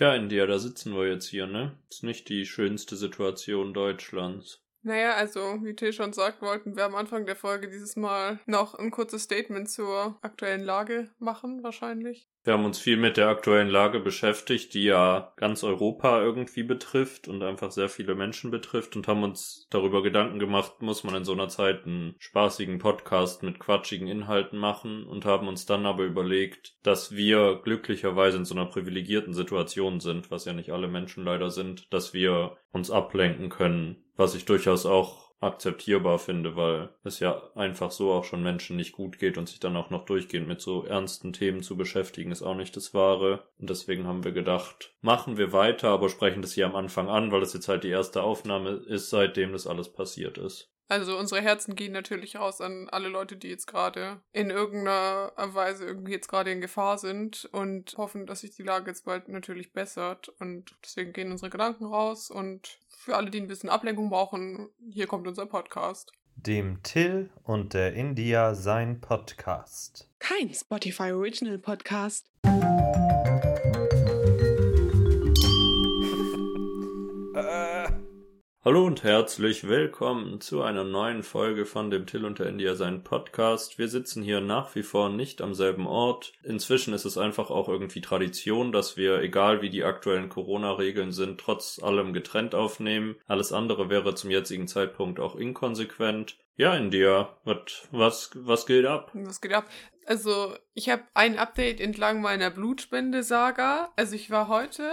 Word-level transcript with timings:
Tja, 0.00 0.14
India, 0.14 0.46
da 0.46 0.58
sitzen 0.58 0.94
wir 0.94 1.06
jetzt 1.06 1.26
hier, 1.26 1.46
ne? 1.46 1.76
Ist 1.90 2.04
nicht 2.04 2.30
die 2.30 2.46
schönste 2.46 2.96
Situation 2.96 3.74
Deutschlands. 3.74 4.64
Naja, 4.80 5.12
also 5.12 5.58
wie 5.62 5.76
Till 5.76 5.92
schon 5.92 6.14
sagt, 6.14 6.40
wollten 6.40 6.74
wir 6.74 6.86
am 6.86 6.94
Anfang 6.94 7.26
der 7.26 7.36
Folge 7.36 7.68
dieses 7.68 7.96
Mal 7.96 8.40
noch 8.46 8.72
ein 8.72 8.90
kurzes 8.90 9.24
Statement 9.24 9.68
zur 9.68 10.18
aktuellen 10.22 10.62
Lage 10.62 11.10
machen, 11.18 11.62
wahrscheinlich. 11.62 12.29
Wir 12.42 12.54
haben 12.54 12.64
uns 12.64 12.78
viel 12.78 12.96
mit 12.96 13.18
der 13.18 13.28
aktuellen 13.28 13.68
Lage 13.68 14.00
beschäftigt, 14.00 14.72
die 14.72 14.84
ja 14.84 15.32
ganz 15.36 15.62
Europa 15.62 16.22
irgendwie 16.22 16.62
betrifft 16.62 17.28
und 17.28 17.42
einfach 17.42 17.70
sehr 17.70 17.90
viele 17.90 18.14
Menschen 18.14 18.50
betrifft 18.50 18.96
und 18.96 19.06
haben 19.08 19.22
uns 19.24 19.66
darüber 19.68 20.02
Gedanken 20.02 20.38
gemacht, 20.38 20.80
muss 20.80 21.04
man 21.04 21.14
in 21.14 21.24
so 21.26 21.32
einer 21.32 21.48
Zeit 21.48 21.84
einen 21.84 22.14
spaßigen 22.18 22.78
Podcast 22.78 23.42
mit 23.42 23.60
quatschigen 23.60 24.06
Inhalten 24.06 24.58
machen 24.58 25.04
und 25.04 25.26
haben 25.26 25.48
uns 25.48 25.66
dann 25.66 25.84
aber 25.84 26.04
überlegt, 26.04 26.76
dass 26.82 27.14
wir 27.14 27.60
glücklicherweise 27.62 28.38
in 28.38 28.46
so 28.46 28.54
einer 28.54 28.66
privilegierten 28.66 29.34
Situation 29.34 30.00
sind, 30.00 30.30
was 30.30 30.46
ja 30.46 30.54
nicht 30.54 30.70
alle 30.70 30.88
Menschen 30.88 31.24
leider 31.24 31.50
sind, 31.50 31.92
dass 31.92 32.14
wir 32.14 32.56
uns 32.72 32.90
ablenken 32.90 33.50
können, 33.50 34.02
was 34.16 34.34
ich 34.34 34.46
durchaus 34.46 34.86
auch 34.86 35.29
akzeptierbar 35.40 36.18
finde, 36.18 36.54
weil 36.54 36.90
es 37.02 37.18
ja 37.18 37.50
einfach 37.54 37.90
so 37.90 38.12
auch 38.12 38.24
schon 38.24 38.42
Menschen 38.42 38.76
nicht 38.76 38.92
gut 38.92 39.18
geht 39.18 39.38
und 39.38 39.48
sich 39.48 39.58
dann 39.58 39.76
auch 39.76 39.90
noch 39.90 40.04
durchgehend 40.04 40.46
mit 40.46 40.60
so 40.60 40.84
ernsten 40.84 41.32
Themen 41.32 41.62
zu 41.62 41.76
beschäftigen, 41.76 42.30
ist 42.30 42.42
auch 42.42 42.54
nicht 42.54 42.76
das 42.76 42.92
Wahre. 42.92 43.44
Und 43.58 43.70
deswegen 43.70 44.06
haben 44.06 44.22
wir 44.24 44.32
gedacht, 44.32 44.94
machen 45.00 45.38
wir 45.38 45.52
weiter, 45.52 45.88
aber 45.88 46.10
sprechen 46.10 46.42
das 46.42 46.52
hier 46.52 46.66
am 46.66 46.76
Anfang 46.76 47.08
an, 47.08 47.32
weil 47.32 47.42
es 47.42 47.54
jetzt 47.54 47.68
halt 47.68 47.84
die 47.84 47.88
erste 47.88 48.22
Aufnahme 48.22 48.70
ist, 48.70 49.08
seitdem 49.08 49.52
das 49.52 49.66
alles 49.66 49.90
passiert 49.90 50.36
ist. 50.36 50.70
Also 50.90 51.16
unsere 51.16 51.40
Herzen 51.40 51.76
gehen 51.76 51.92
natürlich 51.92 52.34
raus 52.34 52.60
an 52.60 52.88
alle 52.90 53.08
Leute, 53.08 53.36
die 53.36 53.46
jetzt 53.46 53.68
gerade 53.68 54.20
in 54.32 54.50
irgendeiner 54.50 55.30
Weise 55.36 55.86
irgendwie 55.86 56.10
jetzt 56.10 56.26
gerade 56.26 56.50
in 56.50 56.60
Gefahr 56.60 56.98
sind 56.98 57.48
und 57.52 57.94
hoffen, 57.96 58.26
dass 58.26 58.40
sich 58.40 58.50
die 58.56 58.64
Lage 58.64 58.90
jetzt 58.90 59.04
bald 59.04 59.28
natürlich 59.28 59.72
bessert. 59.72 60.30
Und 60.40 60.74
deswegen 60.82 61.12
gehen 61.12 61.30
unsere 61.30 61.48
Gedanken 61.48 61.84
raus 61.84 62.28
und 62.28 62.80
für 62.88 63.16
alle, 63.16 63.30
die 63.30 63.40
ein 63.40 63.46
bisschen 63.46 63.70
Ablenkung 63.70 64.10
brauchen, 64.10 64.68
hier 64.90 65.06
kommt 65.06 65.28
unser 65.28 65.46
Podcast. 65.46 66.10
Dem 66.34 66.82
Till 66.82 67.30
und 67.44 67.72
der 67.72 67.94
India 67.94 68.56
sein 68.56 69.00
Podcast. 69.00 70.08
Kein 70.18 70.52
Spotify 70.52 71.12
Original 71.12 71.58
Podcast. 71.58 72.26
Hallo 78.62 78.84
und 78.84 79.04
herzlich 79.04 79.66
willkommen 79.66 80.42
zu 80.42 80.60
einer 80.60 80.84
neuen 80.84 81.22
Folge 81.22 81.64
von 81.64 81.90
dem 81.90 82.04
Till 82.04 82.26
und 82.26 82.40
der 82.40 82.48
India 82.48 82.74
sein 82.74 83.02
Podcast. 83.02 83.78
Wir 83.78 83.88
sitzen 83.88 84.22
hier 84.22 84.42
nach 84.42 84.74
wie 84.74 84.82
vor 84.82 85.08
nicht 85.08 85.40
am 85.40 85.54
selben 85.54 85.86
Ort. 85.86 86.34
Inzwischen 86.42 86.92
ist 86.92 87.06
es 87.06 87.16
einfach 87.16 87.48
auch 87.48 87.70
irgendwie 87.70 88.02
Tradition, 88.02 88.70
dass 88.70 88.98
wir, 88.98 89.22
egal 89.22 89.62
wie 89.62 89.70
die 89.70 89.82
aktuellen 89.82 90.28
Corona-Regeln 90.28 91.10
sind, 91.10 91.40
trotz 91.40 91.82
allem 91.82 92.12
getrennt 92.12 92.54
aufnehmen. 92.54 93.16
Alles 93.26 93.50
andere 93.50 93.88
wäre 93.88 94.14
zum 94.14 94.30
jetzigen 94.30 94.68
Zeitpunkt 94.68 95.20
auch 95.20 95.36
inkonsequent. 95.36 96.36
Ja, 96.56 96.74
India, 96.74 97.34
was, 97.44 97.88
was, 97.92 98.30
was 98.34 98.66
geht 98.66 98.84
ab? 98.84 99.10
Was 99.14 99.40
geht 99.40 99.54
ab? 99.54 99.70
Also, 100.04 100.54
ich 100.74 100.90
habe 100.90 101.04
ein 101.14 101.38
Update 101.38 101.80
entlang 101.80 102.20
meiner 102.20 102.50
Blutspende-Saga. 102.50 103.90
Also, 103.96 104.16
ich 104.16 104.30
war 104.30 104.48
heute 104.48 104.84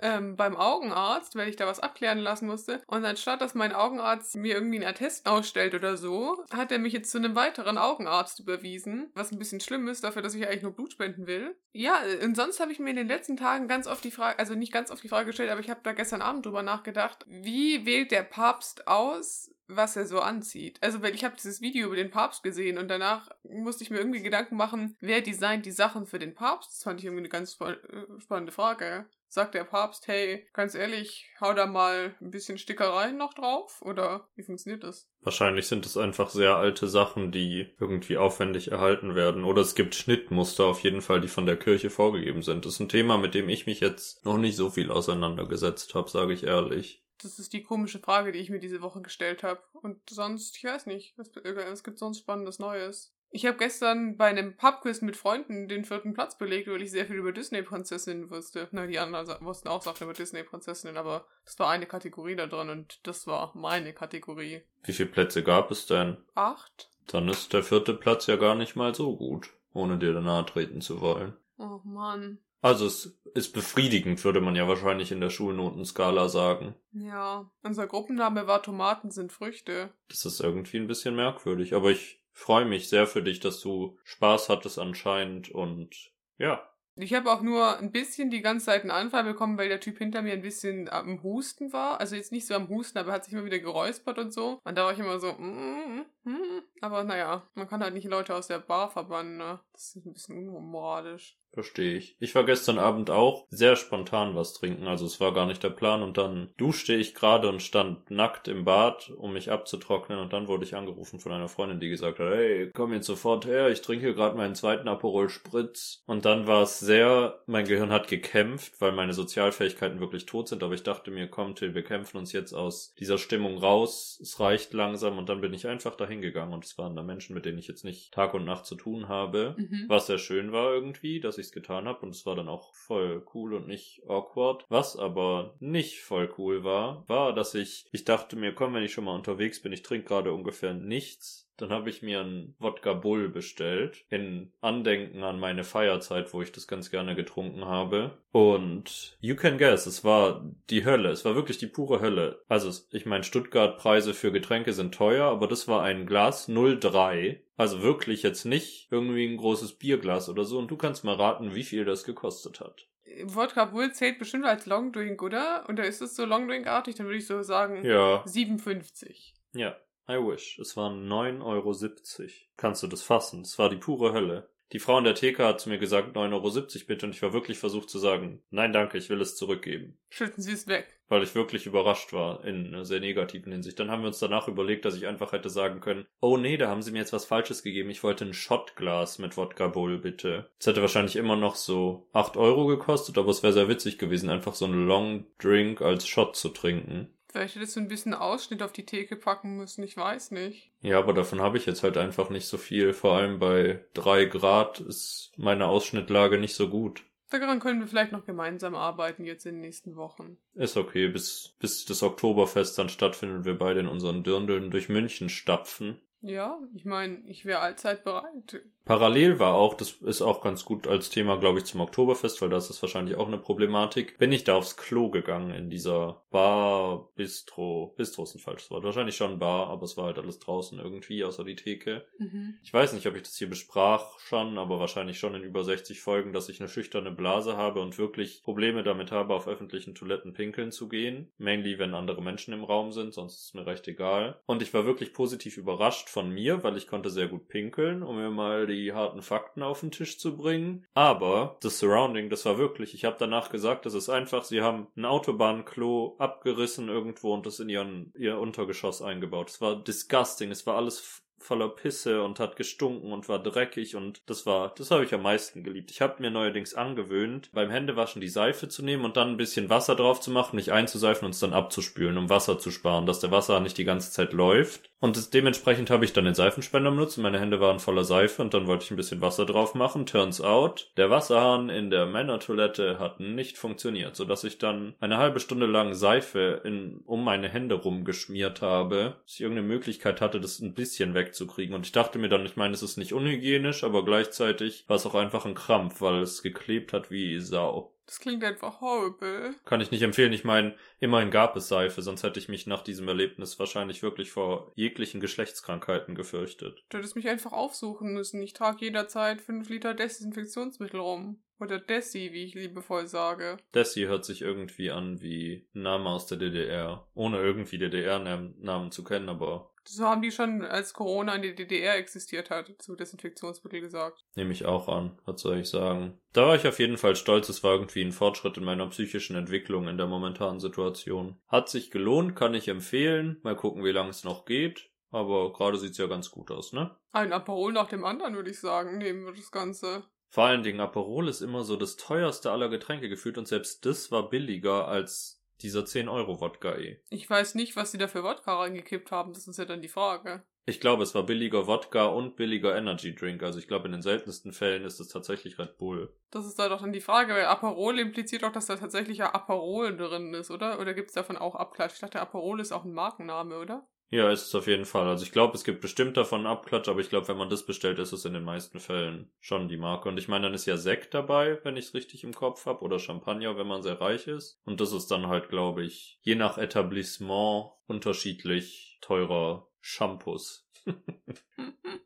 ähm, 0.00 0.36
beim 0.36 0.56
Augenarzt, 0.56 1.36
weil 1.36 1.48
ich 1.48 1.56
da 1.56 1.66
was 1.66 1.80
abklären 1.80 2.18
lassen 2.18 2.46
musste. 2.46 2.82
Und 2.86 3.04
anstatt 3.04 3.40
dass 3.40 3.54
mein 3.54 3.72
Augenarzt 3.72 4.36
mir 4.36 4.54
irgendwie 4.54 4.76
einen 4.76 4.88
Attest 4.88 5.26
ausstellt 5.26 5.74
oder 5.74 5.96
so, 5.96 6.44
hat 6.52 6.72
er 6.72 6.78
mich 6.78 6.92
jetzt 6.92 7.10
zu 7.10 7.18
einem 7.18 7.34
weiteren 7.34 7.78
Augenarzt 7.78 8.40
überwiesen. 8.40 9.10
Was 9.14 9.32
ein 9.32 9.38
bisschen 9.38 9.60
schlimm 9.60 9.88
ist, 9.88 10.04
dafür, 10.04 10.22
dass 10.22 10.34
ich 10.34 10.46
eigentlich 10.46 10.62
nur 10.62 10.72
Blut 10.72 10.92
spenden 10.92 11.26
will. 11.26 11.56
Ja, 11.72 12.00
und 12.22 12.36
sonst 12.36 12.60
habe 12.60 12.72
ich 12.72 12.78
mir 12.78 12.90
in 12.90 12.96
den 12.96 13.08
letzten 13.08 13.36
Tagen 13.36 13.68
ganz 13.68 13.86
oft 13.86 14.04
die 14.04 14.10
Frage, 14.10 14.38
also 14.38 14.54
nicht 14.54 14.72
ganz 14.72 14.90
oft 14.90 15.02
die 15.02 15.08
Frage 15.08 15.26
gestellt, 15.26 15.50
aber 15.50 15.60
ich 15.60 15.70
habe 15.70 15.80
da 15.82 15.92
gestern 15.92 16.22
Abend 16.22 16.46
drüber 16.46 16.62
nachgedacht, 16.62 17.24
wie 17.28 17.84
wählt 17.86 18.10
der 18.10 18.22
Papst 18.22 18.86
aus, 18.86 19.50
was 19.68 19.96
er 19.96 20.06
so 20.06 20.20
anzieht. 20.20 20.78
Also, 20.82 21.02
weil 21.02 21.14
ich 21.14 21.24
habe 21.24 21.36
dieses 21.36 21.60
Video 21.60 21.86
über 21.86 21.96
den 21.96 22.10
Papst 22.10 22.42
gesehen 22.42 22.78
und 22.78 22.88
danach 22.88 23.30
musste 23.44 23.84
ich 23.84 23.90
mir 23.90 23.98
irgendwie 23.98 24.22
Gedanken 24.22 24.56
machen, 24.56 24.96
wer 25.00 25.20
designt 25.20 25.66
die 25.66 25.72
Sachen 25.72 26.06
für 26.06 26.18
den 26.18 26.34
Papst? 26.34 26.70
Das 26.72 26.82
fand 26.82 27.00
ich 27.00 27.06
irgendwie 27.06 27.22
eine 27.22 27.28
ganz 27.28 27.58
äh, 27.60 27.74
spannende 28.18 28.52
Frage. 28.52 29.06
Sagt 29.28 29.54
der 29.54 29.64
Papst, 29.64 30.06
hey, 30.06 30.46
ganz 30.52 30.76
ehrlich, 30.76 31.28
hau 31.40 31.54
da 31.54 31.66
mal 31.66 32.14
ein 32.20 32.30
bisschen 32.30 32.56
Stickereien 32.56 33.16
noch 33.16 33.34
drauf? 33.34 33.82
Oder 33.82 34.28
wie 34.36 34.44
funktioniert 34.44 34.84
das? 34.84 35.10
Wahrscheinlich 35.22 35.66
sind 35.66 35.84
es 35.86 35.96
einfach 35.96 36.30
sehr 36.30 36.54
alte 36.54 36.86
Sachen, 36.86 37.32
die 37.32 37.74
irgendwie 37.80 38.16
aufwendig 38.16 38.70
erhalten 38.70 39.16
werden. 39.16 39.42
Oder 39.42 39.62
es 39.62 39.74
gibt 39.74 39.96
Schnittmuster 39.96 40.66
auf 40.66 40.80
jeden 40.84 41.02
Fall, 41.02 41.20
die 41.20 41.26
von 41.26 41.46
der 41.46 41.56
Kirche 41.56 41.90
vorgegeben 41.90 42.42
sind. 42.42 42.64
Das 42.64 42.74
ist 42.74 42.80
ein 42.80 42.88
Thema, 42.88 43.18
mit 43.18 43.34
dem 43.34 43.48
ich 43.48 43.66
mich 43.66 43.80
jetzt 43.80 44.24
noch 44.24 44.38
nicht 44.38 44.54
so 44.54 44.70
viel 44.70 44.92
auseinandergesetzt 44.92 45.96
habe, 45.96 46.08
sage 46.08 46.32
ich 46.32 46.44
ehrlich. 46.44 47.03
Das 47.22 47.38
ist 47.38 47.52
die 47.52 47.62
komische 47.62 47.98
Frage, 47.98 48.32
die 48.32 48.38
ich 48.38 48.50
mir 48.50 48.60
diese 48.60 48.82
Woche 48.82 49.00
gestellt 49.00 49.42
habe. 49.42 49.62
Und 49.72 49.98
sonst, 50.10 50.56
ich 50.56 50.64
weiß 50.64 50.86
nicht, 50.86 51.14
was, 51.16 51.30
es 51.44 51.84
gibt 51.84 51.98
sonst 51.98 52.18
Spannendes 52.18 52.58
Neues. 52.58 53.14
Ich 53.36 53.46
habe 53.46 53.58
gestern 53.58 54.16
bei 54.16 54.26
einem 54.26 54.56
Pubquiz 54.56 55.00
mit 55.00 55.16
Freunden 55.16 55.66
den 55.66 55.84
vierten 55.84 56.14
Platz 56.14 56.38
belegt, 56.38 56.68
weil 56.68 56.80
ich 56.82 56.92
sehr 56.92 57.06
viel 57.06 57.16
über 57.16 57.32
Disney-Prinzessinnen 57.32 58.30
wusste. 58.30 58.68
Na, 58.70 58.86
die 58.86 59.00
anderen 59.00 59.26
wussten 59.44 59.66
auch 59.66 59.82
Sachen 59.82 60.04
über 60.04 60.12
Disney-Prinzessinnen, 60.12 60.96
aber 60.96 61.26
das 61.44 61.58
war 61.58 61.68
eine 61.68 61.86
Kategorie 61.86 62.36
da 62.36 62.46
drin 62.46 62.70
und 62.70 63.04
das 63.08 63.26
war 63.26 63.50
meine 63.56 63.92
Kategorie. 63.92 64.62
Wie 64.84 64.92
viele 64.92 65.08
Plätze 65.08 65.42
gab 65.42 65.72
es 65.72 65.86
denn? 65.86 66.18
Acht. 66.36 66.90
Dann 67.08 67.28
ist 67.28 67.52
der 67.52 67.64
vierte 67.64 67.94
Platz 67.94 68.28
ja 68.28 68.36
gar 68.36 68.54
nicht 68.54 68.76
mal 68.76 68.94
so 68.94 69.16
gut, 69.16 69.50
ohne 69.72 69.98
dir 69.98 70.12
nahe 70.12 70.46
treten 70.46 70.80
zu 70.80 71.00
wollen. 71.00 71.36
Oh 71.58 71.80
Mann. 71.82 72.38
Also 72.64 72.86
es 72.86 73.14
ist 73.34 73.52
befriedigend, 73.52 74.24
würde 74.24 74.40
man 74.40 74.56
ja 74.56 74.66
wahrscheinlich 74.66 75.12
in 75.12 75.20
der 75.20 75.28
Schulnotenskala 75.28 76.30
sagen. 76.30 76.74
Ja, 76.92 77.50
unser 77.62 77.86
Gruppenname 77.86 78.46
war 78.46 78.62
Tomaten 78.62 79.10
sind 79.10 79.34
Früchte. 79.34 79.92
Das 80.08 80.24
ist 80.24 80.40
irgendwie 80.40 80.78
ein 80.78 80.86
bisschen 80.86 81.14
merkwürdig, 81.14 81.74
aber 81.74 81.90
ich 81.90 82.22
freue 82.32 82.64
mich 82.64 82.88
sehr 82.88 83.06
für 83.06 83.22
dich, 83.22 83.38
dass 83.38 83.60
du 83.60 83.98
Spaß 84.04 84.48
hattest 84.48 84.78
anscheinend 84.78 85.50
und 85.50 86.10
ja. 86.38 86.66
Ich 86.96 87.12
habe 87.12 87.30
auch 87.30 87.42
nur 87.42 87.76
ein 87.76 87.92
bisschen 87.92 88.30
die 88.30 88.40
ganze 88.40 88.64
Zeit 88.64 88.80
einen 88.80 88.90
Anfall 88.90 89.24
bekommen, 89.24 89.58
weil 89.58 89.68
der 89.68 89.80
Typ 89.80 89.98
hinter 89.98 90.22
mir 90.22 90.32
ein 90.32 90.40
bisschen 90.40 90.88
am 90.88 91.22
Husten 91.22 91.70
war. 91.74 92.00
Also 92.00 92.16
jetzt 92.16 92.32
nicht 92.32 92.46
so 92.46 92.54
am 92.54 92.70
Husten, 92.70 92.96
aber 92.96 93.12
hat 93.12 93.26
sich 93.26 93.34
immer 93.34 93.44
wieder 93.44 93.58
geräuspert 93.58 94.18
und 94.18 94.32
so. 94.32 94.58
Und 94.64 94.78
da 94.78 94.84
war 94.84 94.92
ich 94.94 95.00
immer 95.00 95.20
so, 95.20 95.34
mm, 95.34 96.06
mm, 96.24 96.30
mm. 96.30 96.62
aber 96.80 97.04
naja, 97.04 97.46
man 97.52 97.68
kann 97.68 97.82
halt 97.82 97.92
nicht 97.92 98.08
Leute 98.08 98.34
aus 98.34 98.46
der 98.46 98.60
Bar 98.60 98.90
verbannen, 98.90 99.36
ne? 99.36 99.60
Das 99.74 99.96
ist 99.96 100.06
ein 100.06 100.14
bisschen 100.14 100.48
unmoralisch. 100.48 101.36
Verstehe 101.54 101.96
ich. 101.96 102.16
Ich 102.18 102.34
war 102.34 102.44
gestern 102.44 102.80
Abend 102.80 103.10
auch 103.10 103.46
sehr 103.48 103.76
spontan 103.76 104.34
was 104.34 104.54
trinken, 104.54 104.88
also 104.88 105.06
es 105.06 105.20
war 105.20 105.32
gar 105.32 105.46
nicht 105.46 105.62
der 105.62 105.70
Plan. 105.70 106.02
Und 106.02 106.18
dann 106.18 106.50
duschte 106.56 106.94
ich 106.94 107.14
gerade 107.14 107.48
und 107.48 107.62
stand 107.62 108.10
nackt 108.10 108.48
im 108.48 108.64
Bad, 108.64 109.10
um 109.16 109.32
mich 109.32 109.52
abzutrocknen. 109.52 110.18
Und 110.18 110.32
dann 110.32 110.48
wurde 110.48 110.64
ich 110.64 110.74
angerufen 110.74 111.20
von 111.20 111.30
einer 111.30 111.48
Freundin, 111.48 111.78
die 111.78 111.88
gesagt 111.88 112.18
hat, 112.18 112.26
hey, 112.26 112.70
komm 112.74 112.92
jetzt 112.92 113.06
sofort 113.06 113.46
her, 113.46 113.68
ich 113.70 113.82
trinke 113.82 114.14
gerade 114.14 114.36
meinen 114.36 114.56
zweiten 114.56 114.88
Aperol 114.88 115.28
Spritz. 115.28 116.02
Und 116.06 116.24
dann 116.24 116.48
war 116.48 116.62
es 116.62 116.80
sehr, 116.80 117.40
mein 117.46 117.66
Gehirn 117.66 117.92
hat 117.92 118.08
gekämpft, 118.08 118.80
weil 118.80 118.90
meine 118.90 119.12
Sozialfähigkeiten 119.12 120.00
wirklich 120.00 120.26
tot 120.26 120.48
sind, 120.48 120.64
aber 120.64 120.74
ich 120.74 120.82
dachte 120.82 121.12
mir, 121.12 121.28
komm 121.28 121.54
Till, 121.54 121.74
wir 121.76 121.84
kämpfen 121.84 122.18
uns 122.18 122.32
jetzt 122.32 122.52
aus 122.52 122.94
dieser 122.98 123.18
Stimmung 123.18 123.58
raus, 123.58 124.18
es 124.20 124.40
reicht 124.40 124.72
langsam. 124.72 125.18
Und 125.18 125.28
dann 125.28 125.40
bin 125.40 125.54
ich 125.54 125.68
einfach 125.68 125.94
dahin 125.94 126.20
gegangen. 126.20 126.52
Und 126.52 126.64
es 126.64 126.76
waren 126.78 126.96
da 126.96 127.04
Menschen, 127.04 127.34
mit 127.34 127.44
denen 127.44 127.58
ich 127.58 127.68
jetzt 127.68 127.84
nicht 127.84 128.12
Tag 128.12 128.34
und 128.34 128.44
Nacht 128.44 128.66
zu 128.66 128.74
tun 128.74 129.08
habe, 129.08 129.54
mhm. 129.56 129.84
was 129.86 130.08
sehr 130.08 130.18
schön 130.18 130.50
war 130.50 130.74
irgendwie, 130.74 131.20
dass 131.20 131.38
ich 131.38 131.43
ich 131.44 131.50
es 131.50 131.52
getan 131.52 131.86
habe 131.86 132.00
und 132.00 132.10
es 132.10 132.26
war 132.26 132.34
dann 132.34 132.48
auch 132.48 132.74
voll 132.74 133.24
cool 133.34 133.54
und 133.54 133.66
nicht 133.66 134.02
awkward. 134.08 134.64
Was 134.68 134.96
aber 134.96 135.54
nicht 135.60 136.00
voll 136.00 136.32
cool 136.38 136.64
war, 136.64 137.08
war, 137.08 137.34
dass 137.34 137.54
ich, 137.54 137.86
ich 137.92 138.04
dachte 138.04 138.36
mir, 138.36 138.54
komm, 138.54 138.74
wenn 138.74 138.82
ich 138.82 138.92
schon 138.92 139.04
mal 139.04 139.14
unterwegs 139.14 139.62
bin, 139.62 139.72
ich 139.72 139.82
trinke 139.82 140.08
gerade 140.08 140.32
ungefähr 140.32 140.74
nichts 140.74 141.43
dann 141.56 141.70
habe 141.70 141.90
ich 141.90 142.02
mir 142.02 142.20
einen 142.20 142.54
Wodka 142.58 142.94
Bull 142.94 143.28
bestellt, 143.28 144.04
in 144.10 144.52
Andenken 144.60 145.22
an 145.22 145.38
meine 145.38 145.64
Feierzeit, 145.64 146.32
wo 146.32 146.42
ich 146.42 146.52
das 146.52 146.66
ganz 146.66 146.90
gerne 146.90 147.14
getrunken 147.14 147.64
habe. 147.64 148.18
Und 148.32 149.16
you 149.20 149.36
can 149.36 149.58
guess, 149.58 149.86
es 149.86 150.04
war 150.04 150.44
die 150.70 150.84
Hölle. 150.84 151.10
Es 151.10 151.24
war 151.24 151.34
wirklich 151.34 151.58
die 151.58 151.66
pure 151.66 152.00
Hölle. 152.00 152.42
Also, 152.48 152.70
ich 152.90 153.06
meine, 153.06 153.24
Stuttgart-Preise 153.24 154.14
für 154.14 154.32
Getränke 154.32 154.72
sind 154.72 154.94
teuer, 154.94 155.26
aber 155.26 155.46
das 155.46 155.68
war 155.68 155.82
ein 155.82 156.06
Glas 156.06 156.46
03. 156.48 157.40
Also 157.56 157.82
wirklich 157.82 158.24
jetzt 158.24 158.44
nicht 158.44 158.88
irgendwie 158.90 159.26
ein 159.26 159.36
großes 159.36 159.74
Bierglas 159.74 160.28
oder 160.28 160.44
so. 160.44 160.58
Und 160.58 160.70
du 160.70 160.76
kannst 160.76 161.04
mal 161.04 161.14
raten, 161.14 161.54
wie 161.54 161.62
viel 161.62 161.84
das 161.84 162.02
gekostet 162.02 162.60
hat. 162.60 162.88
Wodka 163.22 163.66
Bull 163.66 163.92
zählt 163.92 164.18
bestimmt 164.18 164.44
als 164.44 164.66
Long 164.66 164.90
Drink, 164.90 165.22
oder? 165.22 165.64
Und 165.68 165.78
da 165.78 165.84
ist 165.84 166.02
es 166.02 166.16
so 166.16 166.24
Long 166.24 166.48
Drink-artig, 166.48 166.96
dann 166.96 167.06
würde 167.06 167.18
ich 167.18 167.26
so 167.28 167.42
sagen 167.42 167.84
ja. 167.84 168.22
57. 168.26 169.34
Ja, 169.52 169.76
I 170.08 170.14
wish. 170.14 170.58
Es 170.58 170.76
waren 170.76 171.08
9,70 171.08 171.42
Euro. 171.44 172.30
Kannst 172.56 172.82
du 172.82 172.86
das 172.86 173.02
fassen? 173.02 173.42
Es 173.42 173.58
war 173.58 173.70
die 173.70 173.76
pure 173.76 174.12
Hölle. 174.12 174.48
Die 174.72 174.80
Frau 174.80 174.98
in 174.98 175.04
der 175.04 175.14
Theke 175.14 175.44
hat 175.44 175.60
zu 175.60 175.68
mir 175.68 175.78
gesagt 175.78 176.16
9,70 176.16 176.32
Euro 176.32 176.84
bitte 176.88 177.06
und 177.06 177.14
ich 177.14 177.22
war 177.22 177.32
wirklich 177.32 177.58
versucht 177.58 177.88
zu 177.88 178.00
sagen, 178.00 178.42
nein 178.50 178.72
danke, 178.72 178.98
ich 178.98 179.08
will 179.08 179.20
es 179.20 179.36
zurückgeben. 179.36 179.96
Schütten 180.10 180.42
Sie 180.42 180.52
es 180.52 180.66
weg. 180.66 180.98
Weil 181.08 181.22
ich 181.22 181.34
wirklich 181.36 181.66
überrascht 181.66 182.12
war 182.12 182.44
in 182.44 182.66
einer 182.66 182.84
sehr 182.84 182.98
negativen 182.98 183.52
Hinsicht. 183.52 183.78
Dann 183.78 183.90
haben 183.90 184.02
wir 184.02 184.08
uns 184.08 184.18
danach 184.18 184.48
überlegt, 184.48 184.84
dass 184.84 184.96
ich 184.96 185.06
einfach 185.06 185.32
hätte 185.32 185.48
sagen 185.48 185.80
können, 185.80 186.06
oh 186.20 186.38
nee, 186.38 186.56
da 186.56 186.68
haben 186.68 186.82
sie 186.82 186.90
mir 186.90 186.98
jetzt 186.98 187.12
was 187.12 187.26
Falsches 187.26 187.62
gegeben. 187.62 187.90
Ich 187.90 188.02
wollte 188.02 188.24
ein 188.24 188.34
Shotglas 188.34 189.18
mit 189.18 189.36
Wodka 189.36 189.68
Bull, 189.68 189.98
bitte. 189.98 190.50
Es 190.58 190.66
hätte 190.66 190.80
wahrscheinlich 190.80 191.16
immer 191.16 191.36
noch 191.36 191.54
so 191.54 192.08
8 192.12 192.36
Euro 192.36 192.66
gekostet, 192.66 193.16
aber 193.16 193.30
es 193.30 193.42
wäre 193.42 193.52
sehr 193.52 193.68
witzig 193.68 193.98
gewesen, 193.98 194.28
einfach 194.28 194.54
so 194.54 194.64
einen 194.64 194.88
Long 194.88 195.26
Drink 195.38 195.82
als 195.82 196.08
Shot 196.08 196.34
zu 196.34 196.48
trinken. 196.48 197.14
Vielleicht 197.34 197.56
hättest 197.56 197.74
du 197.74 197.80
ein 197.80 197.88
bisschen 197.88 198.14
Ausschnitt 198.14 198.62
auf 198.62 198.70
die 198.70 198.86
Theke 198.86 199.16
packen 199.16 199.56
müssen, 199.56 199.82
ich 199.82 199.96
weiß 199.96 200.30
nicht. 200.30 200.70
Ja, 200.82 201.00
aber 201.00 201.12
davon 201.12 201.40
habe 201.40 201.58
ich 201.58 201.66
jetzt 201.66 201.82
halt 201.82 201.96
einfach 201.96 202.30
nicht 202.30 202.46
so 202.46 202.58
viel. 202.58 202.92
Vor 202.92 203.16
allem 203.16 203.40
bei 203.40 203.84
drei 203.92 204.26
Grad 204.26 204.78
ist 204.78 205.32
meine 205.36 205.66
Ausschnittlage 205.66 206.38
nicht 206.38 206.54
so 206.54 206.68
gut. 206.68 207.02
Daran 207.30 207.58
können 207.58 207.80
wir 207.80 207.88
vielleicht 207.88 208.12
noch 208.12 208.24
gemeinsam 208.24 208.76
arbeiten 208.76 209.24
jetzt 209.24 209.46
in 209.46 209.56
den 209.56 209.62
nächsten 209.62 209.96
Wochen. 209.96 210.36
Ist 210.54 210.76
okay, 210.76 211.08
bis, 211.08 211.56
bis 211.58 211.84
das 211.84 212.04
Oktoberfest 212.04 212.78
dann 212.78 212.88
stattfindet 212.88 213.38
und 213.38 213.44
wir 213.46 213.58
beide 213.58 213.80
in 213.80 213.88
unseren 213.88 214.22
Dirndeln 214.22 214.70
durch 214.70 214.88
München 214.88 215.28
stapfen. 215.28 216.00
Ja, 216.20 216.60
ich 216.72 216.84
meine, 216.84 217.18
ich 217.26 217.44
wäre 217.44 217.58
allzeit 217.58 218.04
bereit. 218.04 218.62
Parallel 218.84 219.38
war 219.38 219.54
auch, 219.54 219.74
das 219.74 219.92
ist 219.92 220.20
auch 220.20 220.42
ganz 220.42 220.64
gut 220.66 220.86
als 220.86 221.08
Thema, 221.08 221.36
glaube 221.36 221.58
ich, 221.58 221.64
zum 221.64 221.80
Oktoberfest, 221.80 222.42
weil 222.42 222.50
das 222.50 222.68
ist 222.68 222.82
wahrscheinlich 222.82 223.16
auch 223.16 223.28
eine 223.28 223.38
Problematik. 223.38 224.18
Bin 224.18 224.30
ich 224.30 224.44
da 224.44 224.56
aufs 224.56 224.76
Klo 224.76 225.08
gegangen 225.08 225.52
in 225.52 225.70
dieser 225.70 226.22
Bar, 226.30 227.08
Bistro. 227.14 227.94
Bistro 227.96 228.24
ist 228.24 228.34
ein 228.34 228.40
falsches 228.40 228.70
Wort. 228.70 228.84
Wahrscheinlich 228.84 229.16
schon 229.16 229.38
Bar, 229.38 229.68
aber 229.68 229.84
es 229.84 229.96
war 229.96 230.06
halt 230.06 230.18
alles 230.18 230.38
draußen 230.38 230.78
irgendwie, 230.78 231.24
außer 231.24 231.44
die 231.44 231.56
Theke. 231.56 232.04
Mhm. 232.18 232.58
Ich 232.62 232.74
weiß 232.74 232.92
nicht, 232.92 233.06
ob 233.06 233.16
ich 233.16 233.22
das 233.22 233.36
hier 233.36 233.48
besprach 233.48 234.18
schon, 234.18 234.58
aber 234.58 234.78
wahrscheinlich 234.78 235.18
schon 235.18 235.34
in 235.34 235.44
über 235.44 235.64
60 235.64 236.00
Folgen, 236.00 236.34
dass 236.34 236.50
ich 236.50 236.60
eine 236.60 236.68
schüchterne 236.68 237.10
Blase 237.10 237.56
habe 237.56 237.80
und 237.80 237.96
wirklich 237.96 238.42
Probleme 238.42 238.82
damit 238.82 239.12
habe, 239.12 239.34
auf 239.34 239.48
öffentlichen 239.48 239.94
Toiletten 239.94 240.34
pinkeln 240.34 240.72
zu 240.72 240.88
gehen. 240.88 241.32
Mainly, 241.38 241.78
wenn 241.78 241.94
andere 241.94 242.20
Menschen 242.20 242.52
im 242.52 242.64
Raum 242.64 242.92
sind, 242.92 243.14
sonst 243.14 243.36
ist 243.36 243.44
es 243.46 243.54
mir 243.54 243.66
recht 243.66 243.88
egal. 243.88 244.40
Und 244.44 244.60
ich 244.60 244.74
war 244.74 244.84
wirklich 244.84 245.14
positiv 245.14 245.56
überrascht 245.56 246.10
von 246.10 246.28
mir, 246.28 246.62
weil 246.62 246.76
ich 246.76 246.86
konnte 246.86 247.08
sehr 247.08 247.28
gut 247.28 247.48
pinkeln, 247.48 248.02
um 248.02 248.16
mir 248.16 248.30
mal 248.30 248.66
die 248.66 248.73
harten 248.92 249.22
Fakten 249.22 249.62
auf 249.62 249.80
den 249.80 249.90
Tisch 249.90 250.18
zu 250.18 250.36
bringen. 250.36 250.86
Aber 250.94 251.56
das 251.60 251.78
Surrounding, 251.78 252.30
das 252.30 252.44
war 252.44 252.58
wirklich, 252.58 252.94
ich 252.94 253.04
habe 253.04 253.16
danach 253.18 253.50
gesagt, 253.50 253.86
das 253.86 253.94
ist 253.94 254.08
einfach, 254.08 254.44
sie 254.44 254.62
haben 254.62 254.88
ein 254.96 255.04
Autobahnklo 255.04 256.16
abgerissen 256.18 256.88
irgendwo 256.88 257.34
und 257.34 257.46
das 257.46 257.60
in 257.60 257.68
ihren, 257.68 258.12
ihr 258.16 258.38
Untergeschoss 258.38 259.02
eingebaut. 259.02 259.50
Es 259.50 259.60
war 259.60 259.82
disgusting, 259.82 260.50
es 260.50 260.66
war 260.66 260.76
alles 260.76 261.23
voller 261.44 261.68
Pisse 261.68 262.22
und 262.22 262.40
hat 262.40 262.56
gestunken 262.56 263.12
und 263.12 263.28
war 263.28 263.42
dreckig 263.42 263.96
und 263.96 264.22
das 264.26 264.46
war, 264.46 264.74
das 264.76 264.90
habe 264.90 265.04
ich 265.04 265.12
am 265.14 265.22
meisten 265.22 265.62
geliebt. 265.62 265.90
Ich 265.90 266.00
habe 266.00 266.22
mir 266.22 266.30
neuerdings 266.30 266.74
angewöhnt, 266.74 267.50
beim 267.52 267.70
Händewaschen 267.70 268.20
die 268.20 268.28
Seife 268.28 268.68
zu 268.68 268.82
nehmen 268.82 269.04
und 269.04 269.16
dann 269.16 269.28
ein 269.28 269.36
bisschen 269.36 269.68
Wasser 269.68 269.94
drauf 269.94 270.20
zu 270.20 270.30
machen, 270.30 270.56
nicht 270.56 270.72
einzuseifen 270.72 271.26
und 271.26 271.32
es 271.32 271.40
dann 271.40 271.52
abzuspülen, 271.52 272.16
um 272.16 272.30
Wasser 272.30 272.58
zu 272.58 272.70
sparen, 272.70 273.06
dass 273.06 273.20
der 273.20 273.30
Wasser 273.30 273.60
nicht 273.60 273.78
die 273.78 273.84
ganze 273.84 274.10
Zeit 274.10 274.32
läuft. 274.32 274.90
Und 275.04 275.18
das, 275.18 275.28
dementsprechend 275.28 275.90
habe 275.90 276.06
ich 276.06 276.14
dann 276.14 276.24
den 276.24 276.34
Seifenspender 276.34 276.90
benutzt 276.90 277.18
und 277.18 277.24
meine 277.24 277.38
Hände 277.38 277.60
waren 277.60 277.78
voller 277.78 278.04
Seife 278.04 278.40
und 278.40 278.54
dann 278.54 278.66
wollte 278.66 278.84
ich 278.84 278.90
ein 278.90 278.96
bisschen 278.96 279.20
Wasser 279.20 279.44
drauf 279.44 279.74
machen. 279.74 280.06
Turns 280.06 280.40
out, 280.40 280.92
der 280.96 281.10
Wasserhahn 281.10 281.68
in 281.68 281.90
der 281.90 282.06
Männertoilette 282.06 282.98
hat 282.98 283.20
nicht 283.20 283.58
funktioniert, 283.58 284.16
sodass 284.16 284.44
ich 284.44 284.56
dann 284.56 284.94
eine 285.00 285.18
halbe 285.18 285.40
Stunde 285.40 285.66
lang 285.66 285.92
Seife 285.92 286.62
in, 286.64 287.02
um 287.04 287.22
meine 287.22 287.50
Hände 287.50 287.74
rumgeschmiert 287.74 288.62
habe, 288.62 289.16
dass 289.24 289.34
ich 289.34 289.42
irgendeine 289.42 289.68
Möglichkeit 289.68 290.22
hatte, 290.22 290.40
das 290.40 290.60
ein 290.60 290.72
bisschen 290.72 291.12
wegzukriegen. 291.34 291.74
Und 291.74 291.86
ich 291.86 291.92
dachte 291.92 292.18
mir 292.18 292.28
dann, 292.28 292.46
ich 292.46 292.56
meine, 292.56 292.74
es 292.74 292.82
ist 292.82 292.96
nicht 292.96 293.12
unhygienisch, 293.12 293.84
aber 293.84 294.04
gleichzeitig 294.04 294.84
war 294.88 294.96
es 294.96 295.06
auch 295.06 295.14
einfach 295.14 295.44
ein 295.44 295.54
Krampf, 295.54 296.00
weil 296.00 296.22
es 296.22 296.42
geklebt 296.42 296.92
hat 296.92 297.10
wie 297.10 297.40
Sau. 297.40 297.90
Das 298.06 298.20
klingt 298.20 298.44
einfach 298.44 298.82
horrible. 298.82 299.54
Kann 299.64 299.80
ich 299.80 299.90
nicht 299.90 300.02
empfehlen. 300.02 300.34
Ich 300.34 300.44
meine, 300.44 300.76
immerhin 301.00 301.30
gab 301.30 301.56
es 301.56 301.68
Seife, 301.68 302.02
sonst 302.02 302.22
hätte 302.22 302.38
ich 302.38 302.50
mich 302.50 302.66
nach 302.66 302.82
diesem 302.82 303.08
Erlebnis 303.08 303.58
wahrscheinlich 303.58 304.02
wirklich 304.02 304.30
vor 304.30 304.72
jeglichen 304.74 305.20
Geschlechtskrankheiten 305.20 306.14
gefürchtet. 306.14 306.84
Du 306.90 306.98
hättest 306.98 307.16
mich 307.16 307.28
einfach 307.28 307.52
aufsuchen 307.52 308.12
müssen. 308.12 308.42
Ich 308.42 308.52
trage 308.52 308.84
jederzeit 308.84 309.40
5 309.40 309.70
Liter 309.70 309.94
Desinfektionsmittel 309.94 311.00
rum. 311.00 311.40
Oder 311.60 311.78
Desi, 311.78 312.30
wie 312.32 312.44
ich 312.44 312.54
liebevoll 312.54 313.06
sage. 313.06 313.56
Desi 313.72 314.02
hört 314.02 314.26
sich 314.26 314.42
irgendwie 314.42 314.90
an 314.90 315.22
wie 315.22 315.66
ein 315.74 315.82
Name 315.82 316.10
aus 316.10 316.26
der 316.26 316.36
DDR. 316.36 317.06
Ohne 317.14 317.38
irgendwie 317.38 317.78
DDR-Namen 317.78 318.90
zu 318.90 319.02
kennen, 319.02 319.30
aber 319.30 319.70
So 319.86 320.04
haben 320.04 320.22
die 320.22 320.30
schon, 320.30 320.62
als 320.62 320.92
Corona 320.94 321.34
in 321.34 321.42
der 321.42 321.52
DDR 321.52 321.96
existiert 321.96 322.50
hat, 322.50 322.74
zu 322.78 322.96
Desinfektionsmittel 322.96 323.80
gesagt. 323.80 324.24
nehme 324.34 324.52
ich 324.52 324.64
auch 324.64 324.88
an. 324.88 325.18
Was 325.24 325.42
soll 325.42 325.58
ich 325.58 325.68
sagen? 325.68 326.18
Da 326.32 326.46
war 326.46 326.56
ich 326.56 326.66
auf 326.66 326.78
jeden 326.78 326.98
Fall 326.98 327.16
stolz. 327.16 327.48
Es 327.48 327.62
war 327.62 327.72
irgendwie 327.72 328.02
ein 328.02 328.12
Fortschritt 328.12 328.56
in 328.56 328.64
meiner 328.64 328.86
psychischen 328.88 329.36
Entwicklung 329.36 329.88
in 329.88 329.98
der 329.98 330.06
momentanen 330.06 330.60
Situation. 330.60 331.36
Hat 331.48 331.68
sich 331.68 331.90
gelohnt, 331.90 332.34
kann 332.36 332.54
ich 332.54 332.68
empfehlen. 332.68 333.38
Mal 333.42 333.56
gucken, 333.56 333.84
wie 333.84 333.92
lange 333.92 334.10
es 334.10 334.24
noch 334.24 334.44
geht. 334.44 334.90
Aber 335.10 335.52
gerade 335.52 335.78
sieht's 335.78 335.98
ja 335.98 336.06
ganz 336.06 336.30
gut 336.30 336.50
aus, 336.50 336.72
ne? 336.72 336.90
Ein 337.12 337.32
Aperol 337.32 337.72
nach 337.72 337.88
dem 337.88 338.04
anderen, 338.04 338.34
würde 338.34 338.50
ich 338.50 338.58
sagen, 338.58 338.98
nehmen 338.98 339.24
wir 339.24 339.32
das 339.32 339.52
Ganze. 339.52 340.02
Vor 340.28 340.44
allen 340.46 340.64
Dingen 340.64 340.80
Aperol 340.80 341.28
ist 341.28 341.42
immer 341.42 341.62
so 341.62 341.76
das 341.76 341.94
teuerste 341.94 342.50
aller 342.50 342.68
Getränke 342.68 343.08
gefühlt 343.08 343.38
und 343.38 343.46
selbst 343.46 343.86
das 343.86 344.10
war 344.10 344.28
billiger 344.28 344.88
als 344.88 345.43
dieser 345.60 345.80
10-Euro-Wodka 345.80 346.76
eh. 346.76 347.00
Ich 347.10 347.28
weiß 347.28 347.54
nicht, 347.54 347.76
was 347.76 347.92
sie 347.92 347.98
da 347.98 348.08
für 348.08 348.24
Wodka 348.24 348.58
reingekippt 348.58 349.10
haben, 349.10 349.32
das 349.32 349.48
ist 349.48 349.58
ja 349.58 349.64
dann 349.64 349.82
die 349.82 349.88
Frage. 349.88 350.42
Ich 350.66 350.80
glaube, 350.80 351.02
es 351.02 351.14
war 351.14 351.24
billiger 351.24 351.66
Wodka 351.66 352.06
und 352.06 352.36
billiger 352.36 352.74
Energy 352.74 353.14
Drink. 353.14 353.42
Also 353.42 353.58
ich 353.58 353.68
glaube, 353.68 353.84
in 353.86 353.92
den 353.92 354.00
seltensten 354.00 354.54
Fällen 354.54 354.84
ist 354.84 354.98
es 354.98 355.08
tatsächlich 355.08 355.58
Red 355.58 355.76
Bull. 355.76 356.16
Das 356.30 356.46
ist 356.46 356.58
da 356.58 356.70
doch 356.70 356.80
dann 356.80 356.92
die 356.92 357.02
Frage, 357.02 357.34
weil 357.34 357.44
Aperol 357.44 357.98
impliziert 357.98 358.44
doch, 358.44 358.52
dass 358.52 358.66
da 358.66 358.76
tatsächlich 358.76 359.18
ja 359.18 359.34
Aperol 359.34 359.94
drin 359.94 360.32
ist, 360.32 360.50
oder? 360.50 360.80
Oder 360.80 360.94
gibt 360.94 361.10
es 361.10 361.14
davon 361.14 361.36
auch 361.36 361.54
Abklatsch? 361.54 361.94
Ich 361.94 362.00
dachte, 362.00 362.20
Aperol 362.20 362.60
ist 362.60 362.72
auch 362.72 362.84
ein 362.84 362.94
Markenname, 362.94 363.58
oder? 363.58 363.86
Ja, 364.14 364.30
ist 364.30 364.46
es 364.46 364.54
auf 364.54 364.68
jeden 364.68 364.84
Fall. 364.84 365.08
Also 365.08 365.24
ich 365.24 365.32
glaube, 365.32 365.56
es 365.56 365.64
gibt 365.64 365.80
bestimmt 365.80 366.16
davon 366.16 366.46
Abklatsch, 366.46 366.86
aber 366.88 367.00
ich 367.00 367.08
glaube, 367.08 367.26
wenn 367.26 367.36
man 367.36 367.48
das 367.50 367.66
bestellt, 367.66 367.98
ist 367.98 368.12
es 368.12 368.24
in 368.24 368.32
den 368.32 368.44
meisten 368.44 368.78
Fällen 368.78 369.32
schon 369.40 369.66
die 369.68 369.76
Marke. 369.76 370.08
Und 370.08 370.18
ich 370.18 370.28
meine, 370.28 370.44
dann 370.44 370.54
ist 370.54 370.66
ja 370.66 370.76
Sekt 370.76 371.14
dabei, 371.14 371.58
wenn 371.64 371.76
ich 371.76 371.86
es 371.86 371.94
richtig 371.94 372.22
im 372.22 372.32
Kopf 372.32 372.64
habe, 372.66 372.82
oder 372.82 373.00
Champagner, 373.00 373.56
wenn 373.56 373.66
man 373.66 373.82
sehr 373.82 374.00
reich 374.00 374.28
ist. 374.28 374.60
Und 374.64 374.80
das 374.80 374.92
ist 374.92 375.10
dann 375.10 375.26
halt, 375.26 375.48
glaube 375.48 375.82
ich, 375.84 376.18
je 376.22 376.36
nach 376.36 376.58
Etablissement 376.58 377.72
unterschiedlich 377.88 378.98
teurer 379.00 379.66
Shampoos. 379.80 380.68